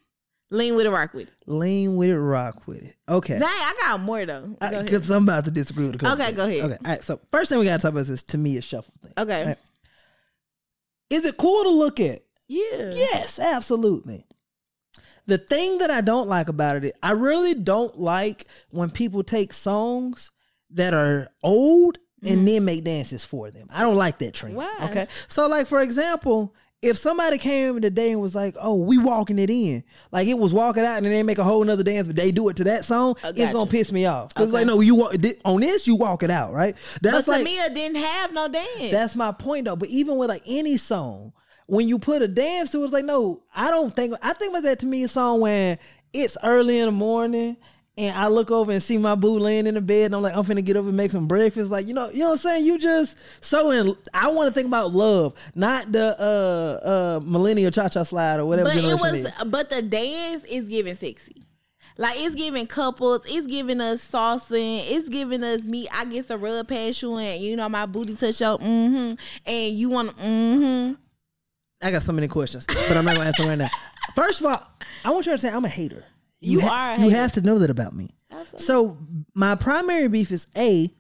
Lean 0.51 0.75
with 0.75 0.87
it, 0.87 0.89
rock 0.89 1.13
with 1.13 1.27
it. 1.27 1.33
Lean 1.45 1.95
with 1.95 2.09
it, 2.09 2.19
rock 2.19 2.67
with 2.67 2.81
it. 2.81 2.95
Okay. 3.07 3.37
Dang, 3.37 3.47
I 3.47 3.75
got 3.81 3.99
more 3.99 4.25
though. 4.25 4.57
Because 4.59 5.09
I'm 5.11 5.23
about 5.23 5.45
to 5.45 5.51
disagree 5.51 5.87
with 5.87 5.99
the 5.99 6.11
Okay, 6.13 6.31
go 6.33 6.47
ahead. 6.47 6.61
Okay, 6.61 6.77
all 6.83 6.91
right. 6.91 7.03
So 7.03 7.19
first 7.31 7.49
thing 7.49 7.59
we 7.59 7.65
got 7.65 7.79
to 7.79 7.81
talk 7.83 7.91
about 7.91 8.01
is 8.01 8.07
this 8.07 8.23
Tamia 8.23 8.63
shuffle 8.63 8.93
thing. 9.03 9.13
Okay. 9.17 9.45
Right. 9.45 9.57
Is 11.11 11.25
it 11.25 11.37
cool 11.37 11.63
to 11.63 11.69
look 11.69 11.99
at? 11.99 12.21
Yeah. 12.47 12.91
Yes, 12.93 13.37
absolutely. 13.37 14.25
The 15.27 15.37
thing 15.37 15.77
that 15.79 15.91
I 15.91 16.01
don't 16.01 16.27
like 16.27 16.49
about 16.49 16.83
it, 16.83 16.95
I 17.03 17.11
really 17.11 17.53
don't 17.53 17.99
like 17.99 18.45
when 18.71 18.89
people 18.89 19.21
take 19.21 19.53
songs 19.53 20.31
that 20.71 20.95
are 20.95 21.27
old 21.43 21.99
and 22.23 22.47
then 22.47 22.65
make 22.65 22.83
dances 22.83 23.23
for 23.23 23.51
them. 23.51 23.67
I 23.71 23.81
don't 23.83 23.95
like 23.95 24.17
that 24.19 24.33
trend. 24.33 24.55
Why? 24.55 24.75
Okay. 24.83 25.07
So 25.27 25.47
like 25.47 25.67
for 25.67 25.81
example, 25.81 26.55
if 26.81 26.97
somebody 26.97 27.37
came 27.37 27.75
in 27.75 27.81
today 27.81 28.11
and 28.11 28.21
was 28.21 28.33
like, 28.33 28.55
"Oh, 28.59 28.75
we 28.75 28.97
walking 28.97 29.37
it 29.37 29.49
in," 29.49 29.83
like 30.11 30.27
it 30.27 30.37
was 30.37 30.53
walking 30.53 30.83
out, 30.83 30.97
and 30.97 31.05
then 31.05 31.11
they 31.11 31.23
make 31.23 31.37
a 31.37 31.43
whole 31.43 31.63
nother 31.63 31.83
dance, 31.83 32.07
but 32.07 32.15
they 32.15 32.31
do 32.31 32.47
it 32.49 32.55
to 32.57 32.63
that 32.65 32.85
song, 32.85 33.15
I 33.23 33.29
it's 33.35 33.51
gonna 33.51 33.69
piss 33.69 33.91
me 33.91 34.05
off. 34.05 34.33
Cause 34.33 34.51
like, 34.51 34.65
Okay. 34.65 34.73
no, 34.75 34.81
you 34.81 34.95
walk 34.95 35.13
on 35.43 35.59
this, 35.61 35.87
you 35.87 35.95
walk 35.95 36.23
it 36.23 36.31
out, 36.31 36.53
right? 36.53 36.77
That's 37.01 37.25
but 37.25 37.39
like 37.39 37.45
Tamia 37.47 37.73
didn't 37.73 37.97
have 37.97 38.33
no 38.33 38.47
dance. 38.47 38.91
that's 38.91 39.15
my 39.15 39.31
point 39.31 39.65
though. 39.65 39.75
But 39.75 39.89
even 39.89 40.17
with 40.17 40.29
like 40.29 40.43
any 40.45 40.77
song, 40.77 41.33
when 41.67 41.89
you 41.89 41.99
put 41.99 42.21
a 42.21 42.27
dance 42.27 42.71
to 42.71 42.81
it, 42.81 42.85
it's 42.85 42.93
like, 42.93 43.05
no, 43.05 43.43
I 43.53 43.71
don't 43.71 43.93
think 43.93 44.13
I 44.21 44.33
think 44.33 44.51
about 44.51 44.63
that 44.63 44.79
to 44.79 44.85
me 44.85 45.03
a 45.03 45.07
song 45.09 45.41
when 45.41 45.77
it's 46.13 46.37
early 46.43 46.79
in 46.79 46.85
the 46.85 46.91
morning 46.91 47.57
and 47.99 48.17
I 48.17 48.29
look 48.29 48.49
over 48.49 48.71
and 48.71 48.81
see 48.81 48.97
my 48.97 49.13
boo 49.15 49.37
laying 49.37 49.67
in 49.67 49.75
the 49.75 49.81
bed 49.81 50.05
and 50.05 50.15
I'm 50.15 50.21
like, 50.21 50.33
I'm 50.33 50.45
finna 50.45 50.63
get 50.63 50.77
up 50.77 50.85
and 50.85 50.95
make 50.95 51.11
some 51.11 51.27
breakfast. 51.27 51.69
Like, 51.69 51.85
you 51.85 51.93
know, 51.93 52.09
you 52.09 52.19
know 52.19 52.27
what 52.27 52.31
I'm 52.31 52.37
saying? 52.37 52.65
You 52.65 52.77
just 52.77 53.17
so 53.43 53.71
in 53.71 53.93
I 54.13 54.31
want 54.31 54.47
to 54.47 54.53
think 54.53 54.67
about 54.67 54.93
love, 54.93 55.33
not 55.53 55.91
the 55.91 56.15
uh 56.17 56.87
uh 56.87 57.19
millennial 57.25 57.71
cha 57.71 57.89
cha 57.89 58.03
slide 58.03 58.39
or 58.39 58.45
whatever 58.45 58.69
but 58.69 58.77
it 58.77 58.99
was 58.99 59.13
is. 59.13 59.31
but 59.47 59.69
the 59.69 59.81
dance 59.81 60.45
is 60.45 60.65
giving 60.65 60.95
sexy. 60.95 61.43
Like 61.97 62.15
it's 62.17 62.35
giving 62.35 62.67
couples, 62.67 63.25
it's 63.27 63.45
giving 63.45 63.81
us 63.81 64.09
saucing, 64.09 64.81
it's 64.87 65.09
giving 65.09 65.43
us 65.43 65.63
me. 65.63 65.85
I 65.93 66.05
get 66.05 66.27
to 66.27 66.37
rub 66.37 66.69
past 66.69 67.01
you 67.01 67.17
and 67.17 67.41
you 67.43 67.57
know 67.57 67.67
my 67.67 67.85
booty 67.85 68.15
touch 68.15 68.39
your 68.39 68.57
mm-hmm. 68.57 69.15
And 69.45 69.75
you 69.75 69.89
want 69.89 70.15
mm-hmm. 70.15 70.93
I 71.81 71.91
got 71.91 72.03
so 72.03 72.13
many 72.13 72.29
questions, 72.29 72.65
but 72.65 72.95
I'm 72.95 73.03
not 73.03 73.17
gonna 73.17 73.27
answer 73.27 73.43
them 73.43 73.49
right 73.49 73.57
now. 73.57 73.69
First 74.15 74.39
of 74.39 74.45
all, 74.45 74.65
I 75.03 75.11
want 75.11 75.25
you 75.25 75.31
to 75.31 75.31
understand 75.31 75.57
I'm 75.57 75.65
a 75.65 75.69
hater. 75.69 76.05
You 76.41 76.61
ha- 76.61 76.95
are 76.95 77.03
You 77.03 77.09
have 77.09 77.33
to 77.33 77.41
know 77.41 77.59
that 77.59 77.69
about 77.69 77.95
me. 77.95 78.15
So 78.57 78.97
my 79.33 79.55
primary 79.55 80.07
beef 80.07 80.31
is 80.31 80.47
a 80.55 80.93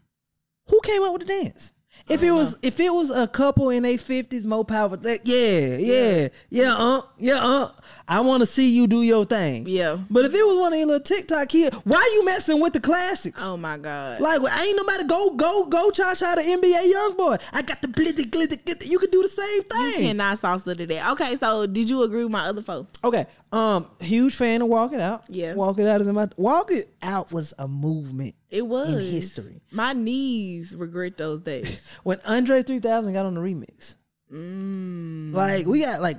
who 0.67 0.79
came 0.83 1.03
up 1.03 1.13
with 1.13 1.25
the 1.27 1.43
dance. 1.43 1.71
If 2.09 2.23
it 2.23 2.31
was 2.31 2.57
if 2.63 2.79
it 2.79 2.91
was 2.91 3.11
a 3.11 3.27
couple 3.27 3.69
in 3.69 3.83
their 3.83 3.97
fifties, 3.97 4.45
more 4.45 4.65
power. 4.65 4.97
Like, 4.97 5.21
yeah, 5.25 5.77
yeah, 5.77 6.27
yeah, 6.49 6.75
uh, 6.75 7.01
yeah, 7.17 7.39
uh. 7.39 7.71
I 8.09 8.21
want 8.21 8.41
to 8.41 8.47
see 8.47 8.69
you 8.71 8.87
do 8.87 9.03
your 9.03 9.23
thing. 9.23 9.65
Yeah. 9.67 9.99
But 10.09 10.25
if 10.25 10.33
it 10.33 10.43
was 10.43 10.57
one 10.57 10.73
of 10.73 10.79
your 10.79 10.87
little 10.87 10.99
TikTok 11.03 11.47
kids, 11.49 11.77
why 11.83 12.01
you 12.15 12.25
messing 12.25 12.59
with 12.59 12.73
the 12.73 12.79
classics? 12.79 13.39
Oh 13.45 13.55
my 13.55 13.77
God. 13.77 14.19
Like, 14.19 14.41
well, 14.41 14.59
ain't 14.59 14.75
nobody 14.75 15.03
go 15.07 15.35
go 15.35 15.65
go 15.67 15.91
cha 15.91 16.15
cha 16.15 16.33
the 16.35 16.41
NBA 16.41 16.91
YoungBoy. 16.91 17.41
I 17.53 17.61
got 17.61 17.81
the 17.83 17.87
blitzy 17.87 18.25
glitzy 18.29 18.57
glitzy. 18.63 18.87
You 18.87 18.97
could 18.97 19.11
do 19.11 19.21
the 19.21 19.27
same 19.29 19.61
thing. 19.63 20.01
you 20.01 20.07
cannot 20.09 20.39
salsa 20.39 20.75
to 20.75 20.85
that. 20.87 21.11
Okay, 21.11 21.35
so 21.35 21.67
did 21.67 21.87
you 21.87 22.01
agree 22.01 22.23
with 22.23 22.31
my 22.31 22.45
other 22.45 22.63
foe? 22.63 22.87
Okay. 23.03 23.27
Um, 23.51 23.87
huge 23.99 24.35
fan 24.35 24.61
of 24.63 24.67
Walk 24.69 24.93
It 24.93 25.01
Out. 25.01 25.23
Yeah. 25.29 25.53
Walk 25.53 25.77
It 25.79 25.87
Out 25.87 26.01
is 26.01 26.07
in 26.07 26.15
my 26.15 26.27
Walk 26.35 26.71
It 26.71 26.91
Out 27.03 27.31
was 27.31 27.53
a 27.59 27.67
movement. 27.67 28.33
It 28.49 28.65
was 28.65 28.93
In 28.93 28.99
history. 29.01 29.61
My 29.71 29.93
knees 29.93 30.75
regret 30.75 31.17
those 31.17 31.41
days. 31.41 31.87
When 32.03 32.19
Andre 32.25 32.63
3000 32.63 33.13
got 33.13 33.25
on 33.27 33.35
the 33.35 33.41
remix. 33.41 33.93
mm. 34.33 35.33
Like 35.33 35.65
we 35.67 35.81
got 35.83 36.01
like 36.01 36.17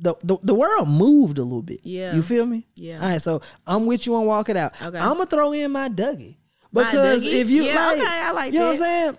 the, 0.00 0.14
the 0.22 0.38
the 0.42 0.54
world 0.54 0.88
moved 0.88 1.38
a 1.38 1.42
little 1.44 1.62
bit. 1.62 1.80
Yeah. 1.84 2.14
You 2.14 2.22
feel 2.22 2.46
me? 2.46 2.66
Yeah. 2.74 2.96
All 3.00 3.08
right, 3.08 3.20
so 3.22 3.42
I'm 3.66 3.86
with 3.86 4.06
you 4.06 4.14
on 4.14 4.26
Walk 4.26 4.48
It 4.48 4.56
Out. 4.56 4.72
Okay. 4.82 4.98
I'm 4.98 5.14
gonna 5.14 5.26
throw 5.26 5.52
in 5.52 5.70
my 5.72 5.88
Dougie. 5.88 6.36
My 6.72 6.84
Because 6.84 7.22
Dougie? 7.22 7.32
if 7.40 7.50
you 7.50 7.64
Yeah, 7.64 7.74
like, 7.74 7.98
okay, 7.98 8.06
I 8.08 8.32
like 8.32 8.52
you 8.52 8.58
know 8.60 8.66
what 8.66 8.76
I'm 8.76 8.82
saying? 8.82 9.18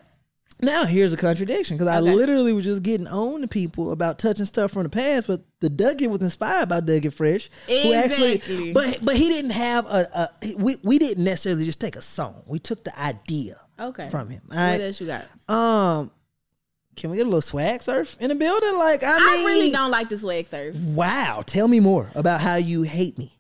Now 0.64 0.86
here's 0.86 1.12
a 1.12 1.18
contradiction 1.18 1.76
because 1.76 1.88
I 1.88 2.00
literally 2.00 2.54
was 2.54 2.64
just 2.64 2.84
getting 2.84 3.08
on 3.08 3.42
to 3.42 3.48
people 3.48 3.92
about 3.92 4.20
touching 4.20 4.46
stuff 4.46 4.72
from 4.72 4.84
the 4.84 4.90
past, 4.90 5.26
but 5.26 5.42
the 5.60 5.70
Dougie 5.72 6.08
was 6.08 6.22
inspired 6.22 6.70
by 6.70 6.82
Dougie 6.82 7.12
Fresh, 7.12 7.50
who 7.68 7.94
actually, 7.94 8.34
Exactly. 8.34 8.72
but 8.74 9.00
but 9.04 9.16
he 9.16 9.28
didn't 9.30 9.52
have 9.52 9.86
a, 9.88 10.30
a 10.44 10.56
we 10.58 10.76
we 10.84 11.00
didn't 11.00 11.24
necessarily 11.24 11.66
just 11.66 11.82
take 11.82 11.96
a 11.96 12.02
song. 12.02 12.44
We 12.46 12.60
took 12.60 12.84
the 12.84 12.98
idea 13.00 13.60
Okay. 13.80 14.10
from 14.10 14.30
him. 14.30 14.42
All 14.52 14.58
What 14.58 14.64
right. 14.64 14.82
else 14.82 15.02
you 15.02 15.08
got? 15.08 15.26
Um, 15.52 16.12
can 17.02 17.10
we 17.10 17.18
get 17.18 17.24
a 17.24 17.30
little 17.30 17.42
swag 17.42 17.82
surf 17.84 18.16
in 18.22 18.30
the 18.30 18.36
building? 18.36 18.78
Like 18.78 19.04
I 19.04 19.18
mean, 19.18 19.28
I 19.28 19.44
really 19.46 19.72
don't 19.72 19.92
like 19.92 20.08
the 20.10 20.18
swag 20.18 20.48
surf 20.48 20.76
Wow, 20.76 21.44
tell 21.46 21.68
me 21.68 21.80
more 21.82 22.10
about 22.16 22.40
how 22.42 22.56
you 22.56 22.84
hate 22.84 23.18
me. 23.18 23.34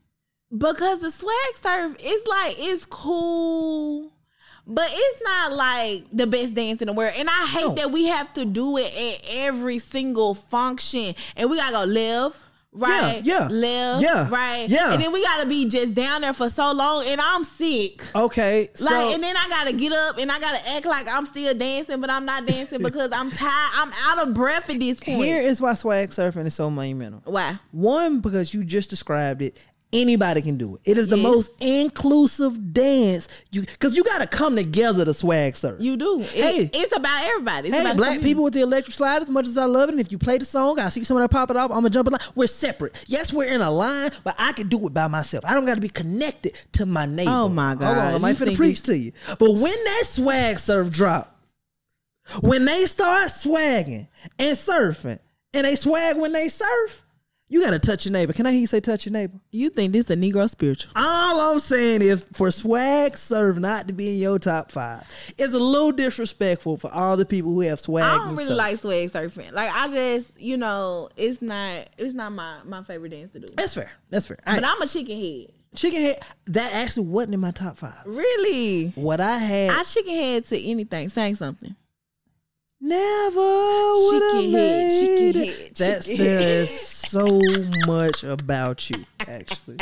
because 0.57 0.99
the 0.99 1.09
swag 1.11 1.55
surf 1.61 1.95
is 2.03 2.27
like 2.27 2.55
it's 2.59 2.85
cool, 2.85 4.11
but 4.67 4.89
it's 4.91 5.21
not 5.23 5.53
like 5.53 6.05
the 6.11 6.27
best 6.27 6.53
dance 6.53 6.81
in 6.81 6.87
the 6.87 6.93
world. 6.93 7.13
And 7.17 7.29
I 7.29 7.45
hate 7.47 7.67
No. 7.67 7.75
that 7.75 7.91
we 7.91 8.05
have 8.07 8.33
to 8.33 8.45
do 8.45 8.77
it 8.77 8.91
at 8.93 9.29
every 9.47 9.79
single 9.79 10.33
function, 10.33 11.15
and 11.37 11.49
we 11.49 11.57
gotta 11.57 11.73
go 11.73 11.83
live. 11.85 12.41
Right, 12.73 13.19
yeah, 13.25 13.49
live, 13.49 14.01
yeah, 14.01 14.29
right, 14.29 14.65
yeah. 14.69 14.93
and 14.93 15.01
then 15.01 15.11
we 15.11 15.21
gotta 15.21 15.45
be 15.45 15.65
just 15.65 15.93
down 15.93 16.21
there 16.21 16.31
for 16.31 16.47
so 16.47 16.71
long, 16.71 17.05
and 17.05 17.19
I'm 17.19 17.43
sick. 17.43 18.01
Okay, 18.15 18.69
so 18.73 18.85
Like, 18.85 19.13
and 19.13 19.21
then 19.21 19.35
I 19.35 19.49
gotta 19.49 19.73
get 19.73 19.91
up 19.91 20.17
and 20.17 20.31
I 20.31 20.39
gotta 20.39 20.69
act 20.69 20.85
like 20.85 21.05
I'm 21.09 21.25
still 21.25 21.53
dancing, 21.53 21.99
but 21.99 22.09
I'm 22.09 22.23
not 22.25 22.45
dancing 22.45 22.81
because 22.83 23.11
I'm 23.11 23.29
tired. 23.29 23.71
I'm 23.73 23.91
out 24.07 24.25
of 24.25 24.33
breath 24.33 24.69
at 24.69 24.79
this 24.79 25.01
point. 25.01 25.21
here 25.21 25.41
is 25.41 25.59
why 25.59 25.73
swag 25.73 26.09
surfing 26.11 26.45
is 26.45 26.55
so 26.55 26.71
monumental. 26.71 27.21
Why? 27.25 27.59
One, 27.71 28.21
because 28.21 28.53
you 28.53 28.63
just 28.63 28.89
described 28.89 29.41
it. 29.41 29.57
Anybody 29.93 30.41
can 30.41 30.57
do 30.57 30.75
it. 30.75 30.81
It 30.85 30.97
is 30.97 31.09
the 31.09 31.17
Yes. 31.17 31.23
most 31.23 31.51
inclusive 31.59 32.73
dance. 32.73 33.27
You 33.51 33.61
because 33.61 33.97
you 33.97 34.03
got 34.05 34.19
to 34.19 34.27
come 34.27 34.55
together 34.55 35.03
to 35.03 35.13
swag 35.13 35.57
surf. 35.57 35.77
You 35.81 35.97
do. 35.97 36.21
It- 36.21 36.27
Hey. 36.29 36.69
it's 36.73 36.95
about 36.95 37.25
everybody. 37.25 37.67
It's 37.67 37.77
Hey, 37.77 37.83
about 37.83 37.97
black 37.97 38.21
people 38.21 38.43
with 38.43 38.53
the 38.53 38.61
electric 38.61 38.95
slide, 38.95 39.21
as 39.21 39.29
much 39.29 39.47
as 39.47 39.57
I 39.57 39.65
love 39.65 39.89
it, 39.89 39.93
and 39.93 39.99
if 39.99 40.11
you 40.11 40.17
play 40.17 40.37
the 40.37 40.45
song, 40.45 40.79
I 40.79 40.87
see 40.89 41.03
someone 41.03 41.27
pop 41.27 41.51
it 41.51 41.57
off, 41.57 41.71
I'm 41.71 41.77
gonna 41.77 41.89
jump 41.89 42.07
in 42.07 42.13
line. 42.13 42.21
We're 42.35 42.47
separate. 42.47 43.03
Yes, 43.07 43.33
we're 43.33 43.51
in 43.53 43.59
a 43.61 43.69
line, 43.71 44.11
but 44.23 44.35
I 44.39 44.53
can 44.53 44.69
do 44.69 44.87
it 44.87 44.93
by 44.93 45.07
myself. 45.09 45.43
I 45.45 45.53
don't 45.53 45.65
gotta 45.65 45.81
be 45.81 45.89
connected 45.89 46.53
to 46.73 46.85
my 46.85 47.05
neighbor. 47.05 47.31
Oh, 47.31 47.49
my 47.49 47.69
Hold 47.75 47.81
on, 47.81 47.97
I 47.97 48.11
God. 48.13 48.21
might 48.21 48.37
finna 48.37 48.55
preach 48.55 48.81
to 48.83 48.97
you. 48.97 49.11
But 49.39 49.51
when 49.51 49.61
that 49.83 50.03
swag 50.05 50.57
surf 50.59 50.89
drop, 50.89 51.35
when 52.39 52.63
they 52.65 52.85
start 52.85 53.29
swagging 53.31 54.07
and 54.39 54.57
surfing, 54.57 55.19
and 55.53 55.65
they 55.65 55.75
swag 55.75 56.15
when 56.17 56.31
they 56.31 56.47
surf, 56.47 57.03
you 57.51 57.61
gotta 57.61 57.79
touch 57.79 58.05
your 58.05 58.13
neighbor. 58.13 58.31
Can 58.33 58.45
I 58.47 58.51
hear 58.51 58.61
you 58.61 58.67
say 58.67 58.79
touch 58.79 59.05
your 59.05 59.11
neighbor? 59.13 59.33
You 59.51 59.69
think 59.69 59.91
this 59.93 60.05
is 60.05 60.11
a 60.11 60.15
Negro 60.15 60.49
spiritual? 60.49 60.93
All 60.95 61.51
I'm 61.53 61.59
saying 61.59 62.01
is 62.01 62.23
for 62.33 62.49
swag 62.49 63.17
surf 63.17 63.57
not 63.57 63.87
to 63.89 63.93
be 63.93 64.13
in 64.13 64.19
your 64.19 64.39
top 64.39 64.71
five, 64.71 65.03
it's 65.37 65.53
a 65.53 65.59
little 65.59 65.91
disrespectful 65.91 66.77
for 66.77 66.89
all 66.93 67.17
the 67.17 67.25
people 67.25 67.51
who 67.51 67.59
have 67.61 67.79
swag. 67.81 68.03
I 68.05 68.15
don't 68.17 68.29
and 68.29 68.37
really 68.37 68.47
surf. 68.47 68.57
like 68.57 68.77
swag 68.77 69.11
surfing. 69.11 69.51
Like 69.51 69.69
I 69.71 69.89
just, 69.89 70.39
you 70.39 70.55
know, 70.55 71.09
it's 71.17 71.41
not 71.41 71.89
it's 71.97 72.13
not 72.13 72.31
my 72.31 72.59
my 72.63 72.83
favorite 72.83 73.09
dance 73.09 73.33
to 73.33 73.39
do. 73.41 73.53
That's 73.57 73.73
fair. 73.73 73.91
That's 74.09 74.25
fair. 74.27 74.37
All 74.47 74.55
But 74.55 74.63
right. 74.63 74.71
I'm 74.73 74.81
a 74.81 74.87
chicken 74.87 75.19
head. 75.21 75.51
Chicken 75.75 76.01
head 76.01 76.19
that 76.47 76.73
actually 76.73 77.07
wasn't 77.07 77.33
in 77.33 77.39
my 77.41 77.51
top 77.51 77.77
five. 77.77 77.93
Really? 78.05 78.89
What 78.95 79.19
I 79.21 79.37
had 79.37 79.69
I 79.71 79.83
chicken 79.83 80.13
head 80.15 80.45
to 80.45 80.57
anything. 80.61 81.09
Saying 81.09 81.35
something. 81.35 81.75
never 82.79 83.39
would 83.39 84.21
have 84.23 84.31
Chicken 84.33 84.51
head, 84.51 84.87
made 84.87 84.99
chicken 84.99 85.41
it. 85.41 85.47
head, 85.59 85.75
That 85.75 86.03
says 86.03 87.00
so 87.11 87.39
much 87.87 88.23
about 88.23 88.89
you, 88.89 89.05
actually. 89.19 89.77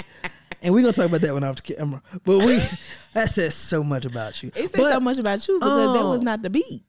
And 0.62 0.74
we're 0.74 0.82
gonna 0.82 0.94
talk 0.94 1.06
about 1.06 1.22
that 1.22 1.34
one 1.34 1.44
off 1.44 1.56
the 1.64 1.74
camera. 1.76 2.02
But 2.24 2.40
we 2.40 2.56
that 3.14 3.30
says 3.30 3.56
so 3.56 3.84
much 3.84 4.06
about 4.06 4.42
you. 4.44 4.50
It 4.56 4.70
says 4.70 4.72
But, 4.72 4.94
so 4.94 5.00
much 5.00 5.20
about 5.20 5.48
you 5.48 5.60
because 5.60 5.94
that 5.94 6.00
Oh. 6.04 6.10
was 6.10 6.22
not 6.22 6.42
the 6.42 6.50
beat. 6.50 6.84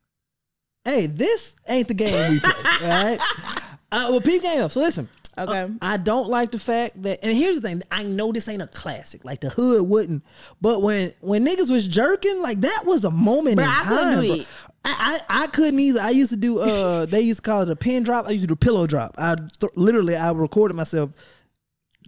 Hey, 0.84 1.06
this 1.06 1.54
ain't 1.68 1.88
the 1.88 1.94
game 1.94 2.32
we 2.32 2.40
play. 2.40 2.52
all 2.82 2.88
right. 3.04 3.20
Uh, 3.92 4.06
well, 4.08 4.20
peep 4.20 4.40
game. 4.40 4.68
So 4.68 4.78
listen. 4.80 5.08
Okay. 5.40 5.62
Uh, 5.62 5.68
I 5.82 5.96
don't 5.96 6.28
like 6.28 6.50
the 6.52 6.58
fact 6.58 7.02
that, 7.02 7.18
and 7.22 7.36
here's 7.36 7.60
the 7.60 7.68
thing: 7.68 7.82
I 7.90 8.02
know 8.02 8.32
this 8.32 8.48
ain't 8.48 8.62
a 8.62 8.66
classic, 8.66 9.24
like 9.24 9.40
the 9.40 9.50
hood 9.50 9.86
wouldn't. 9.88 10.24
But 10.60 10.82
when 10.82 11.12
when 11.20 11.46
niggas 11.46 11.70
was 11.70 11.86
jerking, 11.86 12.40
like 12.40 12.60
that 12.60 12.82
was 12.84 13.04
a 13.04 13.10
moment 13.10 13.58
Bruh, 13.58 13.62
in 13.64 13.68
I 13.68 13.82
couldn't 13.88 14.12
time. 14.14 14.22
do 14.24 14.34
it. 14.42 14.46
I, 14.84 15.20
I 15.28 15.44
I 15.44 15.46
couldn't 15.48 15.78
either. 15.80 16.00
I 16.00 16.10
used 16.10 16.30
to 16.32 16.36
do. 16.38 16.58
uh 16.60 17.06
They 17.10 17.20
used 17.22 17.38
to 17.38 17.50
call 17.50 17.62
it 17.62 17.68
a 17.70 17.76
pin 17.76 18.02
drop. 18.02 18.26
I 18.26 18.30
used 18.30 18.42
to 18.44 18.48
do 18.48 18.56
pillow 18.56 18.86
drop. 18.86 19.14
I 19.18 19.34
th- 19.36 19.72
literally 19.76 20.16
I 20.16 20.32
recorded 20.32 20.74
myself. 20.74 21.10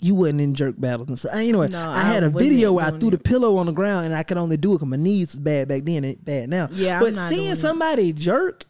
You 0.00 0.16
wasn't 0.16 0.40
in 0.40 0.54
jerk 0.54 0.74
battles 0.80 1.06
and 1.08 1.16
so 1.18 1.28
Anyway, 1.32 1.68
No, 1.68 1.78
I 1.78 1.98
I 1.98 2.02
had 2.02 2.24
a 2.24 2.30
video 2.30 2.72
where 2.72 2.84
I 2.84 2.90
threw 2.90 3.10
the 3.10 3.18
pillow 3.18 3.56
on 3.58 3.66
the 3.66 3.72
ground 3.72 4.06
and 4.06 4.14
I 4.16 4.24
could 4.24 4.36
only 4.36 4.56
do 4.56 4.72
it 4.72 4.76
because 4.76 4.88
my 4.88 4.96
knees 4.96 5.30
was 5.32 5.38
bad 5.38 5.68
back 5.68 5.84
then 5.84 6.02
and 6.02 6.24
bad 6.24 6.48
now. 6.48 6.68
Yeah, 6.72 6.98
but 6.98 7.14
seeing 7.14 7.52
it. 7.52 7.56
somebody 7.56 8.12
jerk, 8.12 8.64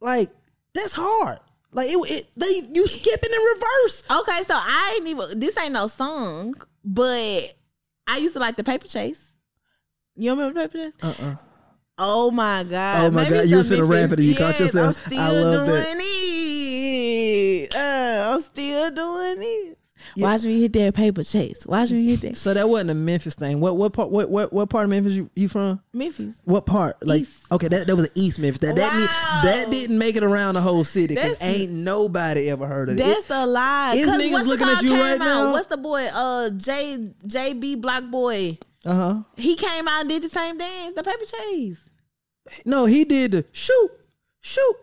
like 0.00 0.30
that's 0.74 0.92
hard. 0.92 1.38
Like 1.72 1.88
it, 1.90 1.96
it 2.10 2.26
they 2.36 2.62
you 2.72 2.86
skipping 2.86 3.30
in 3.30 3.38
reverse. 3.38 4.02
Okay, 4.10 4.42
so 4.44 4.54
I 4.54 4.94
ain't 4.98 5.08
even 5.08 5.38
this 5.38 5.56
ain't 5.58 5.72
no 5.72 5.86
song, 5.86 6.54
but 6.84 7.54
I 8.06 8.16
used 8.18 8.34
to 8.34 8.40
like 8.40 8.56
the 8.56 8.64
paper 8.64 8.88
chase. 8.88 9.20
You 10.16 10.30
remember 10.30 10.60
paper 10.66 10.78
chase? 10.78 10.92
Uh 11.02 11.14
uh 11.22 11.34
Oh 12.00 12.30
my 12.30 12.62
god! 12.62 13.06
Oh 13.06 13.10
my 13.10 13.24
Maybe 13.24 13.34
God, 13.38 13.48
you 13.48 13.58
finna 13.58 13.88
rap 13.88 14.12
it 14.12 14.20
and 14.20 14.28
you 14.28 14.34
caught 14.36 14.58
yourself. 14.60 15.04
I'm 15.08 15.20
I 15.20 15.26
still 15.26 15.50
love 15.50 15.66
that. 15.66 15.96
doing 15.96 16.06
it. 16.06 17.74
Uh, 17.74 18.34
I'm 18.34 18.42
still 18.42 18.90
doing 18.92 19.36
it. 19.40 19.78
Yeah. 20.14 20.26
Watch 20.30 20.44
me 20.44 20.60
hit 20.60 20.72
that 20.74 20.94
paper 20.94 21.22
chase. 21.22 21.66
Watch 21.66 21.90
me 21.90 22.04
hit 22.06 22.20
that 22.22 22.36
So 22.36 22.54
that 22.54 22.68
wasn't 22.68 22.90
a 22.90 22.94
Memphis 22.94 23.34
thing. 23.34 23.60
What 23.60 23.76
what 23.76 23.92
part 23.92 24.10
what 24.10 24.30
what, 24.30 24.52
what 24.52 24.68
part 24.70 24.84
of 24.84 24.90
Memphis 24.90 25.12
you, 25.14 25.30
you 25.34 25.48
from? 25.48 25.80
Memphis. 25.92 26.36
What 26.44 26.66
part? 26.66 26.96
Like 27.06 27.22
East. 27.22 27.44
okay, 27.52 27.68
that, 27.68 27.86
that 27.86 27.96
was 27.96 28.08
East 28.14 28.38
Memphis. 28.38 28.60
That 28.60 28.76
that, 28.76 28.92
Wow. 28.92 28.98
mean, 28.98 29.52
that 29.52 29.70
didn't 29.70 29.98
make 29.98 30.16
it 30.16 30.22
around 30.24 30.54
the 30.54 30.60
whole 30.60 30.84
city 30.84 31.14
because 31.14 31.38
That's- 31.38 31.60
ain't 31.60 31.72
nobody 31.72 32.48
ever 32.50 32.66
heard 32.66 32.88
of 32.88 32.96
it. 32.98 33.02
That's 33.04 33.30
a 33.30 33.46
lie. 33.46 33.94
is 33.94 34.08
niggas 34.08 34.46
looking 34.46 34.68
at 34.68 34.82
you 34.82 34.94
right 34.94 35.12
out? 35.12 35.18
now? 35.18 35.52
What's 35.52 35.66
the 35.66 35.76
boy? 35.76 36.06
Uh, 36.12 36.50
J 36.50 37.10
JB 37.26 37.80
Block 37.80 38.04
Boy. 38.10 38.58
Uh 38.84 38.94
huh. 38.94 39.22
He 39.36 39.56
came 39.56 39.88
out 39.88 40.00
and 40.00 40.08
did 40.08 40.22
the 40.22 40.28
same 40.28 40.56
dance, 40.56 40.94
the 40.94 41.02
paper 41.02 41.24
chase. 41.24 41.90
No, 42.64 42.86
he 42.86 43.04
did 43.04 43.32
the 43.32 43.44
shoot, 43.52 43.90
shoot, 44.40 44.76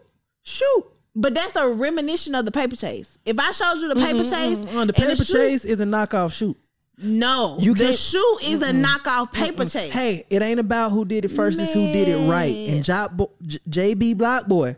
shoot. 0.44 0.86
But 1.16 1.34
that's 1.34 1.56
a 1.56 1.68
reminiscent 1.70 2.36
of 2.36 2.46
the 2.46 2.52
paper 2.52 2.76
chase. 2.76 3.18
If 3.26 3.40
I 3.40 3.52
showed 3.52 3.76
you 3.82 3.88
the 3.90 3.96
paper 3.96 4.24
chase, 4.24 4.60
Uh, 4.60 4.66
the 4.66 4.80
and 4.80 4.94
paper 4.96 5.16
shoot- 5.16 5.28
chase 5.38 5.66
is 5.66 5.80
a 5.80 5.86
knockoff 5.86 6.34
shoot. 6.34 6.58
no, 6.98 7.58
You 7.60 7.74
the 7.74 7.94
shoot 7.94 8.38
is 8.44 8.62
a 8.62 8.72
knockoff 8.74 9.32
paper 9.32 9.66
chase. 9.66 9.92
Hey, 9.94 10.26
it 10.30 10.42
ain't 10.42 10.60
about 10.60 10.92
who 10.92 11.06
did 11.06 11.24
it 11.26 11.30
first; 11.30 11.60
it's 11.60 11.74
who 11.74 11.80
did 11.80 12.08
it 12.10 12.30
right. 12.30 12.54
And 12.70 12.84
Job 12.84 13.30
J- 13.44 13.60
JB 13.96 14.18
Block 14.18 14.48
Boy, 14.48 14.76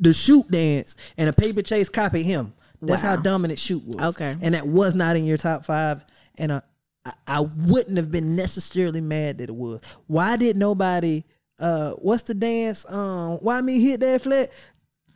the 0.00 0.12
shoot 0.14 0.50
dance 0.50 0.96
and 1.18 1.28
a 1.28 1.32
paper 1.32 1.62
chase 1.62 1.88
copied 1.88 2.24
him. 2.24 2.52
That's 2.82 3.02
how 3.02 3.16
Wow. 3.16 3.22
dominant 3.22 3.58
shoot 3.58 3.82
was. 3.86 4.14
Okay. 4.14 4.36
and 4.42 4.54
that 4.54 4.66
was 4.66 4.94
not 4.94 5.16
in 5.16 5.24
your 5.24 5.38
top 5.38 5.64
five. 5.64 6.04
And 6.36 6.52
uh, 6.52 6.60
I, 7.06 7.12
I 7.26 7.40
wouldn't 7.40 7.96
have 7.96 8.10
been 8.10 8.36
necessarily 8.36 9.00
mad 9.00 9.38
that 9.38 9.48
it 9.48 9.54
was. 9.54 9.80
Why 10.06 10.36
did 10.36 10.56
nobody? 10.56 11.24
Uh, 11.58 11.92
what's 11.92 12.24
the 12.24 12.34
dance? 12.34 12.84
Um, 12.90 13.34
why 13.38 13.60
me 13.62 13.80
hit 13.80 14.00
that 14.00 14.20
flat? 14.22 14.50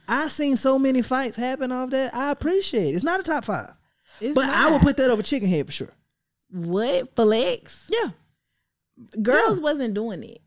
I 0.08 0.28
seen 0.28 0.56
so 0.56 0.78
many 0.78 1.02
fights 1.02 1.36
happen 1.36 1.70
off 1.70 1.90
that. 1.90 2.14
I 2.14 2.30
appreciate 2.30 2.88
it. 2.90 2.94
It's 2.96 3.04
not 3.04 3.20
a 3.20 3.22
top 3.22 3.44
five, 3.44 3.72
It's 4.20 4.34
but 4.34 4.48
I 4.48 4.70
would 4.70 4.80
put 4.80 4.96
that 4.96 5.10
over 5.10 5.22
Chicken 5.22 5.48
Head 5.48 5.66
for 5.66 5.72
sure. 5.72 5.92
what 6.50 7.14
flex. 7.14 7.90
Yeah. 7.90 8.10
Girls 9.22 9.60
wasn't 9.60 9.94
doing 9.94 10.24
it. 10.24 10.40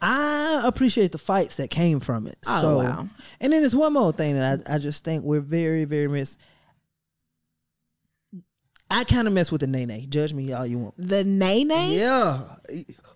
I 0.00 0.62
appreciate 0.64 1.10
the 1.12 1.18
fights 1.18 1.56
that 1.56 1.70
came 1.70 1.98
from 1.98 2.28
it. 2.28 2.38
Oh, 2.46 2.60
so, 2.60 2.76
wow. 2.78 3.08
and 3.40 3.52
then 3.52 3.62
there's 3.62 3.74
one 3.74 3.92
more 3.92 4.12
thing 4.12 4.36
that 4.36 4.62
I, 4.68 4.76
I 4.76 4.78
just 4.78 5.04
think 5.04 5.24
we're 5.24 5.40
very, 5.40 5.84
very 5.84 6.06
miss. 6.06 6.36
I 8.90 9.04
kind 9.04 9.26
of 9.26 9.34
mess 9.34 9.50
with 9.50 9.60
the 9.60 9.66
Nae 9.66 9.84
Nae. 9.84 10.06
Judge 10.08 10.32
me 10.32 10.52
all 10.52 10.64
you 10.66 10.78
want. 10.78 10.94
The 10.98 11.24
Nae 11.24 11.64
Nae. 11.64 11.88
Yeah. 11.90 12.44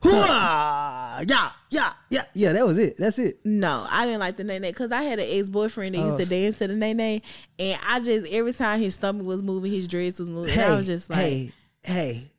Yeah, 0.05 1.51
yeah, 1.71 1.93
yeah, 2.11 2.23
yeah. 2.35 2.53
That 2.53 2.67
was 2.67 2.79
it. 2.79 2.97
That's 2.97 3.19
it. 3.19 3.41
No, 3.45 3.87
I 3.89 4.05
didn't 4.07 4.21
like 4.21 4.37
the 4.37 4.45
Nae 4.45 4.59
Nae 4.59 4.71
because 4.71 4.93
I 4.93 5.03
had 5.03 5.19
an 5.19 5.27
ex 5.29 5.49
boyfriend 5.49 5.95
that 5.95 5.99
used 6.01 6.15
Oh, 6.15 6.19
to 6.19 6.27
dance 6.27 6.59
to 6.59 6.69
the 6.69 6.75
Nae 6.75 6.93
Nae, 6.93 7.23
and 7.59 7.81
I 7.87 8.01
just 8.01 8.31
every 8.33 8.53
time 8.53 8.81
his 8.81 8.95
stomach 8.95 9.27
was 9.27 9.43
moving, 9.43 9.73
his 9.73 9.89
dress 9.89 10.19
was 10.19 10.29
moving. 10.29 10.53
Hey, 10.53 10.65
I 10.65 10.77
was 10.77 10.87
just 10.87 11.11
like, 11.11 11.19
hey, 11.19 11.53
hey, 11.83 12.31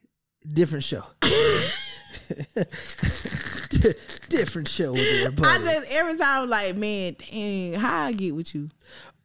different 0.47 0.84
show. 0.84 1.03
different 4.30 4.68
show. 4.68 4.93
I 4.95 5.59
just 5.64 5.91
every 5.91 6.18
time 6.18 6.43
I'm 6.43 6.49
like, 6.49 6.76
man, 6.76 7.16
dang, 7.18 7.74
how 7.76 8.05
I 8.05 8.11
get 8.11 8.36
with 8.36 8.53
you? 8.53 8.70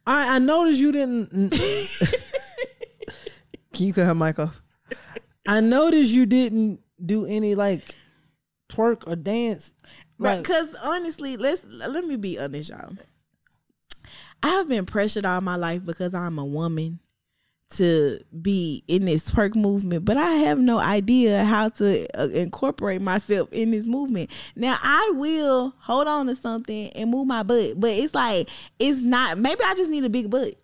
I, 0.05 0.35
I 0.35 0.39
noticed 0.39 0.79
you 0.79 0.91
didn't. 0.91 1.51
Can 3.73 3.87
you 3.87 3.93
cut 3.93 4.05
her 4.05 4.15
mic 4.15 4.39
off? 4.39 4.61
I 5.47 5.61
noticed 5.61 6.11
you 6.11 6.25
didn't 6.25 6.81
do 7.03 7.25
any 7.25 7.55
like 7.55 7.95
twerk 8.69 9.07
or 9.07 9.15
dance. 9.15 9.73
Like, 10.17 10.39
Because 10.39 10.73
honestly, 10.83 11.37
let's 11.37 11.63
let 11.65 12.05
me 12.05 12.15
be 12.15 12.39
honest, 12.39 12.69
y'all. 12.69 12.93
I 14.41 14.49
have 14.49 14.67
been 14.67 14.85
pressured 14.85 15.25
all 15.25 15.41
my 15.41 15.55
life 15.55 15.83
because 15.83 16.13
I'm 16.13 16.39
a 16.39 16.45
woman 16.45 16.99
to 17.71 18.19
be 18.41 18.83
in 18.87 19.05
this 19.05 19.29
twerk 19.29 19.55
movement, 19.55 20.03
but 20.05 20.17
I 20.17 20.31
have 20.31 20.57
no 20.57 20.79
idea 20.79 21.43
how 21.43 21.69
to 21.69 22.07
uh, 22.19 22.29
incorporate 22.29 23.01
myself 23.01 23.51
in 23.51 23.71
this 23.71 23.85
movement. 23.85 24.31
Now 24.55 24.77
I 24.81 25.11
will 25.15 25.73
hold 25.79 26.07
on 26.07 26.27
to 26.27 26.35
something 26.35 26.89
and 26.91 27.11
move 27.11 27.27
my 27.27 27.43
butt, 27.43 27.79
but 27.79 27.91
it's 27.91 28.15
like 28.15 28.49
it's 28.79 29.03
not. 29.03 29.37
Maybe 29.37 29.61
I 29.63 29.75
just 29.75 29.91
need 29.91 30.03
a 30.03 30.09
big 30.09 30.31
butt. 30.31 30.55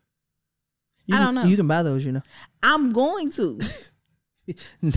you 1.06 1.16
I 1.16 1.20
don't 1.20 1.36
know. 1.36 1.44
You 1.44 1.58
can 1.58 1.68
buy 1.68 1.84
those, 1.84 2.04
you 2.06 2.14
know. 2.14 2.24
I'm 2.64 2.92
going 2.92 3.32
to. 3.34 3.60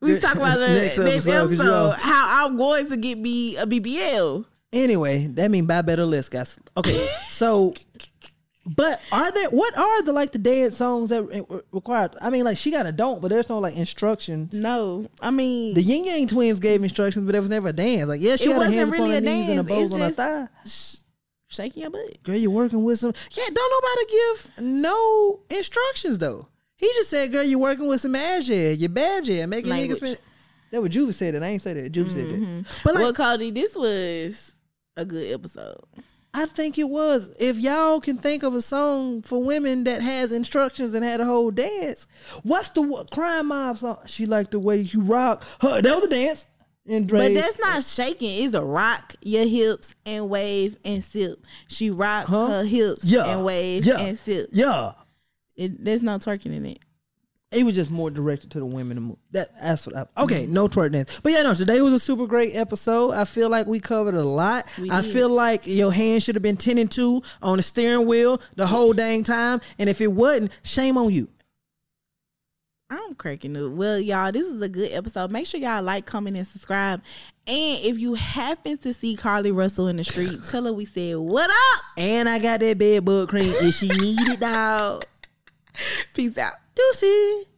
We 0.00 0.18
talk 0.20 0.36
about 0.36 0.58
the 0.58 0.68
Next 0.68 0.98
next, 0.98 1.26
episode, 1.26 1.30
you 1.50 1.56
episode 1.56 1.64
know. 1.64 1.90
how 1.98 2.46
I'm 2.46 2.56
going 2.56 2.86
to 2.88 2.96
get 2.96 3.18
me 3.18 3.56
a 3.56 3.66
BBL. 3.66 4.44
Anyway, 4.72 5.26
that 5.28 5.50
means 5.50 5.66
buy 5.66 5.82
better 5.82 6.04
list, 6.04 6.30
guys. 6.30 6.58
Okay, 6.76 6.94
so, 7.28 7.74
but 8.66 9.00
are 9.10 9.32
there 9.32 9.48
what 9.48 9.76
are 9.76 10.02
the 10.02 10.12
like 10.12 10.30
the 10.32 10.38
dance 10.38 10.76
songs 10.76 11.08
that 11.08 11.22
re- 11.22 11.42
required? 11.72 12.14
I 12.20 12.28
mean, 12.30 12.44
like 12.44 12.58
she 12.58 12.70
got 12.70 12.84
a 12.86 12.92
don't, 12.92 13.20
but 13.22 13.28
there's 13.28 13.48
no 13.48 13.58
like 13.58 13.76
instructions. 13.76 14.52
No, 14.52 15.08
I 15.22 15.30
mean 15.30 15.74
The 15.74 15.82
Ying 15.82 16.04
Yang 16.04 16.26
Twins 16.28 16.60
gave 16.60 16.82
instructions, 16.82 17.24
but 17.24 17.32
there 17.32 17.40
was 17.40 17.50
never 17.50 17.68
a 17.68 17.72
dance. 17.72 18.08
Like, 18.08 18.20
yeah, 18.20 18.36
she 18.36 18.44
had 18.46 18.52
her 18.52 18.58
wasn't 18.58 18.76
hands 18.76 18.90
really 18.90 19.04
upon 19.04 19.10
her 19.10 19.16
a 19.16 19.20
knees 19.22 19.48
and 19.50 19.60
a 19.60 19.62
dance, 19.62 19.68
bows 19.90 19.92
on 19.94 20.00
her 20.00 20.10
thigh. 20.10 20.48
sh- 20.66 20.96
shaking 21.48 21.82
your 21.82 21.90
butt. 21.90 22.22
Girl, 22.22 22.36
you're 22.36 22.50
working 22.50 22.84
with 22.84 22.98
some. 22.98 23.14
Yeah, 23.32 23.44
don't 23.52 23.72
nobody 23.82 24.12
give 24.12 24.64
no 24.66 25.40
instructions 25.48 26.18
though. 26.18 26.46
He 26.78 26.86
just 26.94 27.10
said, 27.10 27.30
"Girl, 27.32 27.42
you're 27.42 27.58
working 27.58 27.86
with 27.86 28.00
some 28.00 28.14
ass 28.14 28.48
yeah, 28.48 28.70
your 28.70 28.88
bad 28.88 29.28
yeah, 29.28 29.44
making 29.46 29.70
niggas." 29.70 29.78
Language. 29.78 29.98
Spend. 29.98 30.20
That 30.70 30.82
what 30.82 30.90
Juve 30.90 31.14
said 31.14 31.34
it. 31.34 31.42
I 31.42 31.48
ain't 31.48 31.62
say 31.62 31.74
that. 31.74 31.90
Juve 31.90 32.10
said 32.12 32.26
that. 32.26 32.40
Mm-hmm. 32.40 32.60
But 32.84 32.94
like, 32.94 33.02
well, 33.02 33.12
Kody, 33.12 33.54
this 33.54 33.74
was 33.74 34.52
a 34.96 35.04
good 35.04 35.32
episode. 35.32 35.80
I 36.34 36.46
think 36.46 36.78
it 36.78 36.88
was. 36.88 37.34
If 37.40 37.58
y'all 37.58 38.00
can 38.00 38.18
think 38.18 38.42
of 38.42 38.54
a 38.54 38.62
song 38.62 39.22
for 39.22 39.42
women 39.42 39.84
that 39.84 40.02
has 40.02 40.30
instructions 40.30 40.94
and 40.94 41.04
had 41.04 41.20
a 41.20 41.24
whole 41.24 41.50
dance, 41.50 42.06
what's 42.42 42.70
the 42.70 42.82
what, 42.82 43.10
crime 43.10 43.48
mob 43.48 43.78
song? 43.78 43.98
She 44.06 44.26
liked 44.26 44.52
the 44.52 44.60
way 44.60 44.78
you 44.78 45.00
rock. 45.00 45.44
Her, 45.60 45.80
that 45.80 45.94
was 45.94 46.04
a 46.04 46.08
dance. 46.10 46.44
And 46.86 47.06
Dre, 47.08 47.34
But 47.34 47.40
that's 47.40 47.58
not 47.58 47.82
shaking. 47.82 48.44
It's 48.44 48.54
a 48.54 48.64
rock 48.64 49.14
your 49.20 49.46
hips 49.46 49.94
and 50.06 50.30
wave 50.30 50.76
and 50.84 51.04
sip. 51.04 51.44
She 51.68 51.90
rock 51.90 52.26
Huh? 52.26 52.46
her 52.46 52.64
hips 52.64 53.04
yeah, 53.04 53.24
and 53.24 53.44
wave 53.44 53.84
yeah, 53.84 53.98
and 53.98 54.18
sip. 54.18 54.48
Yeah, 54.52 54.92
It, 55.58 55.84
there's 55.84 56.02
no 56.02 56.18
twerking 56.18 56.54
in 56.54 56.64
it. 56.64 56.78
it 57.50 57.64
was 57.64 57.74
just 57.74 57.90
more 57.90 58.10
directed 58.10 58.50
to 58.52 58.60
the 58.60 58.64
women. 58.66 59.16
That 59.32 59.48
that's 59.60 59.86
what. 59.86 59.96
I, 59.96 60.22
okay, 60.22 60.46
no 60.46 60.68
twerk 60.68 60.92
dance. 60.92 61.20
But 61.22 61.32
yeah, 61.32 61.42
no. 61.42 61.52
Today 61.54 61.80
was 61.80 61.92
a 61.92 61.98
super 61.98 62.26
great 62.26 62.54
episode. 62.54 63.10
I 63.12 63.24
feel 63.24 63.48
like 63.50 63.66
we 63.66 63.80
covered 63.80 64.14
a 64.14 64.24
lot. 64.24 64.66
We 64.80 64.88
I 64.88 65.02
did. 65.02 65.12
feel 65.12 65.28
like 65.28 65.66
your 65.66 65.92
hand 65.92 66.22
should 66.22 66.36
have 66.36 66.42
been 66.42 66.56
ten 66.56 66.78
and 66.78 66.90
two 66.90 67.22
on 67.42 67.56
the 67.56 67.62
steering 67.62 68.06
wheel 68.06 68.40
the 68.54 68.66
whole 68.68 68.92
dang 68.92 69.24
time. 69.24 69.60
And 69.78 69.90
if 69.90 70.00
it 70.00 70.12
wasn't, 70.12 70.52
shame 70.62 70.96
on 70.96 71.12
you. 71.12 71.28
I'm 72.90 73.16
cracking 73.16 73.54
up. 73.56 73.72
Well, 73.72 73.98
y'all, 74.00 74.32
this 74.32 74.46
is 74.46 74.62
a 74.62 74.68
good 74.68 74.92
episode. 74.92 75.30
Make 75.30 75.46
sure 75.46 75.60
y'all 75.60 75.82
like, 75.82 76.06
comment, 76.06 76.38
and 76.38 76.46
subscribe. 76.46 77.02
And 77.46 77.84
if 77.84 77.98
you 77.98 78.14
happen 78.14 78.78
to 78.78 78.94
see 78.94 79.14
Carlee 79.14 79.54
Russell 79.54 79.88
in 79.88 79.96
the 79.96 80.04
street, 80.04 80.38
tell 80.48 80.64
her 80.64 80.72
we 80.72 80.86
said, 80.86 81.16
What 81.16 81.50
up? 81.50 81.82
And 81.98 82.28
I 82.28 82.38
got 82.38 82.60
that 82.60 82.78
bed 82.78 83.04
bug 83.04 83.28
cream 83.28 83.52
if 83.56 83.74
she 83.74 83.88
need 83.88 84.20
it, 84.28 84.40
dog. 84.40 85.04
Peace 86.14 86.38
out. 86.38 86.54
Deuces. 86.74 87.57